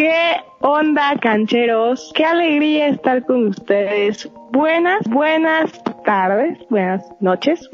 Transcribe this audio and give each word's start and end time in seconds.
¿Qué 0.00 0.40
onda, 0.60 1.14
cancheros? 1.20 2.10
Qué 2.14 2.24
alegría 2.24 2.88
estar 2.88 3.22
con 3.26 3.48
ustedes. 3.48 4.32
Buenas, 4.50 5.06
buenas 5.06 5.78
tardes, 6.06 6.58
buenas 6.70 7.06
noches, 7.20 7.68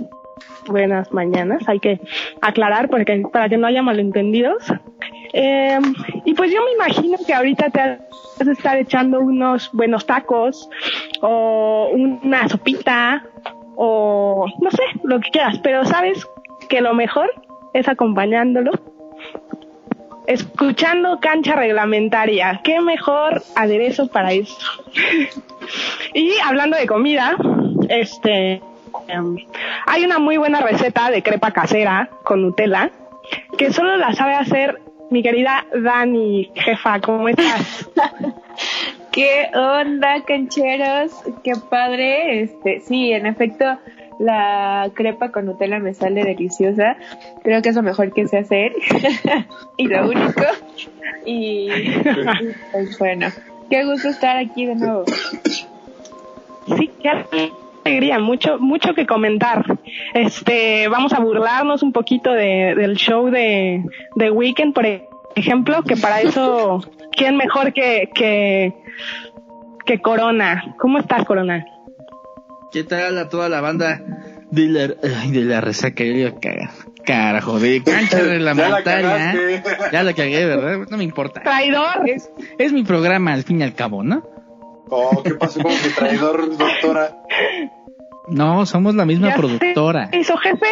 buenas 0.66 1.12
mañanas. 1.12 1.62
Hay 1.68 1.78
que 1.78 2.00
aclarar 2.42 2.88
porque 2.88 3.22
para 3.32 3.48
que 3.48 3.56
no 3.56 3.68
haya 3.68 3.80
malentendidos. 3.80 4.64
Eh, 5.34 5.78
y 6.24 6.34
pues 6.34 6.50
yo 6.50 6.64
me 6.64 6.72
imagino 6.72 7.16
que 7.24 7.32
ahorita 7.32 7.70
te 7.70 7.78
vas 8.40 8.48
a 8.48 8.50
estar 8.50 8.76
echando 8.76 9.20
unos 9.20 9.70
buenos 9.72 10.04
tacos 10.04 10.68
o 11.20 11.90
una 11.92 12.48
sopita 12.48 13.24
o 13.76 14.46
no 14.60 14.70
sé, 14.72 14.82
lo 15.04 15.20
que 15.20 15.30
quieras, 15.30 15.60
pero 15.62 15.84
sabes 15.84 16.26
que 16.68 16.80
lo 16.80 16.92
mejor 16.92 17.30
es 17.72 17.88
acompañándolo 17.88 18.72
escuchando 20.26 21.20
cancha 21.20 21.54
reglamentaria. 21.54 22.60
¿Qué 22.62 22.80
mejor 22.80 23.42
aderezo 23.54 24.08
para 24.08 24.32
eso? 24.32 24.56
y 26.14 26.32
hablando 26.44 26.76
de 26.76 26.86
comida, 26.86 27.36
este, 27.88 28.60
em, 29.08 29.36
hay 29.86 30.04
una 30.04 30.18
muy 30.18 30.36
buena 30.36 30.60
receta 30.60 31.10
de 31.10 31.22
crepa 31.22 31.52
casera 31.52 32.10
con 32.24 32.42
Nutella 32.42 32.90
que 33.56 33.72
solo 33.72 33.96
la 33.96 34.12
sabe 34.12 34.34
hacer 34.34 34.80
mi 35.10 35.22
querida 35.22 35.64
Dani, 35.72 36.50
jefa, 36.54 37.00
¿cómo 37.00 37.28
estás? 37.28 37.88
¿Qué 39.12 39.48
onda, 39.54 40.22
cancheros? 40.26 41.12
Qué 41.42 41.52
padre. 41.70 42.42
Este, 42.42 42.80
sí, 42.80 43.12
en 43.12 43.26
efecto, 43.26 43.78
la 44.18 44.90
crepa 44.94 45.30
con 45.30 45.46
Nutella 45.46 45.78
me 45.78 45.94
sale 45.94 46.24
deliciosa. 46.24 46.96
Creo 47.42 47.62
que 47.62 47.70
es 47.70 47.76
lo 47.76 47.82
mejor 47.82 48.12
que 48.12 48.26
sé 48.28 48.38
hacer. 48.38 48.72
y 49.76 49.86
lo 49.86 50.08
único. 50.08 50.42
Y, 51.24 51.68
pues 52.72 52.98
bueno, 52.98 53.28
qué 53.70 53.84
gusto 53.84 54.08
estar 54.08 54.36
aquí 54.36 54.66
de 54.66 54.76
nuevo. 54.76 55.04
Sí, 56.76 56.90
qué 57.02 57.10
alegría, 57.84 58.18
mucho, 58.18 58.58
mucho 58.58 58.94
que 58.94 59.06
comentar. 59.06 59.64
Este, 60.14 60.88
vamos 60.88 61.12
a 61.12 61.20
burlarnos 61.20 61.82
un 61.82 61.92
poquito 61.92 62.32
de, 62.32 62.74
del 62.76 62.96
show 62.96 63.30
de, 63.30 63.84
de 64.14 64.30
Weekend, 64.30 64.74
por 64.74 64.86
ejemplo, 65.34 65.82
que 65.82 65.96
para 65.96 66.20
eso, 66.20 66.80
¿quién 67.12 67.36
mejor 67.36 67.72
que, 67.72 68.10
que, 68.14 68.72
que 69.84 70.00
Corona? 70.00 70.74
¿Cómo 70.78 70.98
estás, 70.98 71.24
Corona? 71.24 71.64
¿Qué 72.76 72.84
tal 72.84 73.16
a 73.16 73.30
toda 73.30 73.48
la 73.48 73.62
banda 73.62 74.02
de 74.50 74.66
la, 74.66 74.88
de 74.88 75.40
la 75.46 75.62
resaca? 75.62 76.04
Carajo, 77.06 77.58
de 77.58 77.82
cancha 77.82 78.18
reglamentaria. 78.18 79.32
ya, 79.64 79.90
ya 79.92 80.02
la 80.02 80.12
cagué, 80.12 80.44
¿verdad? 80.44 80.86
No 80.90 80.98
me 80.98 81.04
importa. 81.04 81.40
Traidor. 81.40 82.06
Es, 82.06 82.30
es 82.58 82.74
mi 82.74 82.84
programa, 82.84 83.32
al 83.32 83.44
fin 83.44 83.62
y 83.62 83.64
al 83.64 83.72
cabo, 83.72 84.02
¿no? 84.02 84.22
Oh, 84.90 85.22
¿qué 85.22 85.32
pasó 85.36 85.62
con 85.62 85.72
mi 85.72 85.88
traidor, 85.96 86.54
doctora? 86.54 87.16
No, 88.28 88.66
somos 88.66 88.94
la 88.94 89.06
misma 89.06 89.34
productora. 89.34 90.10
¿Eso, 90.12 90.36
jefe? 90.36 90.66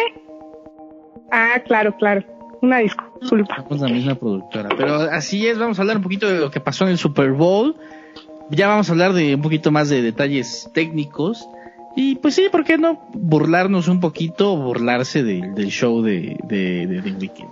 Ah, 1.31 1.59
claro, 1.65 1.97
claro. 1.97 2.23
Una 2.61 2.77
disculpa. 2.77 3.63
Somos 3.63 3.81
la 3.81 3.87
misma 3.87 4.13
productora. 4.13 4.69
Pero 4.77 4.93
así 4.93 5.47
es, 5.47 5.57
vamos 5.57 5.79
a 5.79 5.81
hablar 5.81 5.97
un 5.97 6.03
poquito 6.03 6.29
de 6.29 6.39
lo 6.39 6.51
que 6.51 6.59
pasó 6.59 6.83
en 6.83 6.91
el 6.91 6.99
Super 6.99 7.31
Bowl. 7.31 7.75
Ya 8.51 8.67
vamos 8.67 8.89
a 8.89 8.91
hablar 8.91 9.13
de 9.13 9.33
un 9.33 9.41
poquito 9.41 9.71
más 9.71 9.89
de 9.89 10.03
detalles 10.03 10.69
técnicos. 10.71 11.49
Y 11.95 12.15
pues 12.15 12.35
sí, 12.35 12.49
¿por 12.51 12.65
qué 12.65 12.77
no 12.77 13.07
burlarnos 13.13 13.87
un 13.87 14.01
poquito 14.01 14.53
o 14.53 14.57
burlarse 14.57 15.23
del 15.23 15.67
show 15.69 16.01
de, 16.01 16.37
de, 16.43 16.87
de, 16.87 17.11
Weekend? 17.13 17.49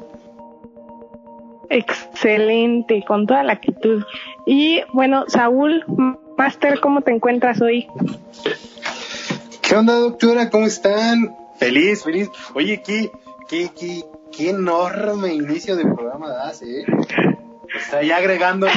Excelente, 1.69 3.03
con 3.07 3.25
toda 3.25 3.43
la 3.43 3.53
actitud. 3.53 4.03
Y 4.45 4.81
bueno, 4.91 5.25
Saúl, 5.27 5.85
Master, 6.37 6.79
¿cómo 6.81 7.01
te 7.01 7.11
encuentras 7.11 7.61
hoy? 7.61 7.87
¿Qué 9.61 9.75
onda, 9.75 9.95
doctora? 9.95 10.49
¿Cómo 10.49 10.65
están? 10.65 11.35
Feliz, 11.57 12.03
feliz. 12.03 12.29
Oye, 12.53 12.81
qué, 12.85 13.11
qué, 13.47 13.71
qué, 13.79 14.03
qué 14.31 14.49
enorme 14.49 15.33
inicio 15.33 15.77
de 15.77 15.83
programa 15.83 16.29
das, 16.29 16.61
¿eh? 16.63 16.85
Está 17.75 18.03
ya 18.03 18.17
agregando 18.17 18.67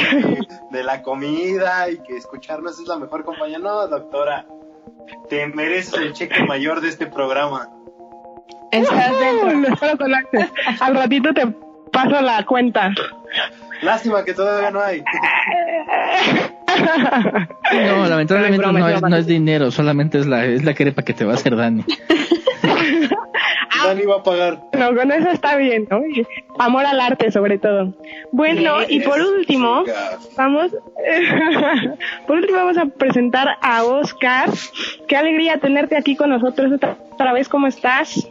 de 0.71 0.85
la 0.85 1.03
comida 1.03 1.91
y 1.91 1.99
que 1.99 2.17
escucharnos 2.17 2.81
es 2.81 2.87
la 2.87 2.97
mejor 2.97 3.25
compañía. 3.25 3.59
No, 3.59 3.89
doctora, 3.89 4.47
te 5.29 5.47
mereces 5.49 5.95
el 5.95 6.13
cheque 6.13 6.45
mayor 6.45 6.81
de 6.81 6.89
este 6.89 7.07
programa. 7.07 7.69
Estás 8.71 9.13
dentro. 9.19 9.51
Al 10.81 10.95
ratito 10.95 11.33
te 11.33 11.47
paso 11.93 12.21
la 12.21 12.45
cuenta. 12.45 12.93
Lástima 13.83 14.25
que 14.25 14.35
todavía 14.35 14.71
no 14.71 14.81
hay. 14.81 15.03
No, 17.73 18.07
lamentablemente 18.07 18.67
no, 18.67 18.89
es, 18.89 19.03
no 19.03 19.17
es 19.17 19.27
dinero, 19.27 19.71
solamente 19.71 20.19
es 20.19 20.27
la, 20.27 20.45
es 20.45 20.65
la 20.65 20.75
crepa 20.75 21.03
que 21.03 21.15
te 21.15 21.25
va 21.25 21.33
a 21.33 21.35
hacer 21.37 21.57
Dani. 21.57 21.85
Dani 23.87 24.05
va 24.05 24.17
a 24.17 24.23
pagar. 24.23 24.61
No, 24.73 24.95
con 24.95 25.13
eso 25.13 25.31
está 25.31 25.57
bien, 25.57 25.87
¿no? 25.91 26.01
Amor 26.59 26.87
al 26.87 27.01
arte, 27.01 27.31
sobre 27.31 27.59
todo. 27.59 27.95
Bueno, 28.33 28.79
y 28.89 29.01
por 29.01 29.21
último, 29.21 29.85
vamos, 30.37 30.73
por 32.27 32.37
último 32.37 32.59
vamos 32.59 32.79
a 32.79 32.87
presentar 32.87 33.49
a 33.61 33.85
Oscar. 33.85 34.51
Qué 35.07 35.17
alegría 35.17 35.59
tenerte 35.59 35.97
aquí 35.97 36.17
con 36.17 36.31
nosotros 36.31 36.73
otra, 36.73 37.33
vez. 37.33 37.49
¿Cómo 37.49 37.67
estás? 37.67 38.29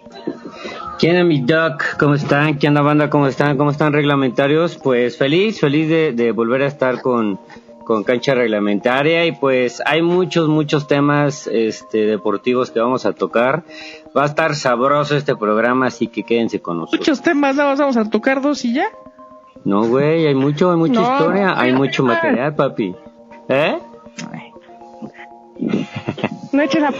¿Quién 0.99 1.16
onda, 1.16 1.25
mi 1.25 1.41
doc? 1.41 1.97
¿Cómo 1.97 2.16
están? 2.16 2.57
¿Qué 2.57 2.67
onda, 2.67 2.81
banda? 2.81 3.09
¿Cómo 3.09 3.27
están? 3.27 3.57
¿Cómo 3.57 3.72
están 3.72 3.93
reglamentarios? 3.93 4.77
Pues 4.77 5.17
feliz, 5.17 5.59
feliz 5.59 5.89
de, 5.89 6.11
de 6.13 6.31
volver 6.31 6.63
a 6.63 6.67
estar 6.67 7.01
con 7.01 7.39
con 7.85 8.03
cancha 8.03 8.35
reglamentaria 8.35 9.25
y 9.25 9.31
pues 9.31 9.81
hay 9.85 10.01
muchos 10.01 10.50
muchos 10.50 10.88
temas 10.88 11.47
este 11.47 12.00
deportivos 12.00 12.72
que 12.72 12.81
vamos 12.81 13.06
a 13.06 13.13
tocar. 13.13 13.63
Va 14.18 14.23
a 14.23 14.25
estar 14.25 14.56
sabroso 14.56 15.16
este 15.16 15.35
programa 15.35 15.88
así 15.88 16.07
que 16.07 16.23
quédense 16.23 16.59
con 16.59 16.79
nosotros. 16.79 17.00
Muchos 17.00 17.22
temas 17.22 17.56
nada 17.56 17.75
vamos 17.75 17.96
a 17.96 18.09
tocar 18.09 18.41
dos 18.41 18.66
y 18.66 18.73
ya. 18.73 18.88
No 19.63 19.88
güey 19.88 20.25
hay 20.25 20.35
mucho 20.35 20.72
hay 20.72 20.78
mucha 20.78 21.01
historia 21.01 21.53
hay 21.57 21.72
mucho 21.72 22.03
material 22.03 22.56
papi. 22.56 22.94
Eh 23.47 23.79
no 26.52 26.62
eches 26.62 26.84
a 26.84 26.91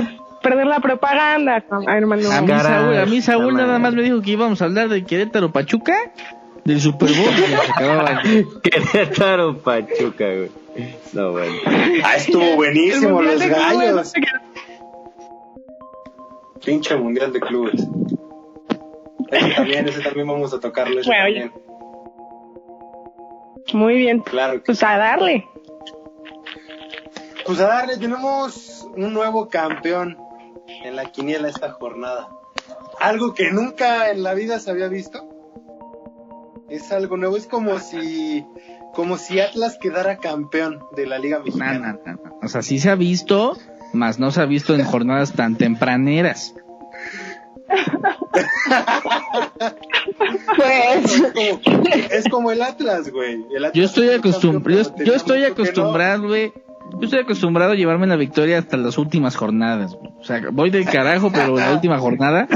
perder 0.42 0.68
la 0.68 0.80
propaganda 0.80 1.64
hermano. 1.88 2.32
A 2.32 2.42
mí 2.42 2.48
Saúl, 2.48 2.98
a 2.98 3.06
mí 3.06 3.22
Saúl 3.22 3.54
nada 3.56 3.80
más. 3.80 3.94
me 3.94 4.04
dijo 4.04 4.22
que 4.22 4.32
íbamos 4.32 4.62
a 4.62 4.66
hablar 4.66 4.88
de 4.90 5.04
Querétaro 5.04 5.52
Pachuca. 5.52 5.94
Del 6.64 6.82
Super 6.82 7.10
Bowl. 7.10 8.62
Querétaro 8.64 9.58
Pachuca 9.60 10.26
güey 10.26 10.65
no, 11.14 11.32
bueno. 11.32 11.54
Ah, 12.04 12.16
estuvo 12.18 12.56
buenísimo, 12.56 13.22
los 13.22 13.40
gallos. 13.40 14.14
Pinche 16.64 16.96
mundial 16.96 17.32
de 17.32 17.40
clubes. 17.40 17.88
Ese 19.32 19.52
también, 19.56 19.88
ese 19.88 20.02
también 20.02 20.28
vamos 20.28 20.54
a 20.54 20.60
tocarlo. 20.60 21.00
Ese 21.00 21.10
también. 21.10 21.52
Muy 23.74 23.98
bien. 23.98 24.20
Claro. 24.22 24.62
Pues 24.66 24.84
a 24.84 24.98
darle. 24.98 25.48
Pues 27.46 27.60
a 27.60 27.68
darle, 27.68 27.98
tenemos 27.98 28.88
un 28.96 29.14
nuevo 29.14 29.50
campeón 29.50 30.18
en 30.84 30.96
la 30.96 31.12
quiniela 31.12 31.50
esta 31.50 31.72
jornada. 31.72 32.30
Algo 33.00 33.34
que 33.34 33.52
nunca 33.52 34.10
en 34.10 34.24
la 34.24 34.34
vida 34.34 34.60
se 34.60 34.72
había 34.72 34.88
visto. 34.88 35.30
Es 36.70 36.92
algo 36.92 37.18
nuevo, 37.18 37.38
es 37.38 37.46
como 37.46 37.80
si 37.80 38.46
como 38.96 39.18
si 39.18 39.40
Atlas 39.40 39.78
quedara 39.80 40.18
campeón 40.18 40.80
de 40.96 41.06
la 41.06 41.20
Liga 41.20 41.40
Mexicana. 41.40 42.00
O 42.42 42.48
sea, 42.48 42.62
sí 42.62 42.80
se 42.80 42.90
ha 42.90 42.96
visto, 42.96 43.58
más 43.94 44.20
no 44.20 44.32
se 44.32 44.42
ha 44.42 44.46
visto 44.46 44.74
en 44.74 44.84
jornadas 44.86 45.34
tan 45.34 45.56
tempraneras. 45.56 46.56
pues 50.56 51.24
es 52.12 52.30
como 52.30 52.52
el 52.52 52.62
Atlas, 52.62 53.12
güey. 53.12 53.46
yo 53.74 53.84
estoy 53.84 54.10
acostumbrado, 54.10 54.96
yo, 55.04 55.14
estoy 55.14 55.44
acostumbrado, 55.44 56.28
güey. 56.28 56.54
Yo 57.00 57.06
estoy 57.06 57.20
acostumbrado 57.22 57.72
a 57.72 57.76
llevarme 57.76 58.08
la 58.08 58.16
victoria 58.16 58.60
hasta 58.60 58.78
las 58.78 58.98
últimas 58.98 59.36
jornadas. 59.36 59.98
O 60.20 60.24
sea, 60.24 60.42
voy 60.52 60.70
del 60.70 60.86
carajo, 60.86 61.32
pero 61.32 61.58
la 61.58 61.72
última 61.74 61.98
jornada. 61.98 62.48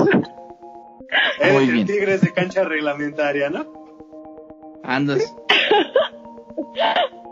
Eres 1.39 1.69
el 1.69 1.85
Tigres 1.85 2.21
de 2.21 2.31
cancha 2.31 2.63
reglamentaria, 2.63 3.49
¿no? 3.49 3.65
Andas. 4.83 5.35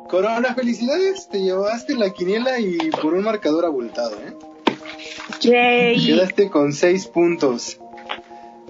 Corona, 0.08 0.56
felicidades, 0.56 1.28
te 1.28 1.42
llevaste 1.42 1.96
la 1.96 2.12
quiniela 2.12 2.60
y 2.60 2.78
por 3.02 3.14
un 3.14 3.24
marcador 3.24 3.66
abultado, 3.66 4.16
¿eh? 4.26 4.34
Quedaste 5.42 6.50
con 6.50 6.74
seis 6.74 7.08
puntos. 7.08 7.80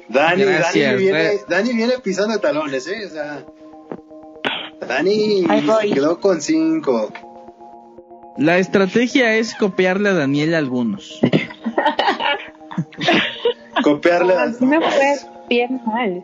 Dani, 0.10 0.44
Dani, 0.44 0.96
viene, 0.96 1.40
Dani 1.48 1.74
viene 1.74 1.94
pisando 2.04 2.40
talones, 2.40 2.88
¿eh? 2.88 3.06
O 3.06 3.10
sea, 3.10 3.46
Dani 4.88 5.46
quedó 5.94 6.20
con 6.20 6.42
cinco. 6.42 7.12
La 8.38 8.58
estrategia 8.58 9.36
es 9.36 9.56
copiarle 9.56 10.10
a 10.10 10.14
Daniel 10.14 10.56
algunos. 10.56 11.20
copiarle 13.84 14.36
a... 14.36 14.46
me 14.60 14.80
fue 14.80 15.18
bien 15.50 15.82
mal. 15.86 16.24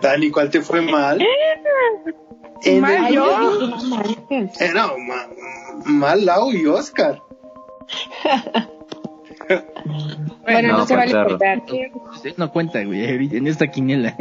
Dani, 0.00 0.30
¿cuál 0.30 0.50
te 0.50 0.60
fue 0.60 0.80
mal? 0.82 1.20
En 2.64 2.80
Mal 2.80 3.06
el- 3.08 3.14
yo. 3.14 3.70
Eh, 4.30 4.70
no, 4.74 4.98
ma- 4.98 5.28
mal 5.86 6.24
Lau 6.24 6.52
y 6.52 6.66
Oscar. 6.66 7.20
Bueno, 10.42 10.68
no, 10.68 10.78
No, 10.78 10.86
se 10.86 10.96
vale 10.96 11.12
contar. 11.12 11.62
Usted 12.12 12.34
no 12.36 12.50
cuenta, 12.52 12.82
güey, 12.84 13.04
en 13.36 13.46
esta 13.46 13.66
quiniela. 13.68 14.16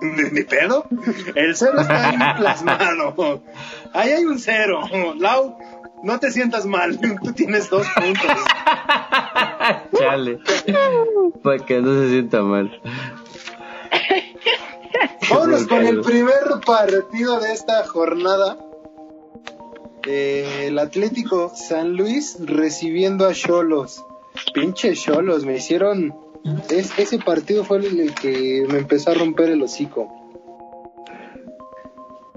Ni, 0.00 0.22
ni 0.32 0.42
pedo. 0.42 0.86
El 1.34 1.56
cero 1.56 1.80
está 1.80 2.08
ahí 2.10 2.16
plasmado. 2.38 3.42
Ahí 3.92 4.10
hay 4.12 4.24
un 4.24 4.38
cero. 4.38 4.80
Lau, 5.18 5.56
no 6.02 6.18
te 6.20 6.30
sientas 6.30 6.66
mal. 6.66 6.98
Tú 7.00 7.32
tienes 7.32 7.70
dos 7.70 7.86
puntos. 7.96 8.44
Chale. 9.98 10.38
Para 11.42 11.58
que 11.64 11.80
no 11.80 11.94
se 12.02 12.10
sienta 12.10 12.42
mal. 12.42 12.80
Vámonos 15.30 15.66
con 15.66 15.86
el 15.86 16.00
primer 16.02 16.34
partido 16.64 17.40
de 17.40 17.52
esta 17.52 17.84
jornada. 17.86 18.58
Eh, 20.06 20.66
el 20.66 20.78
Atlético 20.78 21.50
San 21.54 21.96
Luis 21.96 22.36
recibiendo 22.40 23.26
a 23.26 23.32
Cholos. 23.32 24.04
Pinche 24.52 24.94
Cholos, 24.94 25.44
me 25.44 25.56
hicieron. 25.56 26.14
es- 26.68 26.98
ese 26.98 27.18
partido 27.18 27.64
fue 27.64 27.78
el, 27.78 28.00
el 28.00 28.14
que 28.14 28.66
me 28.68 28.78
empezó 28.78 29.10
a 29.10 29.14
romper 29.14 29.50
el 29.50 29.62
hocico. 29.62 30.12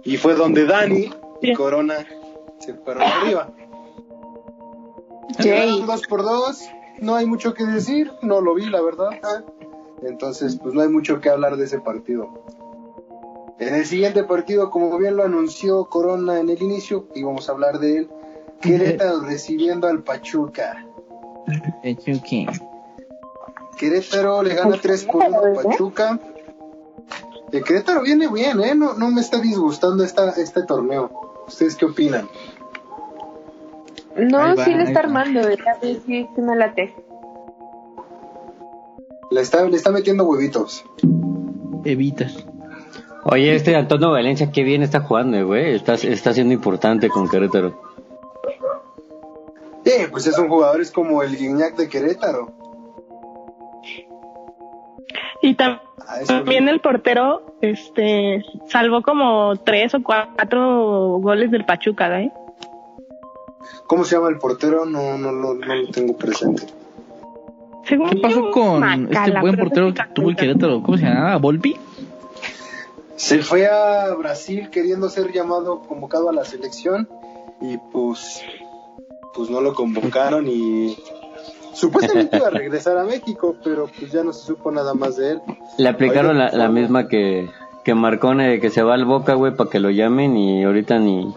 Y 0.04 0.16
fue 0.18 0.36
donde 0.36 0.66
Dani 0.66 1.10
y 1.42 1.54
Corona 1.54 2.06
se 2.60 2.74
fueron 2.76 3.04
arriba. 3.04 3.50
Dos 5.86 6.02
por 6.08 6.24
dos. 6.24 6.62
No 7.00 7.16
hay 7.16 7.26
mucho 7.26 7.54
que 7.54 7.66
decir. 7.66 8.12
No 8.22 8.40
lo 8.40 8.54
vi, 8.56 8.68
la 8.68 8.82
verdad. 8.82 9.10
Entonces, 10.02 10.58
pues 10.62 10.74
no 10.74 10.82
hay 10.82 10.90
mucho 10.90 11.20
que 11.20 11.30
hablar 11.30 11.58
de 11.58 11.66
ese 11.66 11.80
partido. 11.80 12.30
En 13.60 13.74
el 13.74 13.86
siguiente 13.86 14.24
partido, 14.24 14.70
como 14.70 14.98
bien 14.98 15.16
lo 15.16 15.24
anunció 15.24 15.86
Corona 15.86 16.40
en 16.40 16.50
el 16.50 16.62
inicio, 16.62 17.08
íbamos 17.16 17.50
a 17.50 17.54
hablar 17.54 17.80
de 17.80 17.98
él. 17.98 18.10
Querétaro 18.62 19.22
recibiendo 19.22 19.88
al 19.88 20.04
Pachuca. 20.04 20.86
Querétaro 23.78 24.44
le 24.44 24.56
gana 24.56 24.78
3 24.82 25.04
por 25.06 25.24
1 25.24 25.38
a 25.38 25.64
Pachuca. 25.64 26.20
El 27.52 27.64
Querétaro 27.64 28.02
viene 28.02 28.28
bien, 28.28 28.60
¿eh? 28.62 28.76
No, 28.76 28.94
no 28.94 29.10
me 29.10 29.22
está 29.22 29.40
disgustando 29.40 30.04
esta, 30.04 30.32
este 30.32 30.64
torneo. 30.64 31.10
¿Ustedes 31.48 31.76
qué 31.76 31.86
opinan? 31.86 32.28
No, 34.18 34.40
va, 34.40 34.66
sí 34.66 34.74
le 34.74 34.84
está 34.84 35.00
armando, 35.00 35.42
ves, 35.48 35.60
sí, 36.06 36.28
sí 36.36 36.42
me 36.42 36.56
late. 36.56 36.94
Le 39.32 39.42
está, 39.42 39.66
le 39.68 39.76
está 39.76 39.92
metiendo 39.92 40.24
huevitos. 40.26 40.86
Evitas. 41.84 42.46
Oye, 43.24 43.56
este 43.56 43.76
Antonio 43.76 44.12
Valencia, 44.12 44.52
qué 44.52 44.64
bien 44.64 44.84
está 44.84 45.02
jugando, 45.02 45.46
güey. 45.46 45.76
Está, 45.76 45.96
está 45.96 46.34
siendo 46.34 46.54
importante 46.54 47.10
con 47.10 47.28
Querétaro. 47.30 47.82
Eh, 49.86 50.08
pues 50.12 50.28
es 50.28 50.38
un 50.38 50.48
jugador, 50.50 50.82
es 50.82 50.92
como 50.92 51.24
el 51.24 51.36
Guiñac 51.38 51.76
de 51.76 51.88
Querétaro. 51.90 52.52
Y 55.42 55.56
tam- 55.56 55.80
A 56.08 56.22
eso 56.22 56.34
también 56.34 56.68
el 56.68 56.80
portero 56.82 57.56
este 57.62 58.44
salvó 58.70 59.02
como 59.02 59.56
tres 59.58 59.94
o 59.94 60.02
cuatro 60.04 61.18
goles 61.20 61.52
del 61.52 61.66
Pachuca, 61.66 62.22
¿eh? 62.22 62.32
¿Cómo 63.88 64.04
se 64.04 64.16
llama 64.16 64.30
el 64.30 64.38
portero? 64.40 64.86
No, 64.86 65.18
no, 65.18 65.32
lo- 65.32 65.54
no 65.54 65.76
lo 65.76 65.88
tengo 65.90 66.16
presente. 66.18 66.64
Según 67.88 68.10
¿Qué 68.10 68.18
pasó 68.18 68.36
yo, 68.46 68.52
con 68.52 68.80
Macala, 68.82 69.26
este 69.28 69.40
buen 69.42 69.56
portero 69.58 69.94
que 69.94 70.02
tuvo 70.14 70.30
el. 70.30 70.36
Querétaro? 70.36 70.82
¿Cómo 70.84 70.98
se 70.98 71.06
llamaba? 71.06 71.38
¿Volpi? 71.38 71.76
Se 73.16 73.40
fue 73.42 73.68
a 73.68 74.14
Brasil 74.16 74.70
queriendo 74.70 75.10
ser 75.10 75.32
llamado, 75.32 75.82
convocado 75.82 76.30
a 76.30 76.34
la 76.34 76.46
selección 76.46 77.08
y 77.62 77.78
pues, 77.92 78.42
pues 79.34 79.50
no 79.50 79.62
lo 79.62 79.74
convocaron 79.74 80.48
y 80.48 80.96
supuestamente 81.74 82.38
iba 82.38 82.48
a 82.48 82.52
regresar 82.52 82.98
a 82.98 83.04
México, 83.06 83.56
pero 83.64 83.88
pues 83.98 84.12
ya 84.12 84.24
no 84.24 84.34
se 84.34 84.46
supo 84.46 84.72
nada 84.72 84.94
más 84.94 85.16
de 85.18 85.32
él. 85.32 85.42
Le 85.78 85.90
aplicaron 85.90 86.38
Oye, 86.38 86.46
la, 86.46 86.52
la 86.52 86.66
por- 86.66 86.74
misma 86.76 87.08
que, 87.08 87.50
que 87.84 87.96
Marcone, 87.96 88.50
de 88.50 88.60
que 88.60 88.70
se 88.70 88.84
va 88.84 88.94
al 88.94 89.06
Boca, 89.06 89.34
güey, 89.34 89.56
para 89.56 89.70
que 89.70 89.80
lo 89.80 89.90
llamen 89.90 90.38
y 90.38 90.64
ahorita 90.64 91.00
ni, 91.00 91.34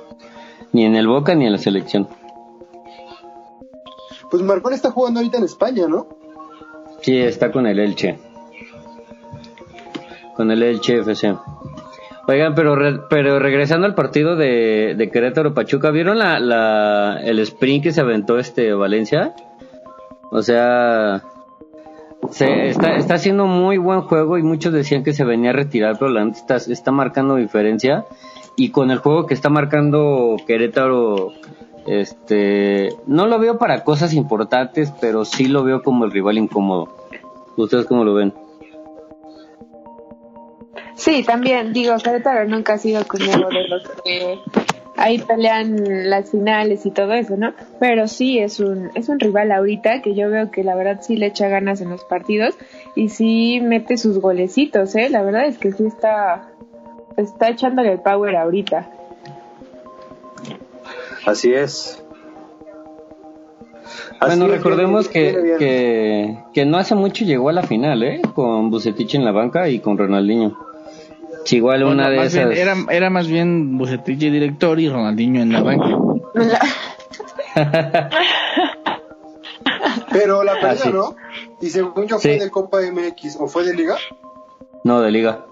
ni 0.73 0.85
en 0.85 0.97
el 0.97 1.07
Boca 1.09 1.35
ni 1.35 1.47
en 1.47 1.53
la 1.53 1.59
selección. 1.59 2.09
Pues 4.31 4.43
Marcón 4.43 4.75
está 4.75 4.91
jugando 4.91 5.21
ahorita 5.21 5.39
en 5.39 5.45
España, 5.45 5.87
¿no? 5.89 6.07
Sí, 7.03 7.19
está 7.19 7.51
con 7.51 7.67
el 7.67 7.79
Elche. 7.79 8.19
Con 10.37 10.51
el 10.51 10.63
Elche 10.63 10.99
FC. 11.01 11.35
Oigan, 12.27 12.55
pero 12.55 12.77
re- 12.77 13.01
pero 13.09 13.39
regresando 13.39 13.87
al 13.87 13.95
partido 13.95 14.37
de, 14.37 14.95
de 14.97 15.11
Querétaro 15.11 15.53
Pachuca, 15.55 15.91
¿vieron 15.91 16.19
la, 16.19 16.39
la 16.39 17.21
el 17.25 17.39
sprint 17.41 17.85
que 17.85 17.93
se 17.93 18.01
aventó 18.01 18.39
este 18.39 18.73
Valencia? 18.73 19.35
O 20.31 20.43
sea, 20.43 21.23
se 22.31 22.69
está, 22.69 22.95
está 22.95 23.15
haciendo 23.15 23.47
muy 23.47 23.79
buen 23.79 24.03
juego 24.03 24.39
y 24.39 24.43
muchos 24.43 24.73
decían 24.73 25.03
que 25.03 25.13
se 25.13 25.25
venía 25.25 25.51
a 25.51 25.55
retirar, 25.55 25.97
pero 25.99 26.11
la 26.13 26.23
está, 26.29 26.57
está 26.57 26.93
marcando 26.93 27.35
diferencia. 27.37 28.05
Y 28.57 28.71
con 28.71 28.91
el 28.91 28.99
juego 28.99 29.27
que 29.27 29.35
está 29.35 29.49
marcando 29.49 30.37
Querétaro, 30.47 31.33
este, 31.91 32.95
no 33.09 33.27
lo 33.27 33.41
veo 33.41 33.59
para 33.59 33.83
cosas 33.83 34.15
importantes, 34.15 34.93
pero 35.01 35.25
sí 35.25 35.49
lo 35.49 35.65
veo 35.65 35.83
como 35.83 36.05
el 36.05 36.13
rival 36.13 36.39
incómodo. 36.39 36.89
¿Ustedes 37.57 37.87
cómo 37.87 38.05
lo 38.05 38.15
ven? 38.15 38.33
Sí, 40.95 41.25
también, 41.25 41.73
digo, 41.73 41.97
Querétaro 41.97 42.49
nunca 42.49 42.75
ha 42.75 42.79
sido 42.79 43.05
como 43.09 43.25
de 43.25 43.69
los 43.69 43.83
que 44.05 44.39
ahí 44.97 45.19
pelean 45.19 46.11
las 46.11 46.31
finales 46.31 46.87
y 46.87 46.93
todo 46.93 47.13
eso, 47.15 47.37
¿no? 47.37 47.55
Pero 47.81 48.07
sí 48.07 48.39
es 48.39 48.61
un, 48.61 48.91
es 48.95 49.09
un 49.09 49.19
rival 49.19 49.51
ahorita 49.51 50.01
que 50.01 50.15
yo 50.15 50.31
veo 50.31 50.53
que 50.53 50.63
la 50.63 50.77
verdad 50.77 51.01
sí 51.01 51.17
le 51.17 51.27
echa 51.27 51.49
ganas 51.49 51.81
en 51.81 51.91
los 51.91 52.05
partidos 52.05 52.55
y 52.95 53.09
sí 53.09 53.61
mete 53.61 53.97
sus 53.97 54.21
golecitos, 54.21 54.95
¿eh? 54.95 55.09
La 55.11 55.23
verdad 55.23 55.47
es 55.47 55.59
que 55.59 55.73
sí 55.73 55.87
está, 55.87 56.51
está 57.17 57.49
echándole 57.49 57.93
el 57.95 58.01
power 58.01 58.37
ahorita. 58.37 59.00
Así 61.27 61.53
es. 61.53 62.03
bueno, 64.21 64.45
Así 64.45 64.53
recordemos 64.55 65.09
que, 65.09 65.33
bien. 65.41 65.59
que, 65.59 66.39
que 66.55 66.65
no 66.67 66.79
hace 66.79 66.95
mucho 66.95 67.25
llegó 67.25 67.49
a 67.49 67.53
la 67.53 67.63
final, 67.63 68.03
¿eh? 68.03 68.21
Con 68.35 68.71
Bucetich 68.71 69.15
en 69.15 69.25
la 69.25 69.33
banca 69.33 69.69
y 69.69 69.81
con 69.81 69.99
Ronaldinho. 69.99 70.57
Igual 71.51 71.83
una 71.85 72.09
de 72.11 72.17
bien, 72.17 72.27
esas. 72.27 72.57
era, 72.57 72.75
era 72.91 73.11
más 73.11 73.27
bien 73.27 73.77
Bucetich 73.79 74.19
director 74.19 74.79
y 74.79 74.89
Ronaldinho 74.89 75.41
en 75.43 75.53
la 75.53 75.63
banca. 75.63 75.87
Pero 80.13 80.43
la 80.45 80.55
pelea. 80.55 80.91
¿no? 80.93 81.17
Y 81.61 81.71
según 81.71 82.07
yo 82.07 82.19
fue 82.19 82.35
Sí. 82.35 82.39
de 82.39 82.51
Copa 82.51 82.79
MX 82.81 83.37
o 83.41 83.47
fue 83.49 83.65
de 83.65 83.75
Liga. 83.75 83.97
No, 84.85 85.01
de 85.01 85.11
liga. 85.11 85.45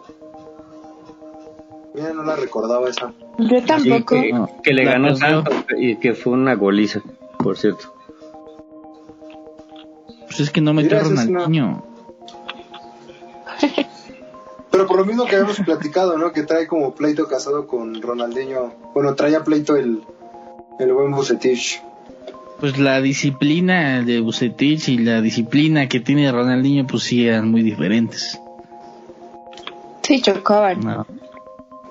Mira, 1.95 2.13
no 2.15 2.23
la 2.23 2.37
recordaba 2.37 2.89
esa. 2.89 3.13
Yo 3.39 3.61
Sí, 3.61 3.67
tampoco. 3.67 4.15
que, 4.21 4.33
No, 4.33 4.49
que 4.63 4.73
le 4.73 4.85
la 4.85 4.93
ganó 4.93 5.15
tanto 5.17 5.51
y 5.79 5.97
que 5.97 6.15
fue 6.15 6.33
una 6.33 6.55
goliza, 6.55 7.01
por 7.39 7.57
cierto. 7.57 7.95
Pues 10.27 10.41
es 10.41 10.51
que 10.51 10.61
no 10.61 10.75
metió 10.75 10.91
Mira, 10.91 11.01
a 11.01 11.03
ese 11.03 11.15
es 11.15 11.21
una- 11.29 11.39
Ronaldinho. 11.47 11.85
Pero 14.71 14.87
por 14.87 14.99
lo 14.99 15.05
mismo 15.05 15.25
que 15.25 15.37
habíamos 15.37 15.59
platicado, 15.61 16.19
¿no? 16.19 16.33
Que 16.33 16.43
trae 16.43 16.67
como 16.67 16.95
pleito 16.95 17.27
casado 17.27 17.67
con 17.67 18.01
Ronaldinho. 18.01 18.75
Bueno, 18.95 19.15
traía 19.15 19.43
pleito 19.43 19.77
el, 19.77 20.03
el 20.79 20.93
buen 20.93 21.11
Bucetich. 21.13 21.83
Pues 22.61 22.77
la 22.79 23.01
disciplina 23.01 24.03
de 24.03 24.21
Bucetich 24.21 24.89
y 24.89 24.99
la 24.99 25.21
disciplina 25.23 25.89
que 25.89 26.01
tiene 26.01 26.31
Ronaldinho, 26.31 26.87
pues 26.87 27.05
sí 27.05 27.27
eran 27.27 27.51
muy 27.51 27.63
diferentes. 27.63 28.41
Sí, 30.03 30.21
chocaban. 30.21 30.81
No. 30.81 31.07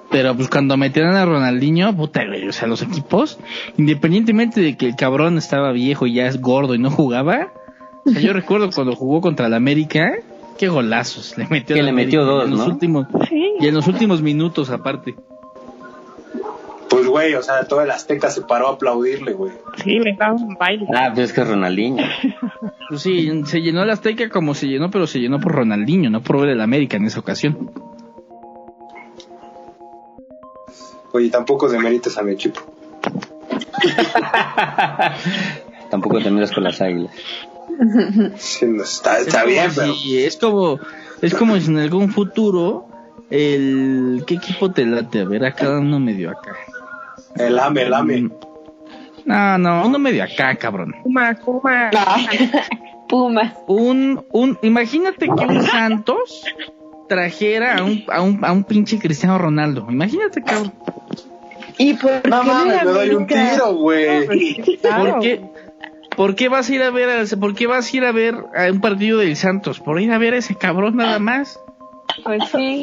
Pero 0.10 0.36
pues 0.36 0.50
cuando 0.50 0.78
metieron 0.78 1.16
a 1.16 1.26
Ronaldinho, 1.26 1.96
puta, 1.96 2.26
güey, 2.26 2.48
o 2.48 2.54
sea, 2.54 2.68
los 2.68 2.82
equipos, 2.82 3.40
independientemente 3.78 4.62
de 4.62 4.78
que 4.78 4.86
el 4.88 4.96
cabrón 4.96 5.38
estaba 5.38 5.72
viejo 5.72 6.08
y 6.08 6.14
ya 6.14 6.28
es 6.28 6.40
gordo 6.40 6.76
y 6.76 6.80
no 6.80 6.90
jugaba, 6.90 7.52
o 8.06 8.12
sea, 8.12 8.22
yo 8.22 8.34
recuerdo 8.34 8.70
cuando 8.72 8.96
jugó 8.96 9.20
contra 9.20 9.48
el 9.48 9.54
América, 9.54 10.14
qué 10.58 10.70
golazos 10.70 11.38
le 11.38 11.48
metió. 11.48 11.76
Que 11.76 11.84
le 11.84 11.92
metió 11.92 12.24
dos, 12.24 12.46
en 12.46 12.52
los 12.52 12.60
¿no? 12.60 12.66
últimos. 12.74 13.08
Y 13.60 13.68
en 13.68 13.74
los 13.76 13.88
últimos 13.88 14.22
minutos 14.22 14.70
aparte. 14.70 15.16
Pues, 16.90 17.06
güey, 17.06 17.34
o 17.36 17.44
sea, 17.44 17.66
todo 17.66 17.82
el 17.82 17.92
Azteca 17.92 18.30
se 18.30 18.42
paró 18.42 18.70
a 18.70 18.72
aplaudirle, 18.74 19.34
güey. 19.34 19.52
Sí, 19.84 20.00
le 20.00 20.16
daba 20.18 20.34
un 20.34 20.56
baile. 20.56 20.88
Ah, 20.96 21.12
pues 21.14 21.30
es 21.30 21.34
que 21.34 21.44
Ronaldinho. 21.44 22.04
Pues 22.90 23.02
sí, 23.02 23.30
se 23.46 23.62
llenó 23.62 23.84
el 23.84 23.90
Azteca 23.90 24.30
como 24.30 24.54
se 24.54 24.68
llenó, 24.68 24.90
pero 24.90 25.06
se 25.06 25.20
llenó 25.20 25.40
por 25.40 25.52
Ronaldinho, 25.54 26.10
no 26.10 26.22
por 26.22 26.48
el 26.48 26.62
América 26.62 26.98
en 26.98 27.06
esa 27.06 27.20
ocasión. 27.20 27.72
Oye, 31.18 31.30
tampoco 31.32 31.68
demerites 31.68 32.16
a 32.18 32.22
mi 32.22 32.34
equipo. 32.34 32.62
Tampoco 35.90 36.22
te 36.22 36.30
miras 36.30 36.52
con 36.52 36.64
las 36.64 36.80
águilas. 36.80 37.12
Sí, 38.38 38.66
no, 38.68 38.84
está, 38.84 39.20
está 39.20 39.42
Es 39.42 39.48
bien, 39.48 39.72
pero... 39.76 39.94
si- 39.96 40.24
es 40.24 40.38
como 40.38 40.80
es 41.22 41.34
como 41.34 41.60
si 41.60 41.72
en 41.72 41.80
algún 41.80 42.12
futuro 42.12 42.88
el 43.32 44.24
¿qué 44.28 44.36
equipo 44.36 44.72
te 44.72 44.86
late? 44.86 45.22
A 45.22 45.26
ver, 45.26 45.44
acá 45.46 45.80
uno 45.80 46.00
medio 46.00 46.30
acá. 46.32 46.56
El 47.36 47.58
AME, 47.58 47.82
el 47.84 47.94
AME. 47.94 48.30
No, 49.26 49.58
no, 49.58 49.86
uno 49.88 50.00
medio 50.00 50.24
acá, 50.24 50.56
cabrón. 50.56 50.94
Puma, 51.04 51.36
Puma. 51.44 51.90
Pumas. 53.10 53.54
Un, 53.68 54.24
un, 54.34 54.58
imagínate 54.62 55.26
que 55.26 55.46
un 55.46 55.64
Santos 55.64 56.44
trajera 57.08 57.78
a 57.78 57.84
un, 57.84 58.04
a 58.08 58.22
un, 58.22 58.44
a 58.46 58.52
un 58.52 58.64
pinche 58.64 59.00
Cristiano 59.00 59.38
Ronaldo. 59.38 59.88
Imagínate, 59.90 60.42
cabrón. 60.44 60.74
¿Y 61.78 61.94
por 61.94 62.12
No 62.28 62.42
qué 62.42 62.48
mames, 62.48 62.84
me 62.86 62.92
doy 62.92 63.10
un 63.12 63.28
tiro, 63.28 63.76
güey. 63.76 64.58
Claro. 64.82 65.12
¿Por 65.14 65.22
qué, 65.22 65.42
¿Por 66.16 66.36
qué 66.36 66.50
vas 66.50 66.70
a 66.70 66.74
ir 66.74 66.82
a 66.84 66.90
ver 66.90 67.10
al- 67.10 67.40
por 67.40 67.54
qué 67.54 67.68
vas 67.68 67.94
a 67.94 67.98
ir 67.98 68.04
a 68.06 68.12
ver 68.12 68.36
a 68.56 68.72
un 68.72 68.82
partido 68.82 69.20
del 69.20 69.36
Santos? 69.36 69.80
Por 69.80 70.02
ir 70.02 70.12
a 70.12 70.18
ver 70.18 70.34
a 70.34 70.38
ese 70.38 70.56
cabrón 70.56 70.96
nada 70.96 71.20
más. 71.20 71.60
Pues 72.24 72.42
sí. 72.52 72.82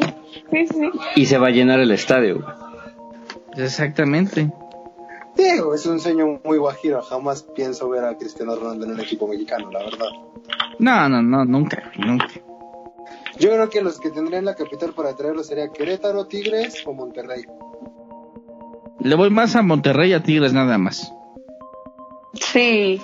Sí, 0.51 0.67
sí. 0.67 0.89
Y 1.15 1.25
se 1.25 1.37
va 1.37 1.47
a 1.47 1.51
llenar 1.51 1.79
el 1.79 1.91
estadio. 1.91 2.35
güey. 2.41 3.65
Exactamente. 3.65 4.49
Diego, 5.35 5.75
es 5.75 5.85
un 5.85 5.99
sueño 5.99 6.39
muy 6.45 6.57
guajiro. 6.57 7.01
Jamás 7.01 7.43
pienso 7.55 7.89
ver 7.89 8.05
a 8.05 8.17
Cristiano 8.17 8.55
Ronaldo 8.55 8.85
en 8.85 8.91
un 8.93 8.99
equipo 9.01 9.27
mexicano, 9.27 9.69
la 9.71 9.79
verdad. 9.79 10.07
No, 10.79 11.09
no, 11.09 11.21
no, 11.21 11.43
nunca, 11.43 11.91
nunca. 11.97 12.27
Yo 13.37 13.49
creo 13.49 13.69
que 13.69 13.81
los 13.81 13.99
que 13.99 14.11
tendrían 14.11 14.45
la 14.45 14.55
capital 14.55 14.93
para 14.93 15.15
traerlo 15.15 15.43
sería 15.43 15.69
Querétaro, 15.69 16.27
Tigres 16.27 16.83
o 16.85 16.93
Monterrey. 16.93 17.45
Le 18.99 19.15
voy 19.15 19.29
más 19.29 19.55
a 19.55 19.61
Monterrey 19.61 20.13
a 20.13 20.23
Tigres 20.23 20.53
nada 20.53 20.77
más. 20.77 21.13
Sí. 22.33 23.01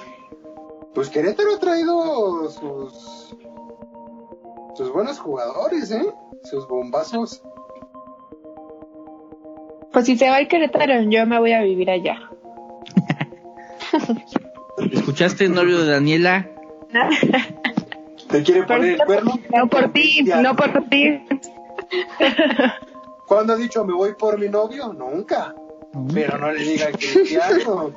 Pues 0.94 1.10
Querétaro 1.10 1.56
ha 1.56 1.60
traído 1.60 2.50
sus 2.50 3.36
sus 4.76 4.92
buenos 4.92 5.20
jugadores, 5.20 5.92
¿eh? 5.92 6.06
Sus 6.44 6.68
bombazos. 6.68 7.44
Pues 9.92 10.06
si 10.06 10.18
se 10.18 10.30
va 10.30 10.38
al 10.38 10.48
Querétaro, 10.48 11.04
yo 11.10 11.26
me 11.28 11.38
voy 11.40 11.52
a 11.52 11.62
vivir 11.62 11.90
allá. 11.90 12.18
¿Escuchaste 14.92 15.46
el 15.46 15.54
novio 15.54 15.80
de 15.80 15.92
Daniela? 15.92 16.50
¿Te 18.32 18.44
quiere 18.44 18.64
poner 18.64 18.94
el 18.94 19.06
cuerno? 19.06 19.40
No 19.54 19.68
por 19.68 19.92
ti, 19.92 20.24
no 20.24 20.56
por 20.56 20.72
ti. 20.90 21.26
¿Cuándo 23.28 23.54
ha 23.54 23.56
dicho 23.58 23.86
me 23.86 23.94
voy 23.94 24.14
por 24.14 24.40
mi 24.40 24.50
novio? 24.50 24.94
Nunca. 24.94 25.56
Pero 26.14 26.38
no 26.38 26.52
le 26.52 26.64
diga 26.64 26.92
Cristiano. 26.92 27.92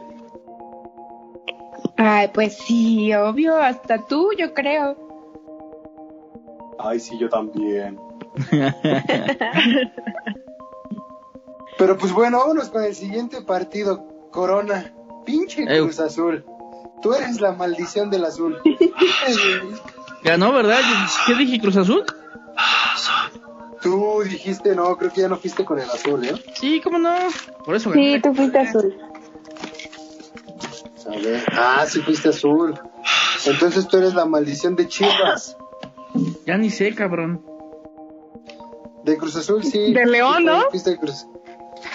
Ay, 1.97 2.29
pues 2.35 2.59
sí, 2.59 3.15
obvio, 3.15 3.57
hasta 3.57 3.99
tú, 3.99 4.33
yo 4.37 4.53
creo. 4.53 4.97
Ay, 6.79 6.99
sí, 6.99 7.17
yo 7.19 7.29
también. 7.29 7.99
Pero 11.79 11.97
pues 11.97 12.13
bueno, 12.13 12.39
vámonos 12.39 12.69
con 12.71 12.83
el 12.85 12.95
siguiente 12.95 13.43
partido. 13.43 14.07
Corona. 14.31 14.93
Pinche. 15.25 15.65
Cruz 15.65 16.01
Azul. 16.01 16.45
Tú 17.01 17.13
eres 17.15 17.41
la 17.41 17.53
maldición 17.53 18.11
del 18.11 18.25
azul. 18.25 18.61
Ganó, 20.25 20.53
¿verdad? 20.53 20.81
¿Qué 21.27 21.35
dije, 21.35 21.61
Cruz 21.61 21.77
Azul? 21.77 22.05
Tú 23.83 24.23
dijiste, 24.25 24.75
no, 24.75 24.97
creo 24.97 25.13
que 25.13 25.21
ya 25.21 25.29
no 25.29 25.37
fuiste 25.37 25.67
con 25.67 25.79
el 25.79 25.91
azul, 25.91 26.25
¿eh? 26.25 26.33
Sí, 26.55 26.81
¿cómo 26.83 26.99
no? 26.99 27.15
Por 27.67 27.77
eso 27.77 27.93
Sí, 27.93 28.13
gané. 28.13 28.21
tú 28.23 28.35
fuiste 28.35 28.59
azul. 28.59 28.97
A 31.07 31.11
ver. 31.11 31.45
Ah, 31.53 31.85
sí 31.87 32.01
fuiste 32.01 32.31
azul. 32.31 32.81
Entonces 33.45 33.87
tú 33.87 33.99
eres 33.99 34.15
la 34.15 34.25
maldición 34.25 34.75
de 34.75 34.89
Chivas. 34.89 35.59
Ya 36.47 36.57
ni 36.57 36.71
sé, 36.71 36.95
cabrón. 36.95 37.45
De 39.05 39.19
Cruz 39.19 39.37
Azul, 39.37 39.63
sí. 39.63 39.93
De 39.93 40.07
León, 40.07 40.39
Sí, 40.39 40.45
¿no? 40.45 40.63
Fuiste 40.71 40.91
de 40.93 40.97
Cruz. 40.97 41.27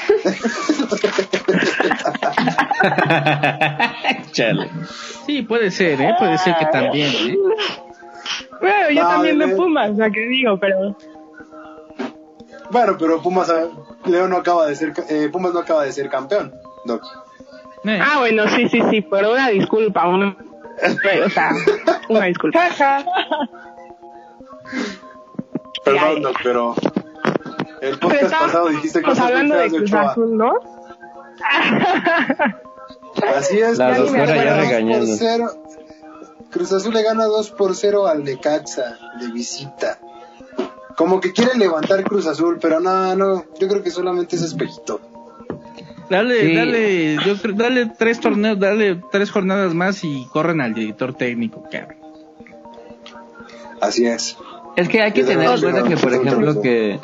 Chale. 4.31 4.69
Sí, 5.25 5.41
puede 5.43 5.71
ser, 5.71 5.99
¿eh? 6.01 6.13
Puede 6.19 6.37
ser 6.37 6.55
que 6.59 6.65
también, 6.67 7.09
¿eh? 7.11 7.37
Bueno, 8.61 8.89
yo 8.91 9.01
también 9.01 9.39
de. 9.39 9.55
Pumas, 9.55 9.91
o 9.91 9.95
sea, 9.95 10.09
que 10.09 10.19
digo, 10.21 10.57
pero... 10.59 10.95
Bueno, 12.71 12.95
pero 12.99 13.21
Pumas, 13.21 13.49
ah, 13.49 13.67
León 14.05 14.29
no 14.29 14.37
acaba 14.37 14.67
de 14.67 14.75
ser, 14.75 14.93
eh, 15.09 15.29
Pumas 15.31 15.53
no 15.53 15.59
acaba 15.59 15.83
de 15.83 15.91
ser 15.91 16.09
campeón. 16.09 16.53
Doc. 16.85 17.03
Eh, 17.85 17.99
Ah, 18.01 18.19
bueno, 18.19 18.47
sí, 18.49 18.67
sí, 18.69 18.81
sí, 18.89 19.01
pero 19.01 19.31
una 19.33 19.49
disculpa, 19.49 20.07
una... 20.07 20.35
O 21.25 21.29
sea, 21.29 21.51
una 22.09 22.25
disculpa. 22.25 22.67
Perdón, 25.83 26.21
Doc, 26.21 26.37
pero 26.43 26.75
el 27.81 27.97
Pero 27.97 27.99
podcast 27.99 28.33
pasado 28.33 28.67
dijiste 28.69 29.01
cosas 29.01 29.19
muy 29.19 29.27
hablando 29.27 29.55
de 29.55 29.69
Cruz. 29.69 29.93
Azul, 29.93 30.37
¿no? 30.37 30.53
Así 33.37 33.59
es. 33.59 33.77
La 33.77 33.95
Cruz 33.95 34.09
Azul 34.09 34.17
doctora 34.17 34.35
le 34.35 34.35
ya 34.35 34.43
gana 34.43 34.55
2 34.55 34.57
por 34.57 34.65
regañando. 34.65 35.69
0. 36.49 36.51
Cruz 36.51 36.71
Azul 36.73 36.93
le 36.93 37.03
gana 37.03 37.25
2 37.25 37.51
por 37.51 37.75
0 37.75 38.07
al 38.07 38.23
Necaxa 38.23 38.97
de 39.19 39.31
visita. 39.31 39.99
Como 40.95 41.19
que 41.21 41.31
quiere 41.31 41.57
levantar 41.57 42.03
Cruz 42.03 42.27
Azul, 42.27 42.57
pero 42.61 42.79
no, 42.79 43.15
no, 43.15 43.45
yo 43.59 43.67
creo 43.67 43.81
que 43.83 43.89
solamente 43.91 44.35
es 44.35 44.41
espejito. 44.43 44.99
Dale, 46.09 46.41
Sí. 46.41 46.55
dale, 46.55 47.15
yo 47.25 47.35
dale 47.53 47.91
tres 47.97 48.19
torneos, 48.19 48.59
dale 48.59 48.99
tres 49.11 49.29
jornadas 49.31 49.73
más 49.75 50.03
y 50.03 50.25
corren 50.31 50.59
al 50.59 50.73
director 50.73 51.13
técnico, 51.13 51.63
cabrón. 51.71 51.97
Así 53.79 54.05
es. 54.07 54.35
Es 54.75 54.89
que 54.89 55.01
hay 55.01 55.11
que 55.13 55.21
Yo 55.21 55.27
tener 55.27 55.49
en 55.49 55.59
cuenta 55.61 55.83
que, 55.83 55.97
por 55.97 56.13
ejemplo, 56.13 56.61
que 56.61 56.99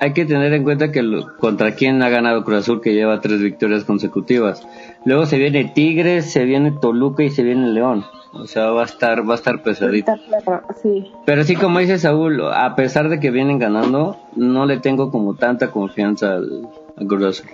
hay 0.00 0.12
que 0.12 0.24
tener 0.24 0.52
en 0.52 0.64
cuenta 0.64 0.90
que 0.90 1.02
lo- 1.02 1.36
contra 1.36 1.74
quién 1.74 2.02
ha 2.02 2.08
ganado 2.08 2.44
Cruz 2.44 2.60
Azul, 2.60 2.80
que 2.80 2.94
lleva 2.94 3.20
tres 3.20 3.40
victorias 3.40 3.84
consecutivas. 3.84 4.66
Luego 5.04 5.26
se 5.26 5.38
viene 5.38 5.70
Tigres, 5.74 6.32
se 6.32 6.44
viene 6.44 6.72
Toluca 6.80 7.22
y 7.22 7.30
se 7.30 7.42
viene 7.42 7.68
León. 7.68 8.04
O 8.38 8.46
sea, 8.46 8.66
va 8.70 8.82
a 8.82 8.84
estar, 8.84 9.28
va 9.28 9.34
a 9.34 9.36
estar 9.36 9.62
pesadito. 9.62 10.12
Está 10.12 10.40
claro, 10.42 10.62
sí. 10.82 11.10
Pero 11.26 11.44
sí, 11.44 11.56
como 11.56 11.78
dice 11.80 11.98
Saúl, 11.98 12.40
a 12.52 12.74
pesar 12.76 13.08
de 13.08 13.18
que 13.20 13.30
vienen 13.30 13.58
ganando, 13.58 14.16
no 14.36 14.64
le 14.66 14.78
tengo 14.78 15.10
como 15.10 15.34
tanta 15.34 15.70
confianza 15.70 16.34
al, 16.34 16.68
al 16.96 17.06
Cruz 17.06 17.24
Azul. 17.24 17.50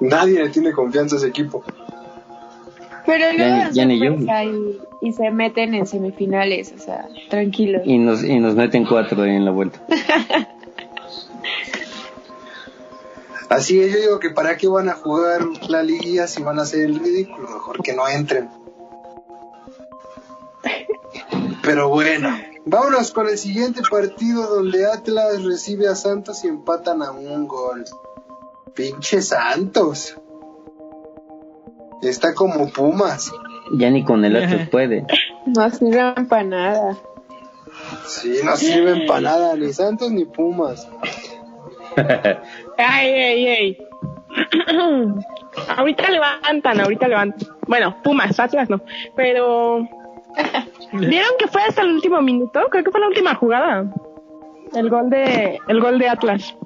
Nadie 0.00 0.44
le 0.44 0.50
tiene 0.50 0.72
confianza 0.72 1.16
a 1.16 1.18
ese 1.18 1.28
equipo. 1.28 1.64
Pero 3.06 3.24
Ya 3.36 3.70
ya 3.70 3.84
ni 3.86 3.98
yo. 4.00 4.16
y 5.00 5.12
se 5.12 5.30
meten 5.30 5.74
en 5.74 5.86
semifinales, 5.86 6.74
o 6.76 6.78
sea, 6.78 7.06
tranquilos. 7.30 7.82
Y 7.84 7.98
nos, 7.98 8.24
y 8.24 8.38
nos 8.40 8.54
meten 8.56 8.84
cuatro 8.84 9.22
ahí 9.22 9.30
en 9.36 9.44
la 9.44 9.52
vuelta. 9.52 9.80
Así 13.48 13.80
es, 13.80 13.92
yo 13.92 14.00
digo 14.00 14.18
que 14.18 14.30
para 14.30 14.56
qué 14.56 14.66
van 14.66 14.88
a 14.88 14.94
jugar 14.94 15.40
la 15.68 15.82
liguilla 15.82 16.26
si 16.26 16.42
van 16.42 16.58
a 16.58 16.62
hacer 16.62 16.80
el 16.82 16.98
ridículo, 16.98 17.48
mejor 17.48 17.80
que 17.82 17.94
no 17.94 18.08
entren. 18.08 18.48
Pero 21.62 21.88
bueno, 21.88 22.28
vámonos 22.64 23.10
con 23.12 23.28
el 23.28 23.38
siguiente 23.38 23.82
partido 23.90 24.46
donde 24.46 24.86
Atlas 24.86 25.42
recibe 25.44 25.88
a 25.88 25.94
Santos 25.94 26.44
y 26.44 26.48
empatan 26.48 27.02
a 27.02 27.10
un 27.10 27.48
gol. 27.48 27.84
Pinche 28.74 29.22
Santos. 29.22 30.16
Está 32.02 32.34
como 32.34 32.68
Pumas. 32.68 33.32
Ya 33.72 33.90
ni 33.90 34.04
con 34.04 34.24
el 34.24 34.36
Atlas 34.44 34.68
puede. 34.68 35.06
No 35.46 35.70
sirven 35.70 36.28
para 36.28 36.44
nada. 36.44 36.98
Sí, 38.06 38.40
no 38.44 38.56
sirven 38.56 39.06
para 39.06 39.20
nada, 39.20 39.56
ni 39.56 39.72
Santos 39.72 40.10
ni 40.10 40.24
Pumas. 40.24 40.88
Ay, 42.78 43.10
ay, 43.10 43.46
ay. 43.46 43.78
ahorita 45.76 46.10
levantan, 46.10 46.80
ahorita 46.80 47.08
levantan. 47.08 47.48
Bueno, 47.66 47.96
Pumas, 48.02 48.38
Atlas 48.38 48.68
no. 48.68 48.80
Pero. 49.14 49.88
¿Vieron 50.98 51.30
que 51.38 51.48
fue 51.48 51.62
hasta 51.62 51.82
el 51.82 51.92
último 51.92 52.20
minuto? 52.22 52.60
Creo 52.70 52.84
que 52.84 52.90
fue 52.90 53.00
la 53.00 53.08
última 53.08 53.34
jugada. 53.34 53.84
El 54.74 54.90
gol 54.90 55.10
de, 55.10 55.58
el 55.68 55.80
gol 55.80 55.98
de 55.98 56.08
Atlas. 56.08 56.56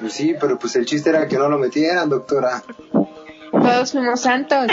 Pues 0.00 0.12
sí, 0.12 0.34
pero 0.40 0.58
pues 0.58 0.76
el 0.76 0.86
chiste 0.86 1.10
era 1.10 1.26
que 1.26 1.36
no 1.38 1.48
lo 1.48 1.58
metieran, 1.58 2.08
doctora. 2.08 2.62
Todos 3.50 3.92
fuimos 3.92 4.20
santos. 4.20 4.66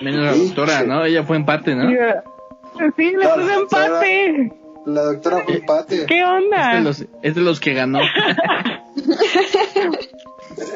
Menos 0.00 0.24
la 0.24 0.34
doctora. 0.34 0.82
¿no? 0.84 1.04
Ella 1.04 1.24
fue 1.24 1.36
empate, 1.36 1.74
¿no? 1.74 1.88
Sí, 2.96 3.12
le 3.12 3.28
puse 3.28 3.54
empate. 3.54 4.52
La 4.86 5.02
doctora 5.02 5.42
fue 5.44 5.56
empate. 5.56 6.06
¿Qué 6.06 6.20
Es 6.20 6.20
de 6.20 6.24
onda? 6.24 6.80
los, 6.80 7.04
es 7.22 7.34
de 7.34 7.40
los 7.42 7.60
que 7.60 7.74
ganó. 7.74 8.00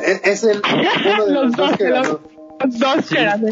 Es, 0.03 0.21
es 0.25 0.45
el 0.45 0.61
uno 0.73 1.25
de 1.25 1.33
los, 1.33 1.53
dos 1.53 1.77
que 1.77 1.91
ganó. 1.91 2.21
los 2.63 2.79
dos 2.79 3.09
que 3.09 3.21
eran. 3.21 3.45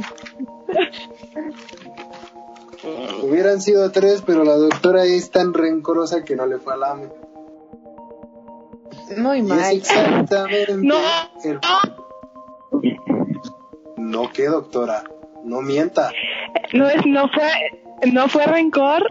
Hubieran 3.22 3.60
sido 3.60 3.90
tres, 3.92 4.22
pero 4.26 4.44
la 4.44 4.56
doctora 4.56 5.04
es 5.04 5.30
tan 5.30 5.54
rencorosa 5.54 6.24
que 6.24 6.34
no 6.36 6.46
le 6.46 6.58
fue 6.58 6.74
al 6.74 6.82
AME. 6.84 7.08
Muy 9.16 9.38
Y 9.38 9.40
es 9.40 9.46
mal. 9.46 9.76
exactamente 9.76 10.74
No. 10.78 10.96
el... 11.44 11.60
No, 13.96 14.30
¿qué, 14.32 14.46
doctora? 14.46 15.04
No 15.44 15.60
mienta. 15.60 16.10
No 16.72 16.88
es, 16.88 17.04
no 17.06 17.28
fue, 17.28 17.50
no 18.12 18.28
fue 18.28 18.46
rencor, 18.46 19.04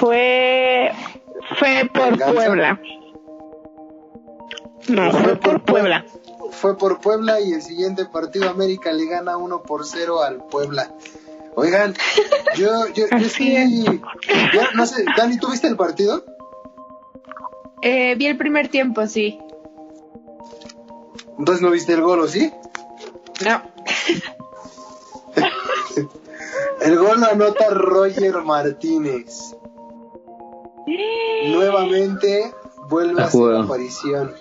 fue 0.00 0.90
Fue 1.58 1.88
por 1.92 2.10
Venganza. 2.10 2.32
Puebla. 2.32 2.80
No, 4.88 5.12
fue 5.12 5.36
por 5.36 5.62
Puebla. 5.62 6.04
Fue 6.60 6.76
por 6.76 7.00
Puebla 7.00 7.40
y 7.40 7.52
el 7.52 7.62
siguiente 7.62 8.04
partido 8.06 8.48
América 8.48 8.92
le 8.92 9.06
gana 9.06 9.36
1 9.36 9.62
por 9.62 9.86
0 9.86 10.22
al 10.22 10.44
Puebla. 10.46 10.92
Oigan, 11.56 11.94
yo, 12.56 12.86
yo, 12.88 13.06
yo 13.10 13.26
estoy... 13.26 13.84
ya, 14.52 14.70
no 14.74 14.86
sé, 14.86 15.04
Dani, 15.16 15.38
¿tú 15.38 15.50
viste 15.50 15.68
el 15.68 15.76
partido? 15.76 16.24
Eh, 17.82 18.14
vi 18.16 18.26
el 18.26 18.36
primer 18.36 18.68
tiempo, 18.68 19.06
sí. 19.06 19.38
Entonces 21.38 21.62
no 21.62 21.70
viste 21.70 21.92
el 21.92 22.02
gol, 22.02 22.20
¿o 22.20 22.28
sí? 22.28 22.52
No. 23.44 23.62
El 26.80 26.98
gol 26.98 27.20
lo 27.20 27.26
anota 27.26 27.70
Roger 27.70 28.42
Martínez. 28.42 29.56
Nuevamente 31.46 32.52
vuelve 32.88 33.22
a 33.22 33.28
jugado. 33.28 33.62
aparición. 33.62 34.34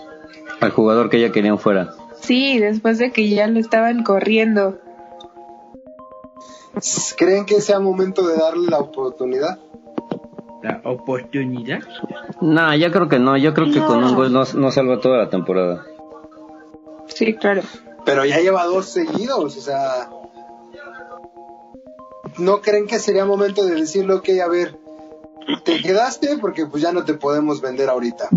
Al 0.60 0.72
jugador 0.72 1.10
que 1.10 1.22
ya 1.22 1.32
querían 1.32 1.58
fuera. 1.58 1.94
Sí, 2.24 2.58
después 2.60 2.98
de 3.00 3.12
que 3.12 3.30
ya 3.30 3.48
lo 3.48 3.60
estaban 3.60 4.04
corriendo. 4.04 4.80
¿Creen 7.18 7.46
que 7.46 7.62
sea 7.62 7.80
momento 7.80 8.26
de 8.28 8.38
darle 8.38 8.70
la 8.70 8.80
oportunidad? 8.80 9.60
La 10.62 10.82
oportunidad. 10.86 11.82
Nah, 12.42 12.76
yo 12.76 12.92
creo 12.92 13.10
que 13.10 13.20
no. 13.20 13.36
Yo 13.38 13.54
creo 13.54 13.72
que 13.72 13.80
No. 13.80 13.88
con 13.88 14.04
un 14.04 14.16
gol 14.16 14.32
no, 14.32 14.44
no 14.56 14.72
salva 14.72 15.00
toda 15.02 15.18
la 15.18 15.30
temporada. 15.30 15.86
Sí, 17.08 17.36
claro. 17.36 17.62
Pero 18.06 18.26
ya 18.26 18.40
lleva 18.40 18.66
dos 18.66 18.88
seguidos, 18.88 19.58
o 19.58 19.62
sea... 19.62 20.10
¿No 22.38 22.62
creen 22.62 22.88
que 22.88 22.98
sería 23.00 23.26
momento 23.26 23.64
de 23.66 23.76
decirle, 23.76 24.14
ok, 24.14 24.30
a 24.44 24.48
ver, 24.48 24.76
te 25.64 25.82
quedaste 25.82 26.38
porque 26.40 26.66
pues 26.66 26.82
ya 26.82 26.92
no 26.92 27.04
te 27.06 27.14
podemos 27.14 27.62
vender 27.62 27.90
ahorita? 27.90 28.30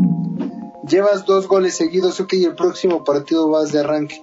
Llevas 0.88 1.25
dos 1.26 1.49
goles 1.49 1.76
seguidos, 1.76 2.21
ok, 2.21 2.33
el 2.35 2.55
próximo 2.55 3.02
partido 3.05 3.49
vas 3.49 3.73
de 3.73 3.81
arranque. 3.81 4.23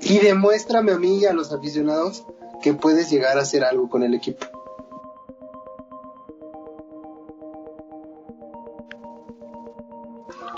Y 0.00 0.18
demuéstrame 0.18 0.92
a 0.92 0.98
mí 0.98 1.18
y 1.18 1.26
a 1.26 1.32
los 1.32 1.52
aficionados 1.52 2.24
que 2.62 2.74
puedes 2.74 3.10
llegar 3.10 3.38
a 3.38 3.42
hacer 3.42 3.64
algo 3.64 3.88
con 3.88 4.02
el 4.02 4.14
equipo. 4.14 4.46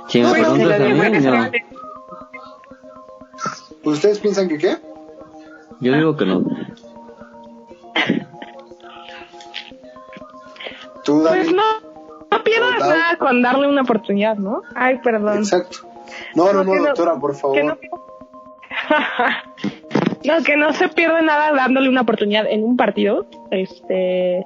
Si 0.09 0.19
me 0.21 0.25
No, 0.25 0.33
pero 0.33 0.45
preguntas 0.55 0.59
se 0.59 0.65
lo 0.67 0.75
a 0.75 0.79
mí, 0.79 1.01
demuestra. 1.01 1.51
no. 3.85 3.91
¿Ustedes 3.91 4.19
piensan 4.19 4.49
que 4.49 4.59
qué? 4.59 4.77
Yo 5.81 5.93
digo 5.95 6.17
que 6.17 6.27
no. 6.27 6.45
Tú, 11.05 11.23
Dani. 11.23 11.45
Pues 11.45 11.55
no, 11.55 11.90
no 12.31 12.45
pierdas 12.45 12.81
nada 12.81 13.17
con 13.19 13.43
darle 13.43 13.69
una 13.69 13.83
oportunidad, 13.83 14.37
¿no? 14.37 14.63
Ay, 14.75 14.99
perdón. 15.03 15.39
Exacto. 15.39 15.79
No, 16.35 16.53
no, 16.53 16.65
no, 16.65 16.75
no- 16.75 16.83
doctora, 16.85 17.15
por 17.19 17.35
favor. 17.35 17.57
Que 17.57 17.65
no, 17.65 17.77
no, 20.25 20.43
que 20.45 20.57
no 20.57 20.73
se 20.73 20.89
pierde 20.89 21.23
nada 21.23 21.53
dándole 21.53 21.89
una 21.89 22.03
oportunidad 22.03 22.47
en 22.49 22.65
un 22.65 22.77
partido. 22.77 23.27
Este. 23.51 24.45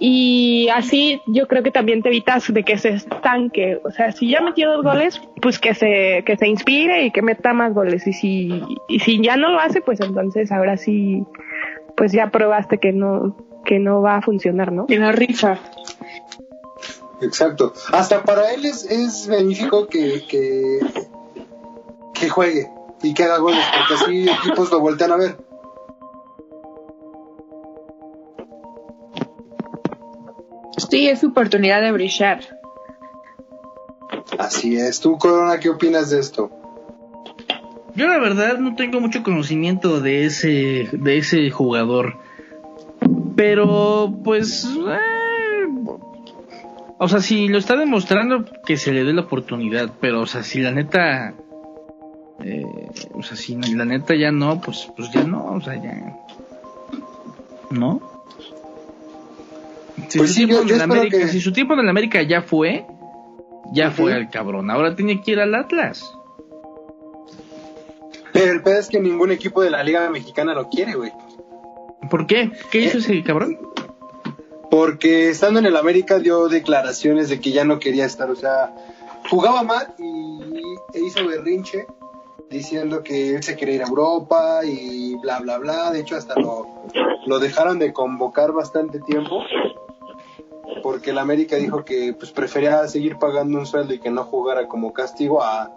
Y 0.00 0.68
así 0.72 1.20
yo 1.26 1.48
creo 1.48 1.64
que 1.64 1.72
también 1.72 2.02
te 2.02 2.08
evitas 2.08 2.52
de 2.52 2.62
que 2.62 2.78
se 2.78 2.90
estanque. 2.90 3.80
O 3.84 3.90
sea, 3.90 4.12
si 4.12 4.30
ya 4.30 4.40
metió 4.40 4.70
dos 4.70 4.84
goles, 4.84 5.20
pues 5.42 5.58
que 5.58 5.74
se, 5.74 6.22
que 6.24 6.36
se 6.36 6.46
inspire 6.46 7.02
y 7.04 7.10
que 7.10 7.20
meta 7.22 7.52
más 7.52 7.74
goles. 7.74 8.06
Y 8.06 8.12
si, 8.12 8.62
y 8.88 9.00
si 9.00 9.20
ya 9.20 9.36
no 9.36 9.48
lo 9.50 9.58
hace, 9.58 9.80
pues 9.80 10.00
entonces 10.00 10.52
ahora 10.52 10.76
sí, 10.76 11.24
pues 11.96 12.12
ya 12.12 12.30
probaste 12.30 12.78
que 12.78 12.92
no, 12.92 13.36
que 13.64 13.80
no 13.80 14.00
va 14.00 14.16
a 14.18 14.22
funcionar, 14.22 14.70
¿no? 14.70 14.86
Que 14.86 15.00
no 15.00 15.10
rifa. 15.10 15.58
Exacto. 17.20 17.72
Hasta 17.92 18.22
para 18.22 18.52
él 18.52 18.64
es, 18.64 18.84
es 18.84 19.26
benéfico 19.26 19.86
que, 19.86 20.24
que, 20.28 20.80
que 22.14 22.28
juegue 22.28 22.70
y 23.02 23.14
que 23.14 23.24
haga 23.24 23.38
goles, 23.38 23.64
porque 23.76 24.04
así 24.04 24.28
equipos 24.28 24.70
lo 24.70 24.80
voltean 24.80 25.12
a 25.12 25.16
ver. 25.16 25.36
Sí, 30.90 31.08
es 31.08 31.20
su 31.20 31.28
oportunidad 31.28 31.82
de 31.82 31.92
brillar. 31.92 32.40
Así 34.38 34.76
es. 34.76 35.00
¿Tú, 35.00 35.18
Corona, 35.18 35.58
qué 35.58 35.68
opinas 35.68 36.10
de 36.10 36.20
esto? 36.20 36.50
Yo 37.94 38.06
la 38.06 38.18
verdad 38.18 38.58
no 38.58 38.76
tengo 38.76 39.00
mucho 39.00 39.22
conocimiento 39.24 40.00
de 40.00 40.24
ese 40.24 40.88
de 40.92 41.18
ese 41.18 41.50
jugador. 41.50 42.16
Pero 43.34 44.14
pues 44.22 44.64
eh, 44.64 45.17
o 46.98 47.08
sea, 47.08 47.20
si 47.20 47.48
lo 47.48 47.58
está 47.58 47.76
demostrando 47.76 48.44
que 48.66 48.76
se 48.76 48.92
le 48.92 49.04
dé 49.04 49.12
la 49.12 49.22
oportunidad, 49.22 49.90
pero 50.00 50.20
o 50.22 50.26
sea, 50.26 50.42
si 50.42 50.60
la 50.60 50.70
neta 50.72 51.34
eh, 52.40 52.64
o 53.14 53.22
sea, 53.22 53.36
si 53.36 53.54
la 53.56 53.84
neta 53.84 54.14
ya 54.14 54.30
no, 54.32 54.60
pues 54.60 54.90
pues 54.96 55.10
ya 55.12 55.24
no, 55.24 55.44
o 55.54 55.60
sea, 55.60 55.74
ya 55.82 56.16
¿no? 57.70 58.00
Si, 60.08 60.18
Pues 60.18 60.30
su 60.30 60.34
sí, 60.40 60.46
tiempo 60.46 60.64
yo- 60.64 60.76
yo 60.76 60.82
América, 60.82 61.18
que- 61.18 61.28
si 61.28 61.40
su 61.40 61.52
tiempo 61.52 61.74
en 61.74 61.80
el 61.80 61.88
América 61.88 62.22
ya 62.22 62.40
fue, 62.42 62.86
ya 63.72 63.90
fue 63.90 64.12
el 64.16 64.30
cabrón. 64.30 64.70
Ahora 64.70 64.94
tiene 64.94 65.20
que 65.20 65.32
ir 65.32 65.40
al 65.40 65.54
Atlas. 65.54 66.14
Pero 68.32 68.52
el 68.52 68.62
pedo 68.62 68.78
es 68.78 68.88
que 68.88 69.00
ningún 69.00 69.32
equipo 69.32 69.60
de 69.62 69.70
la 69.70 69.82
Liga 69.82 70.08
Mexicana 70.10 70.54
lo 70.54 70.68
quiere, 70.68 70.94
güey. 70.94 71.12
¿Por 72.08 72.26
qué? 72.26 72.52
¿Qué 72.70 72.78
hizo 72.82 72.98
ese 72.98 73.22
cabrón? 73.24 73.58
Porque 74.70 75.30
estando 75.30 75.58
en 75.58 75.66
el 75.66 75.76
América 75.76 76.18
dio 76.18 76.48
declaraciones 76.48 77.28
de 77.28 77.40
que 77.40 77.52
ya 77.52 77.64
no 77.64 77.78
quería 77.78 78.04
estar, 78.04 78.30
o 78.30 78.36
sea, 78.36 78.74
jugaba 79.30 79.62
mal 79.62 79.94
y 79.98 80.40
e 80.94 81.00
hizo 81.00 81.26
berrinche 81.26 81.86
diciendo 82.50 83.02
que 83.02 83.34
él 83.36 83.42
se 83.42 83.56
quería 83.56 83.74
ir 83.76 83.82
a 83.82 83.88
Europa 83.88 84.60
y 84.64 85.14
bla 85.16 85.40
bla 85.40 85.58
bla. 85.58 85.90
De 85.90 86.00
hecho, 86.00 86.16
hasta 86.16 86.34
lo, 86.38 86.66
lo 87.26 87.38
dejaron 87.38 87.78
de 87.78 87.92
convocar 87.92 88.52
bastante 88.52 89.00
tiempo 89.00 89.42
porque 90.82 91.10
el 91.10 91.18
América 91.18 91.56
dijo 91.56 91.84
que 91.84 92.14
pues 92.18 92.30
prefería 92.30 92.86
seguir 92.88 93.18
pagando 93.18 93.58
un 93.58 93.66
sueldo 93.66 93.94
y 93.94 93.98
que 93.98 94.10
no 94.10 94.24
jugara 94.24 94.68
como 94.68 94.92
castigo 94.92 95.42
a, 95.42 95.72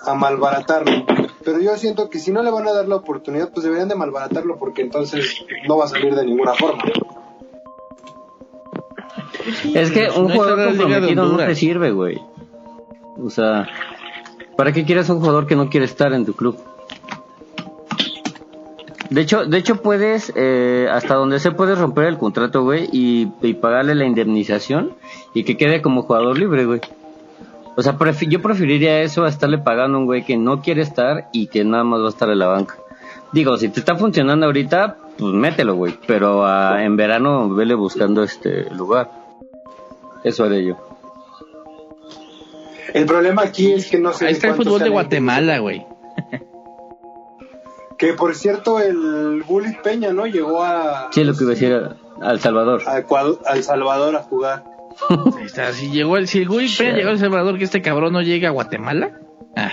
a 0.00 0.14
malbaratarlo. 0.14 1.04
Pero 1.44 1.60
yo 1.60 1.76
siento 1.76 2.10
que 2.10 2.18
si 2.18 2.30
no 2.30 2.42
le 2.42 2.50
van 2.50 2.68
a 2.68 2.72
dar 2.72 2.88
la 2.88 2.96
oportunidad, 2.96 3.50
pues 3.50 3.64
deberían 3.64 3.88
de 3.88 3.94
malbaratarlo 3.94 4.58
porque 4.58 4.82
entonces 4.82 5.44
no 5.66 5.76
va 5.76 5.86
a 5.86 5.88
salir 5.88 6.14
de 6.14 6.24
ninguna 6.24 6.54
forma. 6.54 6.82
Es 9.74 9.90
que 9.90 10.08
un 10.10 10.28
No 10.28 10.34
jugador 10.34 10.68
comprometido 10.68 11.24
no 11.26 11.36
te 11.38 11.54
sirve, 11.54 11.90
güey. 11.92 12.18
O 13.22 13.30
sea, 13.30 13.68
¿para 14.56 14.72
qué 14.72 14.84
quieres 14.84 15.08
un 15.08 15.20
jugador 15.20 15.46
que 15.46 15.56
no 15.56 15.68
quiere 15.68 15.86
estar 15.86 16.12
en 16.12 16.24
tu 16.24 16.32
club? 16.34 16.56
De 19.10 19.22
hecho, 19.22 19.44
de 19.44 19.58
hecho 19.58 19.76
puedes, 19.82 20.32
eh, 20.36 20.88
hasta 20.90 21.14
donde 21.14 21.40
se 21.40 21.50
puede 21.50 21.74
romper 21.74 22.04
el 22.04 22.16
contrato, 22.16 22.62
güey, 22.62 22.88
y, 22.92 23.28
y 23.42 23.54
pagarle 23.54 23.96
la 23.96 24.04
indemnización 24.04 24.92
y 25.34 25.42
que 25.42 25.56
quede 25.56 25.82
como 25.82 26.02
jugador 26.02 26.38
libre, 26.38 26.64
güey. 26.64 26.80
O 27.76 27.82
sea, 27.82 27.98
prefi- 27.98 28.28
yo 28.28 28.40
preferiría 28.40 29.00
eso 29.02 29.24
a 29.24 29.28
estarle 29.28 29.58
pagando 29.58 29.98
a 29.98 30.00
un 30.00 30.06
güey 30.06 30.24
que 30.24 30.36
no 30.36 30.60
quiere 30.62 30.82
estar 30.82 31.28
y 31.32 31.48
que 31.48 31.64
nada 31.64 31.82
más 31.82 32.00
va 32.02 32.06
a 32.06 32.10
estar 32.10 32.30
en 32.30 32.38
la 32.38 32.46
banca. 32.46 32.76
Digo, 33.32 33.56
si 33.56 33.68
te 33.68 33.80
está 33.80 33.96
funcionando 33.96 34.46
ahorita, 34.46 34.96
pues 35.18 35.32
mételo, 35.32 35.74
güey. 35.74 35.96
Pero 36.06 36.46
ah, 36.46 36.82
en 36.84 36.96
verano 36.96 37.48
vele 37.52 37.74
buscando 37.74 38.22
este 38.22 38.70
lugar. 38.74 39.10
Eso 40.24 40.44
haré 40.44 40.64
yo. 40.64 40.76
El 42.92 43.06
problema 43.06 43.42
aquí 43.42 43.72
es 43.72 43.88
que 43.90 43.98
no 43.98 44.12
sé. 44.12 44.26
Ahí 44.26 44.32
está 44.32 44.48
el 44.48 44.54
fútbol 44.54 44.80
de 44.80 44.88
Guatemala, 44.88 45.58
güey. 45.58 45.86
Que 47.98 48.14
por 48.14 48.34
cierto, 48.34 48.80
el 48.80 49.42
Bully 49.46 49.76
Peña, 49.82 50.12
¿no? 50.12 50.26
Llegó 50.26 50.62
a, 50.62 51.08
Sí, 51.12 51.20
es 51.20 51.26
lo 51.26 51.34
que 51.34 51.44
iba 51.44 51.50
a 51.52 51.54
decir 51.54 51.72
a, 51.74 51.96
a 52.26 52.32
El 52.32 52.40
Salvador. 52.40 52.82
a 52.86 52.98
Ecuador- 52.98 53.40
a 53.46 53.52
El 53.56 53.62
Salvador 53.62 54.16
a 54.16 54.22
jugar. 54.22 54.64
Ahí 55.38 55.44
está, 55.44 55.72
si 55.72 55.90
llegó 55.90 56.16
el, 56.16 56.26
si 56.26 56.38
el 56.42 56.48
Peña 56.48 56.96
llegó 56.96 57.10
a 57.10 57.12
El 57.12 57.18
Salvador, 57.18 57.58
que 57.58 57.64
este 57.64 57.82
cabrón 57.82 58.12
no 58.14 58.22
llega 58.22 58.48
a 58.48 58.52
Guatemala. 58.52 59.18
Ah, 59.54 59.72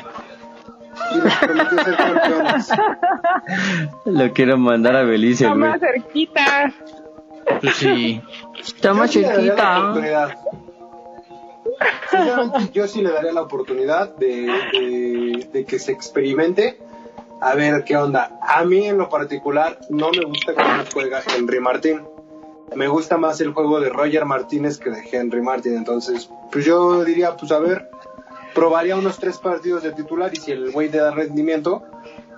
Y 1.15 1.21
les 1.21 1.35
prometió 1.37 1.83
ser 1.83 1.95
campeones. 1.97 2.69
Lo 4.05 4.33
quiero 4.33 4.57
mandar 4.57 4.95
a 4.97 5.03
Belice, 5.03 5.45
Está 5.45 5.55
güey. 5.57 5.69
más 5.69 5.79
cerquita. 5.79 6.73
Pues 7.61 7.75
sí. 7.75 8.21
Está 8.59 8.93
más 8.93 9.11
Yo 9.11 9.21
sí 9.21 9.21
le 9.21 9.27
daría 9.27 9.55
la 9.55 10.27
chiquita. 10.33 10.37
Sinceramente, 12.09 12.71
yo 12.73 12.87
sí 12.87 13.01
le 13.01 13.11
daría 13.11 13.33
la 13.33 13.41
oportunidad 13.41 14.15
de, 14.15 14.47
de- 14.71 15.49
de 15.51 15.65
que 15.65 15.79
se 15.79 15.91
experimente 15.91 16.79
a 17.41 17.53
ver 17.55 17.83
qué 17.83 17.97
onda. 17.97 18.39
A 18.41 18.63
mí 18.65 18.85
en 18.87 18.97
lo 18.97 19.09
particular 19.09 19.77
no 19.89 20.09
me 20.11 20.25
gusta 20.25 20.53
cómo 20.55 20.67
juega 20.93 21.21
Henry 21.35 21.59
Martín. 21.59 22.01
Me 22.75 22.87
gusta 22.87 23.17
más 23.17 23.39
el 23.41 23.53
juego 23.53 23.79
de 23.79 23.89
Roger 23.89 24.25
Martínez 24.25 24.77
que 24.79 24.89
de 24.89 25.01
Henry 25.11 25.41
Martín. 25.41 25.75
Entonces, 25.77 26.29
pues 26.51 26.65
yo 26.65 27.03
diría, 27.03 27.35
pues 27.37 27.51
a 27.51 27.59
ver, 27.59 27.89
probaría 28.53 28.95
unos 28.95 29.19
tres 29.19 29.37
partidos 29.37 29.83
de 29.83 29.91
titular 29.91 30.31
y 30.33 30.37
si 30.37 30.51
el 30.51 30.71
güey 30.71 30.89
te 30.89 30.97
da 30.97 31.11
rendimiento, 31.11 31.83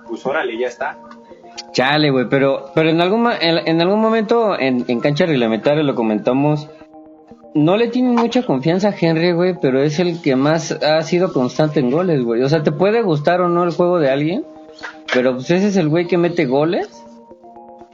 pues 0.06 0.24
órale, 0.26 0.58
ya 0.58 0.68
está. 0.68 0.98
Chale, 1.72 2.10
güey, 2.10 2.28
pero, 2.28 2.70
pero 2.74 2.90
en 2.90 3.00
algún, 3.00 3.28
en, 3.40 3.68
en 3.68 3.80
algún 3.80 4.00
momento 4.00 4.58
en, 4.58 4.84
en 4.88 5.00
cancha 5.00 5.26
reglamentaria 5.26 5.82
lo 5.82 5.94
comentamos. 5.94 6.68
no 7.54 7.76
le 7.76 7.88
tienen 7.88 8.14
mucha 8.14 8.44
confianza 8.44 8.88
a 8.88 8.94
Henry, 8.98 9.32
güey, 9.32 9.56
pero 9.60 9.82
es 9.82 9.98
el 9.98 10.20
que 10.20 10.36
más 10.36 10.72
ha 10.72 11.02
sido 11.02 11.32
constante 11.32 11.80
en 11.80 11.90
goles, 11.90 12.22
güey. 12.22 12.42
O 12.42 12.48
sea, 12.48 12.62
te 12.62 12.72
puede 12.72 13.02
gustar 13.02 13.40
o 13.40 13.48
no 13.48 13.64
el 13.64 13.72
juego 13.72 13.98
de 13.98 14.10
alguien, 14.10 14.44
pero 15.12 15.34
pues 15.34 15.50
ese 15.50 15.68
es 15.68 15.76
el 15.76 15.88
güey 15.88 16.06
que 16.06 16.18
mete 16.18 16.46
goles. 16.46 16.88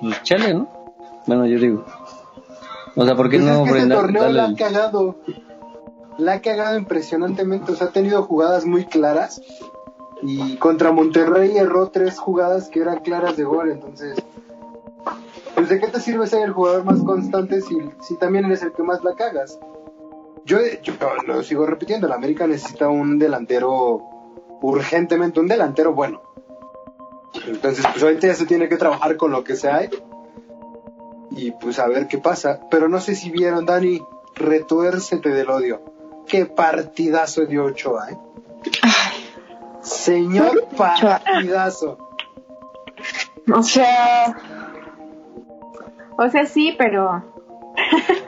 Pues 0.00 0.22
chale, 0.22 0.54
¿no? 0.54 0.68
Bueno, 1.26 1.46
yo 1.46 1.58
digo. 1.58 1.84
O 2.94 3.04
sea, 3.04 3.14
¿por 3.14 3.28
qué 3.30 3.38
Pues 3.38 3.50
no 3.50 3.64
es 3.64 3.72
que 3.72 3.78
este 3.78 3.94
torneo 3.94 4.28
la 4.30 4.44
ha 4.46 4.54
cagado. 4.54 5.16
La 6.18 6.34
ha 6.34 6.40
cagado 6.40 6.78
impresionantemente. 6.78 7.72
O 7.72 7.76
sea, 7.76 7.88
ha 7.88 7.90
tenido 7.90 8.22
jugadas 8.22 8.64
muy 8.64 8.84
claras. 8.84 9.42
Y 10.22 10.56
contra 10.56 10.92
Monterrey 10.92 11.56
erró 11.56 11.90
tres 11.90 12.18
jugadas 12.18 12.68
que 12.68 12.80
eran 12.80 13.00
claras 13.00 13.36
de 13.36 13.44
gol. 13.44 13.70
Entonces, 13.70 14.16
pues 15.54 15.68
¿de 15.68 15.80
qué 15.80 15.88
te 15.88 16.00
sirve 16.00 16.26
ser 16.26 16.42
el 16.42 16.52
jugador 16.52 16.84
más 16.84 17.00
constante 17.02 17.60
si, 17.60 17.76
si 18.00 18.16
también 18.16 18.44
eres 18.46 18.62
el 18.62 18.72
que 18.72 18.82
más 18.82 19.04
la 19.04 19.14
cagas? 19.14 19.58
Yo, 20.44 20.58
yo 20.82 20.94
lo 21.26 21.42
sigo 21.42 21.66
repitiendo. 21.66 22.06
El 22.06 22.12
América 22.12 22.46
necesita 22.46 22.88
un 22.88 23.18
delantero 23.18 24.02
urgentemente, 24.62 25.40
un 25.40 25.48
delantero 25.48 25.92
bueno. 25.92 26.22
Entonces, 27.46 27.84
pues 27.92 28.02
ahorita 28.02 28.28
ya 28.28 28.34
se 28.34 28.46
tiene 28.46 28.68
que 28.68 28.76
trabajar 28.76 29.16
con 29.16 29.30
lo 29.30 29.44
que 29.44 29.56
se 29.56 29.68
hay 29.68 29.90
y 31.30 31.50
pues 31.52 31.78
a 31.78 31.86
ver 31.86 32.08
qué 32.08 32.18
pasa. 32.18 32.60
Pero 32.70 32.88
no 32.88 33.00
sé 33.00 33.14
si 33.14 33.30
vieron, 33.30 33.66
Dani, 33.66 34.02
retuércete 34.34 35.30
del 35.30 35.50
odio. 35.50 35.80
Qué 36.26 36.46
partidazo 36.46 37.46
dio 37.46 37.64
Ochoa, 37.64 38.10
¿eh? 38.10 38.18
Señor 39.86 40.66
partidazo. 40.76 41.98
O 43.52 43.62
sea. 43.62 44.36
O 46.18 46.28
sea, 46.28 46.46
sí, 46.46 46.74
pero. 46.76 47.24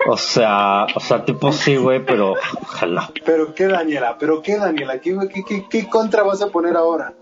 O 0.07 0.17
sea, 0.17 0.87
o 0.95 1.01
sea, 1.01 1.25
tipo 1.25 1.53
sí, 1.53 1.77
güey, 1.77 2.05
pero 2.05 2.35
ojalá. 2.63 3.11
Pero 3.25 3.55
qué, 3.55 3.67
Daniela, 3.67 4.17
pero 4.19 4.43
qué, 4.43 4.59
Daniela, 4.59 5.01
¿qué, 5.01 5.17
qué, 5.33 5.43
qué, 5.43 5.67
qué 5.69 5.89
contra 5.89 6.23
vas 6.23 6.43
a 6.43 6.49
poner 6.49 6.77
ahora? 6.77 7.15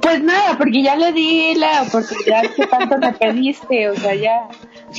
Pues 0.00 0.22
nada, 0.22 0.56
porque 0.58 0.82
ya 0.82 0.96
le 0.96 1.12
di 1.12 1.54
la 1.54 1.82
oportunidad 1.82 2.42
que 2.54 2.66
tanto 2.66 2.98
me 2.98 3.12
pediste. 3.12 3.88
O 3.90 3.94
sea, 3.94 4.14
ya 4.14 4.48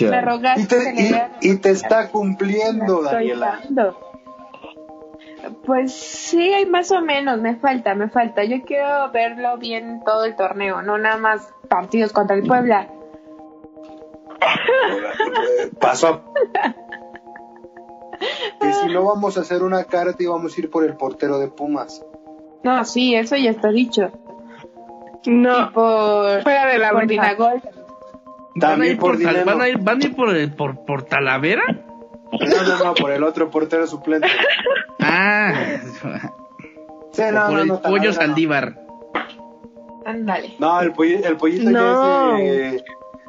me 0.10 0.22
rogaste. 0.22 0.62
Y 0.62 0.66
te, 0.68 1.48
y, 1.48 1.52
y 1.52 1.58
te 1.58 1.72
está 1.72 2.10
cumpliendo, 2.10 3.04
Estoy 3.04 3.30
Daniela. 3.30 3.60
dando. 3.64 4.13
Pues 5.66 5.94
sí, 5.94 6.54
hay 6.54 6.66
más 6.66 6.92
o 6.92 7.02
menos, 7.02 7.40
me 7.40 7.56
falta, 7.56 7.96
me 7.96 8.10
falta. 8.10 8.44
Yo 8.44 8.62
quiero 8.64 9.12
verlo 9.12 9.58
bien 9.58 10.02
todo 10.06 10.26
el 10.26 10.36
torneo, 10.36 10.82
no 10.82 10.98
nada 10.98 11.18
más 11.18 11.54
partidos 11.70 12.14
contra 12.14 12.36
el 12.36 12.44
Puebla. 12.44 12.88
Paso 15.80 16.08
a... 16.08 16.22
Que 18.60 18.74
si 18.74 18.94
no 18.94 19.04
vamos 19.04 19.38
a 19.38 19.42
hacer 19.42 19.64
una 19.64 19.84
carta 19.84 20.16
y 20.24 20.28
vamos 20.28 20.56
a 20.56 20.62
ir 20.62 20.70
por 20.70 20.86
el 20.86 20.96
portero 20.96 21.40
de 21.40 21.50
Pumas. 21.50 22.06
No, 22.64 22.86
sí, 22.86 23.16
eso 23.16 23.36
ya 23.36 23.52
está 23.52 23.70
dicho. 23.70 24.12
No, 25.26 25.70
Y 25.70 25.74
por, 25.74 26.42
fuera 26.44 26.68
de 26.68 26.78
la 26.78 26.92
por 26.92 27.06
mesa. 27.06 27.10
Dinagol. 27.10 27.62
¿Van 28.56 28.64
a 28.64 28.74
También 28.74 28.94
ir 28.94 29.00
por 29.00 29.22
van 29.46 29.62
a 29.62 29.68
ir, 29.68 29.78
van 29.80 30.02
a 30.02 30.06
ir 30.06 30.16
por, 30.16 30.56
por, 30.56 30.86
por 30.86 31.04
Talavera? 31.04 31.83
No, 32.40 32.64
no, 32.64 32.84
no, 32.86 32.94
por 32.96 33.12
el 33.12 33.24
otro 33.24 33.50
portero 33.50 33.86
suplente. 33.88 34.28
Ah, 35.00 35.54
Sí, 37.12 37.22
no, 37.32 37.42
por 37.46 37.54
no, 37.54 37.62
el 37.62 37.68
no, 37.68 37.82
pollo 37.82 38.10
no. 38.10 38.14
Saldívar. 38.14 38.80
Ándale. 40.06 40.56
No, 40.60 40.82
el, 40.82 40.94
polli- 40.94 41.24
el 41.24 41.38
pollito 41.38 41.70
No. 41.70 42.38
ya 42.38 42.44
es 42.44 42.72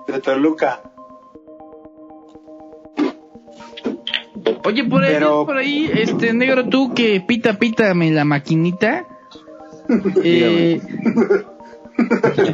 de, 0.07 0.12
de 0.12 0.21
Toluca. 0.21 0.81
Oye, 4.64 4.85
por 4.85 5.03
ahí, 5.05 5.12
Pero- 5.12 5.45
por 5.47 5.57
ahí, 5.57 5.90
este 5.95 6.33
negro, 6.33 6.69
tú 6.69 6.95
que 6.95 7.21
pita, 7.21 7.55
pítame 7.59 8.11
la 8.11 8.25
maquinita. 8.25 9.05
Eh, 10.25 10.81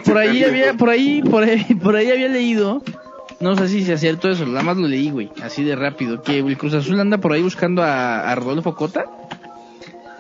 por 0.05 0.19
ahí 0.19 0.43
había, 0.43 0.75
por 0.75 0.91
ahí, 0.91 1.23
por 1.23 1.45
ahí, 1.45 1.65
por 1.81 1.95
ahí 1.95 2.11
había 2.11 2.27
leído, 2.29 2.83
no 3.41 3.57
sé 3.57 3.69
si 3.69 3.85
se 3.85 3.99
cierto 3.99 4.29
eso, 4.29 4.47
nada 4.47 4.63
más 4.63 4.77
lo 4.77 4.87
leí, 4.87 5.11
güey, 5.11 5.31
así 5.43 5.65
de 5.65 5.75
rápido, 5.77 6.23
que 6.23 6.39
el 6.39 6.59
Cruz 6.59 6.75
Azul 6.75 7.01
anda 7.01 7.19
por 7.19 7.33
ahí 7.33 7.43
buscando 7.43 7.83
a, 7.83 8.31
a 8.31 8.35
Rodolfo 8.35 8.75
Cota. 8.75 9.07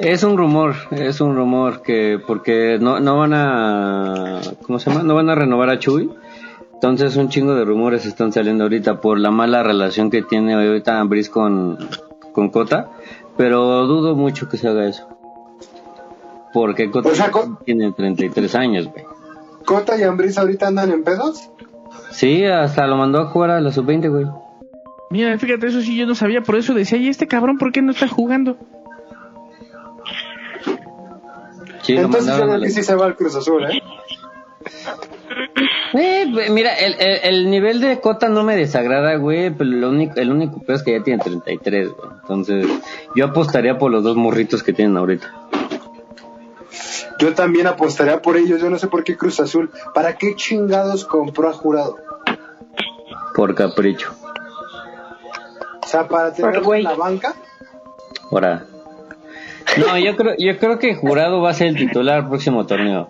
Es 0.00 0.22
un 0.22 0.38
rumor, 0.38 0.74
es 0.92 1.20
un 1.20 1.36
rumor 1.36 1.82
que 1.82 2.18
porque 2.26 2.78
no, 2.80 3.00
no 3.00 3.18
van 3.18 3.34
a, 3.34 4.40
¿cómo 4.62 4.78
se 4.78 4.88
llama? 4.88 5.02
No 5.02 5.14
van 5.14 5.28
a 5.28 5.34
renovar 5.34 5.68
a 5.68 5.78
Chuy. 5.78 6.10
Entonces 6.72 7.16
un 7.16 7.28
chingo 7.28 7.54
de 7.54 7.66
rumores 7.66 8.06
están 8.06 8.32
saliendo 8.32 8.64
ahorita 8.64 9.02
por 9.02 9.20
la 9.20 9.30
mala 9.30 9.62
relación 9.62 10.10
que 10.10 10.22
tiene 10.22 10.54
ahorita 10.54 10.98
Ambris 10.98 11.28
con, 11.28 11.76
con 12.32 12.48
Cota. 12.48 12.88
Pero 13.36 13.86
dudo 13.86 14.14
mucho 14.14 14.48
que 14.48 14.56
se 14.56 14.68
haga 14.68 14.88
eso. 14.88 15.06
Porque 16.54 16.90
Cota 16.90 17.10
O 17.10 17.14
sea, 17.14 17.30
tiene 17.66 17.92
33 17.92 18.54
años, 18.54 18.86
güey. 18.86 19.04
Cota 19.66 19.98
y 19.98 20.04
Ambris 20.04 20.38
ahorita 20.38 20.68
andan 20.68 20.92
en 20.92 21.04
pedos. 21.04 21.50
Sí, 22.10 22.44
hasta 22.44 22.86
lo 22.86 22.96
mandó 22.96 23.20
a 23.20 23.26
jugar 23.26 23.50
a 23.50 23.60
la 23.60 23.72
sub-20, 23.72 24.10
güey. 24.10 24.26
Mira, 25.10 25.36
fíjate, 25.38 25.66
eso 25.66 25.80
sí 25.80 25.96
yo 25.96 26.06
no 26.06 26.14
sabía, 26.14 26.42
por 26.42 26.56
eso 26.56 26.72
decía, 26.74 26.98
¿y 26.98 27.08
este 27.08 27.26
cabrón 27.26 27.58
por 27.58 27.72
qué 27.72 27.82
no 27.82 27.90
está 27.90 28.06
jugando? 28.06 28.56
Sí, 31.82 31.96
Entonces 31.96 32.26
yo 32.26 32.42
creo 32.46 32.60
que 32.60 32.70
sí 32.70 32.82
se 32.82 32.94
va 32.94 33.06
al 33.06 33.16
Cruz 33.16 33.34
Azul, 33.34 33.64
¿eh? 33.64 33.82
Eh, 35.94 36.50
mira, 36.50 36.74
el, 36.74 36.94
el, 37.00 37.18
el 37.22 37.50
nivel 37.50 37.80
de 37.80 37.98
Cota 38.00 38.28
no 38.28 38.44
me 38.44 38.54
desagrada, 38.54 39.16
güey, 39.16 39.50
pero 39.50 39.70
lo 39.70 39.90
único, 39.90 40.20
el 40.20 40.30
único 40.30 40.60
peor 40.60 40.76
es 40.76 40.84
que 40.84 40.92
ya 40.92 41.02
tiene 41.02 41.22
33, 41.22 41.88
güey. 41.88 42.10
Entonces, 42.22 42.66
yo 43.16 43.24
apostaría 43.26 43.78
por 43.78 43.90
los 43.90 44.04
dos 44.04 44.16
morritos 44.16 44.62
que 44.62 44.72
tienen 44.72 44.96
ahorita. 44.96 45.32
Yo 47.18 47.34
también 47.34 47.66
apostaría 47.66 48.20
por 48.22 48.36
ellos. 48.36 48.60
Yo 48.60 48.70
no 48.70 48.78
sé 48.78 48.88
por 48.88 49.04
qué 49.04 49.16
Cruz 49.16 49.40
Azul. 49.40 49.70
¿Para 49.94 50.16
qué 50.16 50.34
chingados 50.34 51.04
compró 51.04 51.48
a 51.48 51.52
Jurado? 51.52 51.96
Por 53.34 53.54
capricho. 53.54 54.14
O 55.82 55.86
sea, 55.86 56.06
para 56.06 56.32
en 56.36 56.84
la 56.84 56.94
banca. 56.94 57.34
Ahora. 58.30 58.66
No, 59.76 59.98
yo 59.98 60.16
creo, 60.16 60.34
yo 60.38 60.58
creo 60.58 60.78
que 60.78 60.94
Jurado 60.94 61.40
va 61.40 61.50
a 61.50 61.54
ser 61.54 61.68
el 61.68 61.76
titular 61.76 62.18
el 62.18 62.28
próximo 62.28 62.66
torneo. 62.66 63.08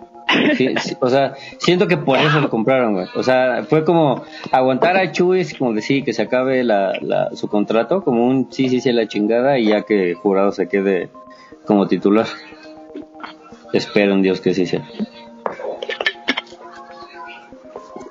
Sí, 0.55 0.73
sí, 0.79 0.95
o 0.99 1.09
sea, 1.09 1.33
siento 1.57 1.87
que 1.87 1.97
por 1.97 2.17
eso 2.17 2.39
lo 2.39 2.49
compraron, 2.49 2.93
güey. 2.93 3.07
O 3.15 3.23
sea, 3.23 3.63
fue 3.67 3.83
como 3.83 4.23
aguantar 4.51 4.95
a 4.97 5.11
Chuy, 5.11 5.45
como 5.57 5.73
decir 5.73 6.03
que 6.03 6.13
se 6.13 6.21
acabe 6.21 6.63
la, 6.63 6.93
la, 7.01 7.31
su 7.35 7.47
contrato, 7.47 8.01
como 8.01 8.25
un 8.25 8.51
sí, 8.51 8.69
sí, 8.69 8.79
sí, 8.79 8.91
la 8.91 9.07
chingada, 9.07 9.57
y 9.59 9.67
ya 9.67 9.81
que 9.81 10.13
Jurado 10.13 10.51
se 10.51 10.67
quede 10.67 11.09
como 11.65 11.87
titular. 11.87 12.27
Espero 13.73 14.13
en 14.13 14.21
Dios 14.21 14.41
que 14.41 14.53
sí 14.53 14.65
sea. 14.65 14.87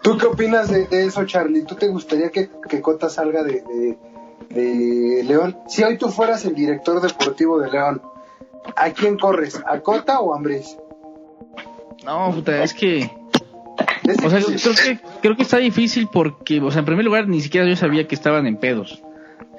¿Tú 0.02 0.16
qué 0.16 0.26
opinas 0.26 0.70
de, 0.70 0.86
de 0.86 1.04
eso, 1.04 1.24
Charlie? 1.26 1.64
¿Tú 1.64 1.74
te 1.74 1.88
gustaría 1.88 2.30
que, 2.30 2.48
que 2.68 2.80
Cota 2.80 3.10
salga 3.10 3.42
de, 3.42 3.62
de, 3.62 3.98
de 4.48 5.24
León? 5.24 5.58
Si 5.68 5.82
hoy 5.82 5.98
tú 5.98 6.08
fueras 6.08 6.44
el 6.46 6.54
director 6.54 7.00
deportivo 7.02 7.60
de 7.60 7.70
León, 7.70 8.00
¿a 8.76 8.90
quién 8.90 9.18
corres? 9.18 9.60
¿A 9.66 9.80
Cota 9.80 10.20
o 10.20 10.32
a 10.32 10.38
Ambris? 10.38 10.76
No, 12.04 12.32
puta, 12.32 12.62
es 12.62 12.72
que... 12.72 13.10
Es 14.04 14.24
O 14.24 14.30
sea, 14.30 14.40
creo 14.40 14.74
que, 14.74 14.98
creo 15.20 15.36
que 15.36 15.42
está 15.42 15.58
difícil 15.58 16.08
porque, 16.10 16.60
o 16.60 16.70
sea, 16.70 16.80
en 16.80 16.86
primer 16.86 17.04
lugar, 17.04 17.28
ni 17.28 17.40
siquiera 17.42 17.68
yo 17.68 17.76
sabía 17.76 18.08
que 18.08 18.14
estaban 18.14 18.46
en 18.46 18.56
pedos. 18.56 19.02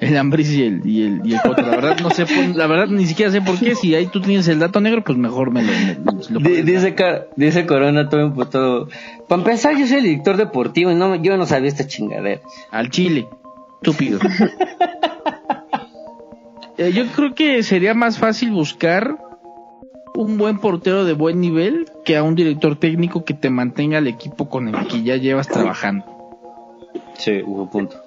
El 0.01 0.17
Ambris 0.17 0.51
y 0.51 0.63
el, 0.63 0.81
y 0.85 1.03
el, 1.05 1.21
y 1.23 1.33
el 1.35 1.41
Cota. 1.41 1.61
La 1.61 1.69
verdad, 1.75 1.99
no 2.01 2.09
sé, 2.09 2.25
la 2.55 2.65
verdad, 2.67 2.87
ni 2.87 3.05
siquiera 3.05 3.31
sé 3.31 3.39
por 3.41 3.57
qué. 3.59 3.75
Si 3.75 3.93
ahí 3.95 4.07
tú 4.07 4.19
tienes 4.19 4.47
el 4.47 4.57
dato 4.59 4.81
negro, 4.81 5.03
pues 5.03 5.17
mejor 5.17 5.51
me 5.51 5.61
lo, 5.61 5.71
me- 5.71 6.23
lo 6.29 6.39
Dice, 6.63 6.95
Car- 6.95 7.27
dice 7.35 7.65
Corona 7.67 8.09
todo 8.09 8.21
emputado. 8.21 8.87
Para 9.29 9.41
empezar, 9.43 9.77
yo 9.77 9.85
soy 9.85 9.97
el 9.99 10.03
director 10.03 10.37
deportivo 10.37 10.91
y 10.91 10.95
no, 10.95 11.15
yo 11.15 11.37
no 11.37 11.45
sabía 11.45 11.69
esta 11.69 11.85
chingadera. 11.87 12.41
Al 12.71 12.89
Chile. 12.89 13.27
Estúpido. 13.81 14.19
Eh, 16.77 16.93
yo 16.93 17.05
creo 17.07 17.35
que 17.35 17.61
sería 17.63 17.93
más 17.93 18.17
fácil 18.17 18.49
buscar 18.51 19.17
un 20.15 20.37
buen 20.37 20.57
portero 20.57 21.05
de 21.05 21.13
buen 21.13 21.39
nivel 21.39 21.85
que 22.05 22.17
a 22.17 22.23
un 22.23 22.33
director 22.33 22.75
técnico 22.75 23.23
que 23.23 23.33
te 23.33 23.49
mantenga 23.49 23.99
el 23.99 24.07
equipo 24.07 24.49
con 24.49 24.67
el 24.67 24.87
que 24.87 25.03
ya 25.03 25.15
llevas 25.17 25.47
trabajando. 25.47 26.05
Sí, 27.17 27.41
hubo 27.45 27.69
punto. 27.69 27.97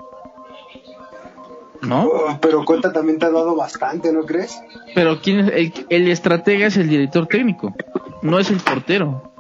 ¿No? 1.83 2.07
Oh, 2.07 2.39
pero 2.41 2.65
Cota 2.65 2.93
también 2.93 3.19
te 3.19 3.27
ha 3.27 3.31
dado 3.31 3.55
bastante, 3.57 4.13
¿no 4.13 4.25
crees? 4.25 4.59
Pero 4.95 5.21
quién 5.21 5.41
es 5.41 5.49
el, 5.53 5.73
el 5.91 6.09
estratega 6.09 6.67
es 6.67 6.77
el 6.77 6.89
director 6.89 7.27
técnico, 7.27 7.75
no 8.23 8.39
es 8.39 8.51
el 8.51 8.59
portero. 8.59 9.33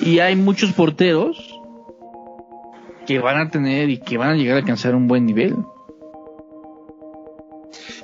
Y 0.00 0.20
hay 0.20 0.36
muchos 0.36 0.72
porteros 0.72 1.58
que 3.06 3.18
van 3.18 3.38
a 3.38 3.50
tener 3.50 3.90
y 3.90 3.98
que 3.98 4.18
van 4.18 4.30
a 4.30 4.34
llegar 4.36 4.56
a 4.56 4.60
alcanzar 4.60 4.94
un 4.94 5.08
buen 5.08 5.26
nivel. 5.26 5.56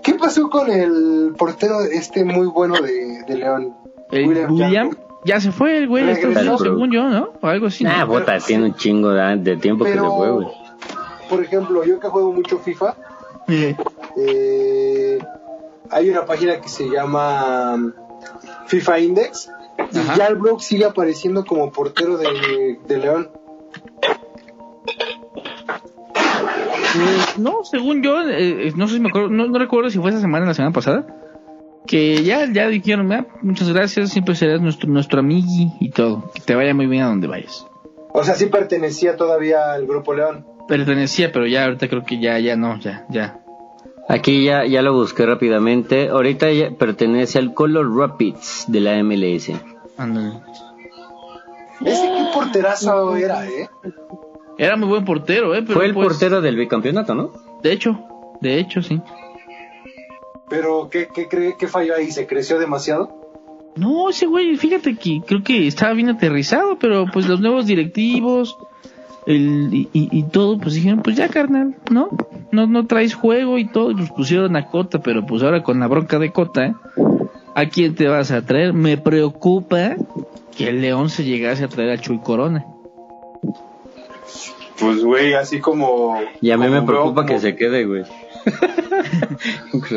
¿Qué 0.02 0.14
pasó 0.14 0.50
con 0.50 0.70
el 0.70 1.34
portero 1.38 1.80
este 1.82 2.24
muy 2.24 2.46
bueno 2.46 2.74
de, 2.80 3.22
de 3.26 3.36
León? 3.36 3.74
El 4.10 4.50
William, 4.50 4.90
ya 5.24 5.40
se 5.40 5.52
fue 5.52 5.78
el 5.78 5.88
güey, 5.88 6.08
está 6.10 6.28
Regresó. 6.28 6.58
según 6.58 6.90
yo, 6.90 7.08
¿no? 7.08 7.30
O 7.40 7.46
algo 7.46 7.66
así. 7.66 7.84
¿no? 7.84 7.90
Ah, 7.90 8.04
bota, 8.04 8.38
tiene 8.38 8.64
un 8.64 8.74
chingo 8.74 9.10
de, 9.10 9.36
de 9.36 9.56
tiempo 9.56 9.84
que 9.84 9.92
se 9.92 9.98
fue, 9.98 10.30
güey. 10.32 10.48
Por 11.34 11.44
ejemplo, 11.44 11.84
yo 11.84 11.98
que 11.98 12.08
juego 12.08 12.32
mucho 12.32 12.58
FIFA, 12.58 12.94
eh, 13.48 15.18
hay 15.90 16.10
una 16.10 16.24
página 16.24 16.60
que 16.60 16.68
se 16.68 16.88
llama 16.88 17.74
um, 17.74 17.92
FIFA 18.66 18.98
Index 19.00 19.50
y 19.92 19.98
Ajá. 19.98 20.16
ya 20.16 20.26
el 20.28 20.36
blog 20.36 20.62
sigue 20.62 20.84
apareciendo 20.84 21.44
como 21.44 21.70
portero 21.72 22.16
de, 22.16 22.78
de 22.86 22.98
León. 22.98 23.30
Pues, 26.94 27.38
no, 27.38 27.64
según 27.64 28.02
yo, 28.02 28.20
eh, 28.22 28.68
eh, 28.68 28.72
no 28.76 28.86
sé 28.86 28.94
si 28.94 29.00
me 29.00 29.08
acuerdo, 29.08 29.28
no, 29.28 29.48
no 29.48 29.58
recuerdo 29.58 29.90
si 29.90 29.98
fue 29.98 30.10
esa 30.10 30.20
semana 30.20 30.44
o 30.44 30.48
la 30.48 30.54
semana 30.54 30.72
pasada, 30.72 31.06
que 31.86 32.22
ya, 32.22 32.46
ya 32.50 32.68
dijeron, 32.68 33.12
"Ah, 33.12 33.26
muchas 33.42 33.68
gracias, 33.72 34.10
siempre 34.10 34.36
serás 34.36 34.60
nuestro, 34.60 34.88
nuestro 34.88 35.18
amigui 35.20 35.72
y 35.80 35.90
todo, 35.90 36.30
que 36.32 36.40
te 36.40 36.54
vaya 36.54 36.72
muy 36.72 36.86
bien 36.86 37.02
a 37.02 37.08
donde 37.08 37.26
vayas. 37.26 37.66
O 38.12 38.22
sea, 38.22 38.34
sí 38.36 38.46
pertenecía 38.46 39.16
todavía 39.16 39.72
al 39.72 39.86
Grupo 39.88 40.14
León. 40.14 40.46
Pertenecía, 40.66 41.30
pero 41.32 41.46
ya 41.46 41.64
ahorita 41.64 41.88
creo 41.88 42.04
que 42.04 42.18
ya, 42.18 42.38
ya 42.38 42.56
no, 42.56 42.78
ya, 42.78 43.04
ya. 43.10 43.40
Aquí 44.08 44.44
ya, 44.44 44.66
ya 44.66 44.82
lo 44.82 44.94
busqué 44.94 45.26
rápidamente. 45.26 46.08
Ahorita 46.08 46.50
ya 46.52 46.70
pertenece 46.70 47.38
al 47.38 47.54
Color 47.54 47.96
Rapids 47.96 48.66
de 48.68 48.80
la 48.80 49.02
MLS. 49.02 49.52
Ándale. 49.96 50.40
Ese 51.84 52.02
qué 52.02 52.26
porterazo 52.32 53.16
era, 53.16 53.46
¿eh? 53.46 53.68
Era 54.58 54.76
muy 54.76 54.88
buen 54.88 55.04
portero, 55.04 55.54
eh, 55.54 55.62
pero 55.62 55.74
Fue 55.74 55.86
el 55.86 55.94
pues, 55.94 56.08
portero 56.08 56.40
del 56.40 56.56
bicampeonato, 56.56 57.14
¿no? 57.14 57.32
De 57.62 57.72
hecho, 57.72 57.98
de 58.40 58.58
hecho, 58.58 58.82
sí. 58.82 59.00
Pero, 60.48 60.88
¿qué, 60.90 61.08
qué, 61.12 61.26
cree, 61.26 61.56
¿qué 61.58 61.66
falló 61.66 61.96
ahí? 61.96 62.10
¿Se 62.10 62.26
creció 62.26 62.58
demasiado? 62.58 63.24
No, 63.76 64.08
ese 64.10 64.26
güey, 64.26 64.56
fíjate 64.56 64.94
que 64.94 65.20
creo 65.26 65.42
que 65.42 65.66
estaba 65.66 65.94
bien 65.94 66.08
aterrizado, 66.08 66.78
pero 66.78 67.06
pues 67.12 67.26
los 67.26 67.40
nuevos 67.40 67.66
directivos 67.66 68.56
el, 69.26 69.68
y, 69.72 69.88
y- 69.92 70.22
todo, 70.24 70.58
pues 70.58 70.74
dijeron, 70.74 71.00
pues 71.02 71.16
ya 71.16 71.28
carnal, 71.28 71.74
¿no? 71.90 72.08
No, 72.52 72.66
no 72.66 72.86
traes 72.86 73.14
juego 73.14 73.58
y 73.58 73.66
todo, 73.66 73.90
y 73.90 73.94
pues 73.94 74.10
pusieron 74.10 74.56
a 74.56 74.68
Cota, 74.68 75.00
pero 75.00 75.24
pues 75.24 75.42
ahora 75.42 75.62
con 75.62 75.80
la 75.80 75.86
bronca 75.86 76.18
de 76.18 76.30
Cota, 76.30 76.74
¿a 77.54 77.66
quién 77.66 77.94
te 77.94 78.08
vas 78.08 78.30
a 78.30 78.42
traer? 78.42 78.72
Me 78.72 78.96
preocupa 78.96 79.96
que 80.56 80.68
el 80.68 80.80
León 80.80 81.10
se 81.10 81.24
llegase 81.24 81.64
a 81.64 81.68
traer 81.68 81.90
a 81.90 81.98
Chuy 81.98 82.18
Corona. 82.20 82.64
Pues, 84.78 85.04
güey, 85.04 85.34
así 85.34 85.60
como... 85.60 86.18
Y 86.40 86.50
a 86.50 86.58
mí 86.58 86.68
me 86.68 86.82
preocupa 86.82 87.24
que 87.24 87.38
se 87.38 87.54
quede, 87.56 87.86
güey. 87.86 88.02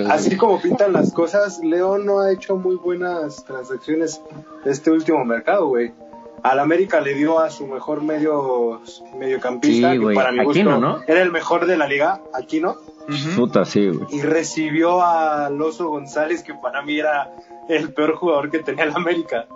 Así 0.09 0.37
como 0.37 0.61
pintan 0.61 0.93
las 0.93 1.11
cosas, 1.11 1.59
León 1.63 2.05
no 2.05 2.19
ha 2.19 2.31
hecho 2.31 2.55
muy 2.55 2.75
buenas 2.75 3.43
transacciones 3.45 4.21
este 4.65 4.91
último 4.91 5.25
mercado, 5.25 5.67
güey. 5.67 5.91
Al 6.43 6.59
América 6.59 7.01
le 7.01 7.13
dio 7.13 7.39
a 7.39 7.49
su 7.49 7.67
mejor 7.67 8.03
medio 8.03 8.81
mediocampista, 9.17 9.93
Sí, 9.93 9.99
que 9.99 10.13
para 10.13 10.31
mi 10.31 10.43
gusto 10.43 10.59
Aquino, 10.61 10.79
¿no? 10.79 11.01
era 11.07 11.21
el 11.21 11.31
mejor 11.31 11.65
de 11.65 11.77
la 11.77 11.87
liga, 11.87 12.21
Aquino, 12.33 12.75
Puta, 13.35 13.63
sí, 13.65 13.87
güey. 13.87 14.05
y 14.11 14.21
recibió 14.21 15.01
a 15.01 15.49
Loso 15.49 15.87
González, 15.87 16.43
que 16.43 16.53
para 16.53 16.81
mí 16.81 16.99
era 16.99 17.31
el 17.69 17.93
peor 17.93 18.15
jugador 18.15 18.51
que 18.51 18.59
tenía 18.59 18.83
el 18.83 18.95
América. 18.95 19.47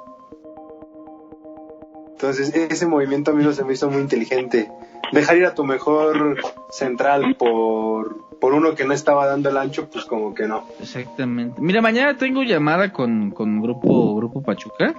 Entonces, 2.13 2.53
ese 2.55 2.85
movimiento 2.85 3.31
a 3.31 3.33
mí 3.33 3.43
no 3.43 3.51
se 3.51 3.63
me 3.63 3.73
hizo 3.73 3.89
muy 3.89 4.01
inteligente. 4.01 4.71
Dejar 5.11 5.37
ir 5.37 5.45
a 5.45 5.55
tu 5.55 5.63
mejor 5.65 6.37
central 6.69 7.35
por, 7.35 8.15
por 8.41 8.55
uno 8.55 8.73
que 8.73 8.85
no 8.85 8.93
estaba 8.93 9.27
dando 9.27 9.49
el 9.49 9.57
ancho, 9.57 9.87
pues 9.87 10.03
como 10.05 10.33
que 10.33 10.47
no. 10.47 10.65
Exactamente. 10.81 11.61
Mira, 11.61 11.79
mañana 11.79 12.17
tengo 12.17 12.41
llamada 12.41 12.91
con, 12.91 13.29
con 13.29 13.61
grupo, 13.61 14.15
grupo 14.15 14.41
Pachuca 14.41 14.95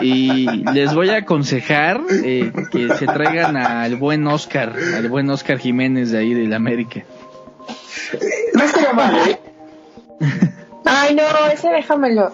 y 0.00 0.46
les 0.72 0.94
voy 0.94 1.10
a 1.10 1.16
aconsejar 1.16 2.00
eh, 2.22 2.52
que 2.70 2.94
se 2.94 3.06
traigan 3.06 3.56
al 3.56 3.96
buen 3.96 4.24
Oscar, 4.28 4.72
al 4.94 5.08
buen 5.08 5.28
Oscar 5.28 5.58
Jiménez 5.58 6.12
de 6.12 6.18
ahí 6.18 6.32
del 6.32 6.54
América. 6.54 7.02
No 8.54 8.62
estaría 8.62 8.92
mal, 8.92 9.28
¿eh? 9.28 9.40
Ay, 10.84 11.16
no, 11.16 11.24
ese 11.52 11.70
déjamelo. 11.70 12.30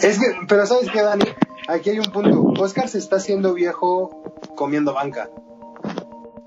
Es 0.00 0.18
que, 0.18 0.26
pero 0.48 0.64
¿sabes 0.64 0.88
qué, 0.90 1.02
Dani? 1.02 1.26
Aquí 1.68 1.90
hay 1.90 1.98
un 1.98 2.10
punto. 2.10 2.62
Oscar 2.62 2.88
se 2.88 2.96
está 2.96 3.16
haciendo 3.16 3.52
viejo 3.52 4.22
comiendo 4.56 4.94
banca. 4.94 5.28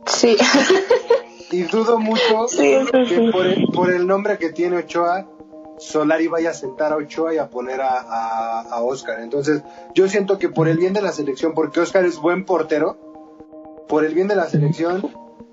Sí. 0.07 0.35
Y 1.51 1.63
dudo 1.63 1.99
mucho 1.99 2.47
Sí, 2.47 2.77
que 2.91 3.05
sí. 3.07 3.29
por 3.31 3.45
el, 3.47 3.67
por 3.73 3.91
el 3.91 4.05
nombre 4.07 4.37
que 4.37 4.49
tiene 4.51 4.77
Ochoa, 4.77 5.25
Solari 5.79 6.27
vaya 6.27 6.51
a 6.51 6.53
sentar 6.53 6.91
a 6.93 6.97
Ochoa 6.97 7.33
y 7.33 7.37
a 7.37 7.49
poner 7.49 7.81
a, 7.81 7.99
a, 8.01 8.61
a 8.61 8.81
Oscar. 8.83 9.19
Entonces, 9.21 9.63
yo 9.95 10.07
siento 10.07 10.37
que 10.37 10.49
por 10.49 10.67
el 10.67 10.77
bien 10.77 10.93
de 10.93 11.01
la 11.01 11.11
selección, 11.11 11.53
porque 11.53 11.79
Oscar 11.79 12.05
es 12.05 12.17
buen 12.19 12.45
portero, 12.45 12.97
por 13.87 14.05
el 14.05 14.13
bien 14.13 14.27
de 14.27 14.35
la 14.35 14.45
selección, 14.47 15.01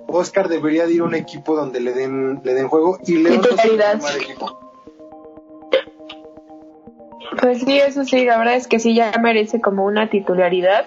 Oscar 0.09 0.49
debería 0.49 0.87
de 0.87 0.93
ir 0.93 1.01
a 1.01 1.05
un 1.05 1.15
equipo 1.15 1.57
donde 1.57 1.81
le 1.81 1.93
den, 1.93 2.41
le 2.45 2.55
den 2.55 2.69
juego 2.69 2.99
y 3.07 3.17
León 3.17 3.41
no 3.43 3.57
es 3.57 3.65
un 3.71 3.79
mal 3.79 4.17
equipo. 4.21 4.59
Pues 7.41 7.61
sí, 7.61 7.79
eso 7.79 8.05
sí, 8.05 8.25
la 8.25 8.39
verdad 8.39 8.55
es 8.57 8.67
que 8.67 8.79
sí 8.79 8.95
ya 8.95 9.13
merece 9.21 9.61
como 9.61 9.85
una 9.85 10.09
titularidad. 10.11 10.87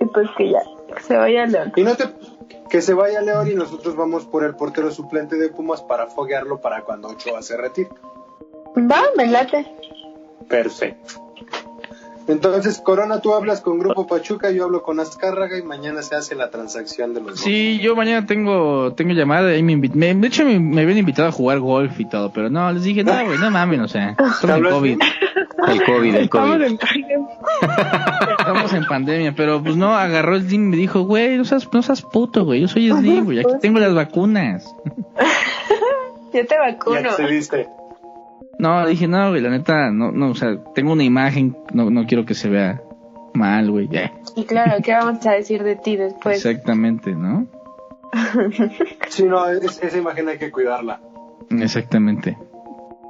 Y 0.00 0.06
pues 0.06 0.28
que 0.36 0.50
ya, 0.50 0.62
que 0.94 1.02
se 1.02 1.16
vaya 1.16 1.46
León. 1.46 1.72
Y 1.76 1.82
no 1.82 1.94
te, 1.96 2.04
que 2.70 2.80
se 2.80 2.94
vaya 2.94 3.20
León 3.20 3.48
y 3.50 3.54
nosotros 3.54 3.96
vamos 3.96 4.24
por 4.24 4.44
el 4.44 4.54
portero 4.54 4.90
suplente 4.90 5.36
de 5.36 5.48
Pumas 5.48 5.82
para 5.82 6.06
foguearlo 6.06 6.60
para 6.60 6.82
cuando 6.82 7.08
Ochoa 7.08 7.42
se 7.42 7.56
retire. 7.56 7.90
Va, 8.76 9.02
me 9.16 9.26
late. 9.26 9.66
Perfecto. 10.48 11.30
Entonces, 12.28 12.78
Corona, 12.78 13.20
tú 13.20 13.34
hablas 13.34 13.60
con 13.60 13.78
Grupo 13.78 14.06
Pachuca, 14.06 14.50
yo 14.52 14.64
hablo 14.64 14.82
con 14.82 15.00
Azcárraga 15.00 15.58
y 15.58 15.62
mañana 15.62 16.02
se 16.02 16.14
hace 16.14 16.36
la 16.36 16.50
transacción 16.50 17.12
de 17.12 17.20
los 17.20 17.30
dos. 17.30 17.40
Sí, 17.40 17.80
yo 17.82 17.96
mañana 17.96 18.24
tengo 18.24 18.92
tengo 18.94 19.14
llamada 19.14 19.56
y 19.56 19.62
me, 19.64 19.76
me 19.76 20.14
de 20.14 20.26
hecho 20.28 20.44
me, 20.44 20.60
me 20.60 20.82
habían 20.82 20.98
invitado 20.98 21.28
a 21.28 21.32
jugar 21.32 21.58
golf 21.58 21.98
y 21.98 22.08
todo, 22.08 22.32
pero 22.32 22.48
no, 22.48 22.72
les 22.72 22.84
dije, 22.84 23.02
no, 23.02 23.24
güey, 23.24 23.38
no 23.38 23.50
mames, 23.50 23.80
o 23.80 23.88
sea, 23.88 24.16
hablas 24.42 24.72
COVID, 24.72 24.98
El 25.68 25.82
COVID, 25.84 26.14
el 26.14 26.22
Estamos 26.24 26.50
COVID. 26.56 26.62
en 26.66 26.78
pandemia. 26.78 27.18
estamos 28.38 28.72
en 28.72 28.84
pandemia, 28.86 29.34
pero 29.36 29.62
pues 29.62 29.76
no, 29.76 29.94
agarró 29.94 30.36
el 30.36 30.42
Slim 30.48 30.64
y 30.66 30.70
me 30.70 30.76
dijo, 30.76 31.02
güey, 31.02 31.36
no 31.36 31.44
seas, 31.44 31.68
no 31.72 31.82
seas 31.82 32.02
puto, 32.02 32.44
güey, 32.44 32.60
yo 32.62 32.68
soy 32.68 32.90
Slim, 32.90 33.24
güey, 33.24 33.40
aquí 33.40 33.52
tengo 33.60 33.78
las 33.78 33.94
vacunas. 33.94 34.74
Yo 36.32 36.46
te 36.46 36.54
Y 36.54 36.58
vacuno. 36.58 36.96
accediste. 37.10 37.68
No, 38.60 38.86
dije, 38.86 39.08
no, 39.08 39.30
güey, 39.30 39.40
la 39.40 39.50
neta, 39.50 39.90
no, 39.90 40.12
no, 40.12 40.30
o 40.30 40.34
sea, 40.36 40.62
tengo 40.74 40.92
una 40.92 41.02
imagen, 41.02 41.56
no, 41.72 41.90
no 41.90 42.06
quiero 42.06 42.24
que 42.24 42.34
se 42.34 42.48
vea 42.48 42.80
mal, 43.34 43.68
güey, 43.70 43.88
ya. 43.88 44.12
Y 44.36 44.44
claro, 44.44 44.80
¿qué 44.82 44.92
vamos 44.92 45.26
a 45.26 45.32
decir 45.32 45.64
de 45.64 45.74
ti 45.74 45.96
después? 45.96 46.36
Exactamente, 46.44 47.14
¿no? 47.16 47.46
Sí, 49.08 49.24
no, 49.24 49.48
es- 49.48 49.82
esa 49.82 49.98
imagen 49.98 50.28
hay 50.28 50.38
que 50.38 50.50
cuidarla. 50.52 51.00
Exactamente. 51.50 52.38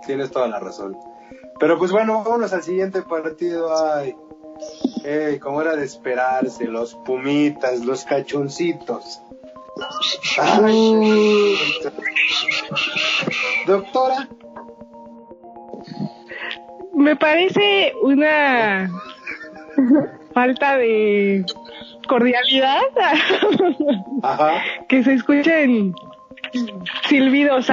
Tienes 0.06 0.30
toda 0.30 0.48
la 0.48 0.58
razón. 0.60 0.96
Pero 1.60 1.78
pues 1.78 1.92
bueno, 1.92 2.24
vámonos 2.24 2.52
al 2.52 2.62
siguiente 2.62 3.02
partido. 3.02 3.68
Ay, 3.94 4.16
Ey, 5.04 5.38
como 5.38 5.62
era 5.62 5.76
de 5.76 5.84
esperarse, 5.84 6.66
los 6.66 6.94
pumitas, 6.94 7.80
los 7.84 8.04
cachoncitos. 8.04 9.22
Ay, 10.38 11.56
Doctora, 13.66 14.28
Me 16.94 17.16
parece 17.16 17.94
una 18.02 18.90
falta 20.34 20.76
de 20.76 21.44
cordialidad 22.08 22.82
ajá. 24.22 24.62
que 24.88 25.02
se 25.02 25.14
escuchen 25.14 25.94
silbidos 27.08 27.70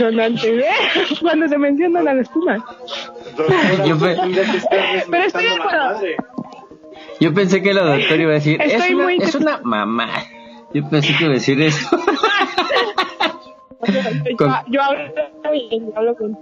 altisonantes 0.00 0.44
¿eh? 0.64 1.16
cuando 1.20 1.48
se 1.48 1.58
mencionan 1.58 2.08
a 2.08 2.14
las 2.14 2.28
pumas. 2.28 2.60
Yo 3.86 3.98
pe- 3.98 4.16
Pero 5.10 5.24
estoy 5.24 5.44
de 5.44 5.50
acuerdo. 5.50 6.00
Yo 7.20 7.34
pensé 7.34 7.62
que 7.62 7.74
la 7.74 7.82
doctora 7.82 8.22
iba 8.22 8.30
a 8.30 8.34
decir, 8.34 8.60
es 8.62 8.74
Estoy 8.74 8.94
una, 8.94 9.04
muy- 9.04 9.16
es 9.18 9.34
una 9.34 9.60
mamá. 9.62 10.08
Yo 10.72 10.88
pensé 10.88 11.14
que 11.16 11.24
iba 11.24 11.32
a 11.32 11.34
decir 11.34 11.60
eso. 11.60 11.88
Yo, 14.30 14.36
Con- 14.36 14.54
yo 14.68 14.82
hablo 14.82 15.00
bien, 15.52 15.86
yo 15.90 15.92
hablo 15.98 16.14
con... 16.16 16.38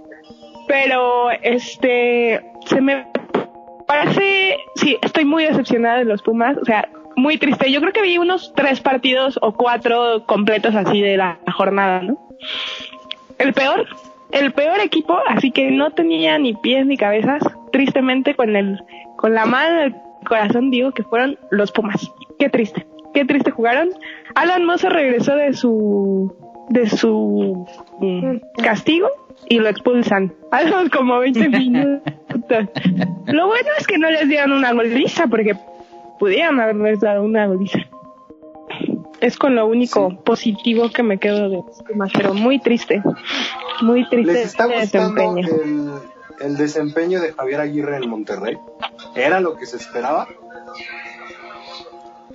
Pero, 0.67 1.31
este, 1.31 2.39
se 2.65 2.79
me 2.79 3.07
parece, 3.87 4.57
sí, 4.75 4.97
estoy 5.01 5.25
muy 5.25 5.43
decepcionada 5.45 5.97
de 5.97 6.05
los 6.05 6.21
Pumas, 6.21 6.57
o 6.61 6.65
sea, 6.65 6.87
muy 7.15 7.39
triste. 7.39 7.71
Yo 7.71 7.81
creo 7.81 7.91
que 7.91 8.03
vi 8.03 8.19
unos 8.19 8.53
tres 8.55 8.79
partidos 8.81 9.39
o 9.41 9.53
cuatro 9.53 10.25
completos 10.27 10.75
así 10.75 11.01
de 11.01 11.17
la 11.17 11.39
jornada, 11.55 12.01
¿no? 12.03 12.19
El 13.39 13.53
peor, 13.53 13.87
el 14.31 14.51
peor 14.53 14.79
equipo, 14.81 15.17
así 15.27 15.51
que 15.51 15.71
no 15.71 15.91
tenía 15.91 16.37
ni 16.37 16.53
pies 16.53 16.85
ni 16.85 16.97
cabezas, 16.97 17.41
tristemente 17.71 18.35
con 18.35 18.55
el, 18.55 18.79
con 19.15 19.33
la 19.33 19.45
mano 19.45 19.79
en 19.79 19.85
el 19.85 19.95
corazón 20.27 20.69
digo 20.71 20.91
que 20.91 21.03
fueron 21.03 21.37
los 21.49 21.71
Pumas. 21.71 22.11
Qué 22.37 22.49
triste, 22.49 22.85
qué 23.13 23.25
triste 23.25 23.51
jugaron. 23.51 23.89
Alan 24.35 24.65
Mozo 24.65 24.89
regresó 24.89 25.35
de 25.35 25.53
su, 25.53 26.35
de 26.69 26.89
su 26.89 27.65
mm, 27.99 28.61
castigo 28.61 29.07
y 29.47 29.59
lo 29.59 29.69
expulsan. 29.69 30.33
A 30.51 30.63
los 30.63 30.89
como 30.89 31.19
20 31.19 31.49
minutos. 31.49 32.01
Lo 33.27 33.47
bueno 33.47 33.69
es 33.77 33.87
que 33.87 33.97
no 33.97 34.09
les 34.09 34.27
dieron 34.27 34.51
una 34.51 34.73
goliza 34.73 35.27
porque 35.27 35.55
pudieran 36.19 36.59
haberles 36.59 36.99
dado 36.99 37.23
una 37.23 37.47
goliza. 37.47 37.79
Es 39.21 39.37
con 39.37 39.55
lo 39.55 39.65
único 39.67 40.15
positivo 40.23 40.89
que 40.89 41.03
me 41.03 41.17
quedo 41.19 41.49
de 41.49 41.61
Pumas, 41.87 42.11
pero 42.13 42.33
muy 42.33 42.59
triste. 42.59 43.01
Muy 43.81 44.07
triste 44.09 44.31
¿Les 44.33 44.45
está 44.47 44.65
este 44.73 44.99
gustando 44.99 45.35
desempeño. 45.35 46.01
el, 46.39 46.47
el 46.47 46.57
desempeño 46.57 47.19
de 47.21 47.33
Javier 47.33 47.59
Aguirre 47.61 47.97
en 47.97 48.09
Monterrey? 48.09 48.57
¿Era 49.15 49.39
lo 49.41 49.55
que 49.57 49.65
se 49.65 49.77
esperaba? 49.77 50.27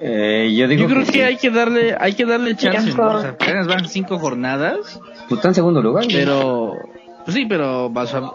Eh, 0.00 0.52
yo 0.56 0.66
digo 0.66 0.82
Yo 0.82 0.88
creo 0.88 1.06
que, 1.06 1.12
sí. 1.12 1.20
hay 1.20 1.36
que 1.36 1.50
darle, 1.50 1.96
hay 1.98 2.14
que 2.14 2.26
darle 2.26 2.56
chance. 2.56 2.92
¿no? 2.94 3.14
O 3.16 3.20
sea, 3.20 3.30
apenas 3.30 3.66
van 3.66 3.88
cinco 3.88 4.18
jornadas, 4.18 5.00
Pues 5.28 5.38
está 5.38 5.48
en 5.48 5.54
segundo 5.54 5.80
lugar. 5.80 6.04
pero, 6.12 6.76
pues 7.24 7.34
sí, 7.36 7.46
pero 7.46 7.88
vas 7.90 8.12
a- 8.14 8.32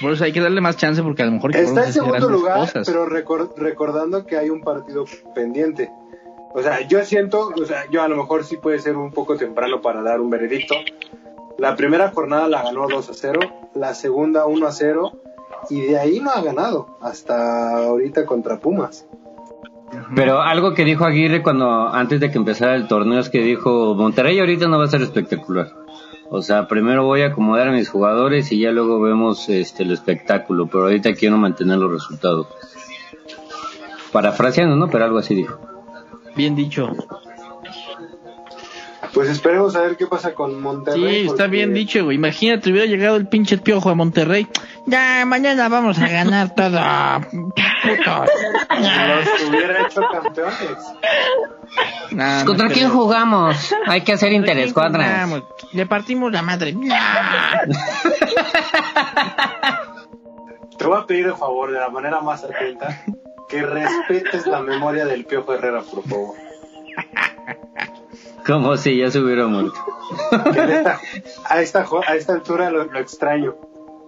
por 0.00 0.12
eso 0.12 0.24
hay 0.24 0.32
que 0.32 0.40
darle 0.40 0.60
más 0.60 0.76
chance 0.78 1.02
porque 1.02 1.22
a 1.22 1.26
lo 1.26 1.32
mejor 1.32 1.54
Está 1.54 1.84
en 1.86 1.92
segundo 1.92 2.28
lugar, 2.30 2.56
cosas. 2.56 2.86
pero 2.86 3.06
recor- 3.06 3.52
recordando 3.56 4.26
que 4.26 4.36
hay 4.38 4.48
un 4.50 4.62
partido 4.62 5.04
pendiente. 5.34 5.90
O 6.54 6.62
sea, 6.62 6.86
yo 6.86 7.04
siento, 7.04 7.50
o 7.56 7.64
sea, 7.64 7.84
yo 7.90 8.02
a 8.02 8.08
lo 8.08 8.16
mejor 8.16 8.44
sí 8.44 8.56
puede 8.56 8.78
ser 8.78 8.96
un 8.96 9.10
poco 9.10 9.36
temprano 9.36 9.80
para 9.80 10.02
dar 10.02 10.20
un 10.20 10.30
veredicto. 10.30 10.74
La 11.58 11.76
primera 11.76 12.10
jornada 12.10 12.48
la 12.48 12.62
ganó 12.62 12.86
2 12.88 13.08
a 13.08 13.14
0, 13.14 13.40
la 13.74 13.94
segunda 13.94 14.46
1 14.46 14.66
a 14.66 14.72
0 14.72 15.12
y 15.70 15.80
de 15.82 15.98
ahí 15.98 16.20
no 16.20 16.30
ha 16.30 16.42
ganado 16.42 16.98
hasta 17.00 17.86
ahorita 17.86 18.26
contra 18.26 18.58
Pumas. 18.58 19.06
Pero 20.14 20.40
algo 20.40 20.74
que 20.74 20.84
dijo 20.84 21.04
Aguirre 21.04 21.42
cuando 21.42 21.88
antes 21.88 22.18
de 22.20 22.30
que 22.30 22.38
empezara 22.38 22.74
el 22.74 22.88
torneo 22.88 23.20
es 23.20 23.28
que 23.28 23.42
dijo 23.42 23.94
Monterrey 23.94 24.38
ahorita 24.38 24.66
no 24.66 24.78
va 24.78 24.84
a 24.84 24.88
ser 24.88 25.02
espectacular. 25.02 25.70
O 26.30 26.40
sea, 26.40 26.66
primero 26.66 27.04
voy 27.04 27.22
a 27.22 27.26
acomodar 27.26 27.68
a 27.68 27.72
mis 27.72 27.90
jugadores 27.90 28.50
y 28.52 28.58
ya 28.58 28.72
luego 28.72 29.00
vemos 29.00 29.50
este 29.50 29.82
el 29.82 29.92
espectáculo, 29.92 30.66
pero 30.66 30.84
ahorita 30.84 31.12
quiero 31.14 31.36
mantener 31.36 31.76
los 31.76 31.92
resultados. 31.92 32.46
Parafraseando, 34.12 34.76
¿no? 34.76 34.88
Pero 34.88 35.04
algo 35.04 35.18
así 35.18 35.34
dijo. 35.34 35.71
Bien 36.34 36.54
dicho. 36.54 36.90
Pues 39.12 39.28
esperemos 39.28 39.76
a 39.76 39.82
ver 39.82 39.96
qué 39.96 40.06
pasa 40.06 40.32
con 40.32 40.60
Monterrey. 40.62 41.02
Sí, 41.02 41.16
está 41.26 41.44
porque 41.44 41.48
bien 41.48 41.74
dicho, 41.74 42.04
güey. 42.04 42.16
Imagínate, 42.16 42.70
hubiera 42.70 42.86
llegado 42.86 43.16
el 43.16 43.28
pinche 43.28 43.58
piojo 43.58 43.90
a 43.90 43.94
Monterrey. 43.94 44.46
Ya, 44.86 45.24
mañana 45.26 45.68
vamos 45.68 45.98
a 45.98 46.08
ganar 46.08 46.54
todo. 46.54 46.70
Puto. 47.30 48.24
Los 48.78 49.48
hubiera 49.50 49.86
hecho 49.86 50.00
campeones. 50.10 50.56
Nah, 52.12 52.40
no 52.40 52.46
¿Contra 52.46 52.68
quién 52.68 52.88
creo. 52.88 53.00
jugamos? 53.00 53.74
Hay 53.86 54.00
que 54.00 54.12
hacer 54.12 54.32
¿Contra 54.32 54.54
quién 54.54 54.64
interescuadras. 54.64 55.42
Le 55.72 55.86
partimos 55.86 56.32
la 56.32 56.42
madre. 56.42 56.72
Nah. 56.72 57.60
Te 60.78 60.86
voy 60.86 60.98
a 60.98 61.06
pedir 61.06 61.26
el 61.26 61.34
favor 61.34 61.70
de 61.70 61.78
la 61.78 61.90
manera 61.90 62.20
más 62.20 62.42
atenta 62.44 63.04
que 63.52 63.62
respetes 63.62 64.46
la 64.46 64.60
memoria 64.62 65.04
del 65.04 65.24
Piojo 65.26 65.52
Herrera, 65.54 65.82
por 65.82 66.02
favor. 66.08 66.34
Como 68.46 68.76
si 68.76 68.96
ya 68.98 69.10
se 69.10 69.20
hubiera 69.20 69.46
muerto. 69.46 69.74
A 70.32 70.48
esta, 70.50 71.00
a 71.48 71.60
esta, 71.60 71.84
jo- 71.84 72.02
a 72.06 72.14
esta 72.16 72.32
altura 72.32 72.70
lo, 72.70 72.84
lo 72.86 72.98
extraño. 72.98 73.54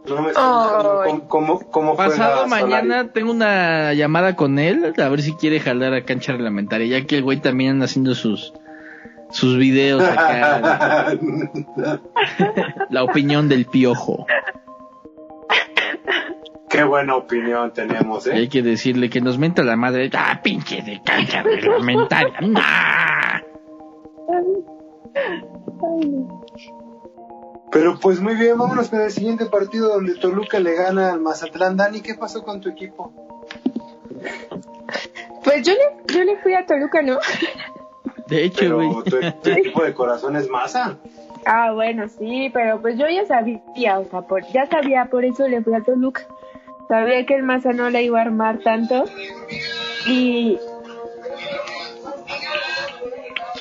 No 0.09 0.21
me 0.23 0.29
estoy 0.31 0.45
gustando 0.45 1.03
Ay. 1.03 1.11
cómo, 1.11 1.29
cómo, 1.29 1.71
cómo 1.71 1.95
juega 1.95 2.11
Pasado 2.11 2.45
Solari. 2.49 2.65
mañana 2.65 3.13
tengo 3.13 3.31
una 3.31 3.95
llamada 3.95 4.35
con 4.37 4.59
él, 4.59 4.93
a 4.99 5.09
ver 5.09 5.23
si 5.23 5.35
quiere 5.35 5.61
jalar 5.61 5.95
a 5.95 6.05
cancha 6.05 6.33
reglamentaria, 6.33 6.99
ya 6.99 7.07
que 7.07 7.17
el 7.19 7.23
güey 7.23 7.41
también 7.41 7.73
anda 7.73 7.85
haciendo 7.87 8.15
sus 8.15 8.53
sus 9.31 9.57
videos 9.57 10.03
acá, 10.03 11.13
la 12.91 13.03
opinión 13.03 13.49
del 13.49 13.65
piojo. 13.67 14.27
Qué 16.75 16.83
buena 16.83 17.15
opinión 17.15 17.73
tenemos, 17.73 18.27
Y 18.27 18.31
hay 18.31 18.45
¿eh? 18.45 18.49
que 18.49 18.61
decirle 18.61 19.09
que 19.09 19.21
nos 19.21 19.39
menta 19.39 19.63
la 19.63 19.77
madre, 19.77 20.11
ah, 20.13 20.41
pinche 20.43 20.83
de 20.83 21.01
cancha 21.05 21.43
reglamentaria. 21.43 22.41
nah". 22.41 23.41
Pero 27.71 27.99
pues 28.01 28.21
muy 28.21 28.35
bien, 28.35 28.59
vámonos 28.59 28.89
con 28.89 29.01
el 29.01 29.11
siguiente 29.13 29.47
partido 29.47 29.89
donde 29.89 30.17
Toluca 30.17 30.59
le 30.59 30.75
gana 30.75 31.13
al 31.13 31.21
Mazatlán. 31.21 31.77
Dani, 31.77 32.01
¿qué 32.01 32.15
pasó 32.15 32.43
con 32.43 32.61
tu 32.61 32.71
equipo? 32.71 33.13
Pues 35.45 35.63
yo 35.65 35.73
le, 35.75 36.13
yo 36.13 36.25
le 36.25 36.37
fui 36.39 36.55
a 36.55 36.67
Toluca, 36.67 37.03
¿no? 37.03 37.19
De 38.27 38.45
hecho, 38.45 38.59
Pero 38.61 38.77
güey. 38.77 39.05
tu, 39.05 39.21
tu 39.43 39.51
equipo 39.51 39.85
de 39.85 39.95
corazón 39.95 40.35
es 40.35 40.49
Maza. 40.49 40.99
Ah, 41.47 41.73
bueno, 41.73 42.09
sí, 42.09 42.51
pero 42.55 42.81
pues 42.81 42.97
yo 42.99 43.07
ya 43.09 43.27
sabía, 43.27 43.99
o 43.99 44.05
sea, 44.07 44.23
por, 44.23 44.43
ya 44.49 44.67
sabía, 44.67 45.07
por 45.11 45.25
eso 45.25 45.47
le 45.47 45.63
fui 45.63 45.75
a 45.75 45.83
Toluca. 45.83 46.27
Sabía 46.89 47.25
que 47.27 47.35
el 47.35 47.43
Maza 47.43 47.73
no 47.73 47.91
la 47.91 48.03
iba 48.03 48.19
a 48.19 48.23
armar 48.23 48.59
tanto. 48.59 49.05
Y 50.07 50.59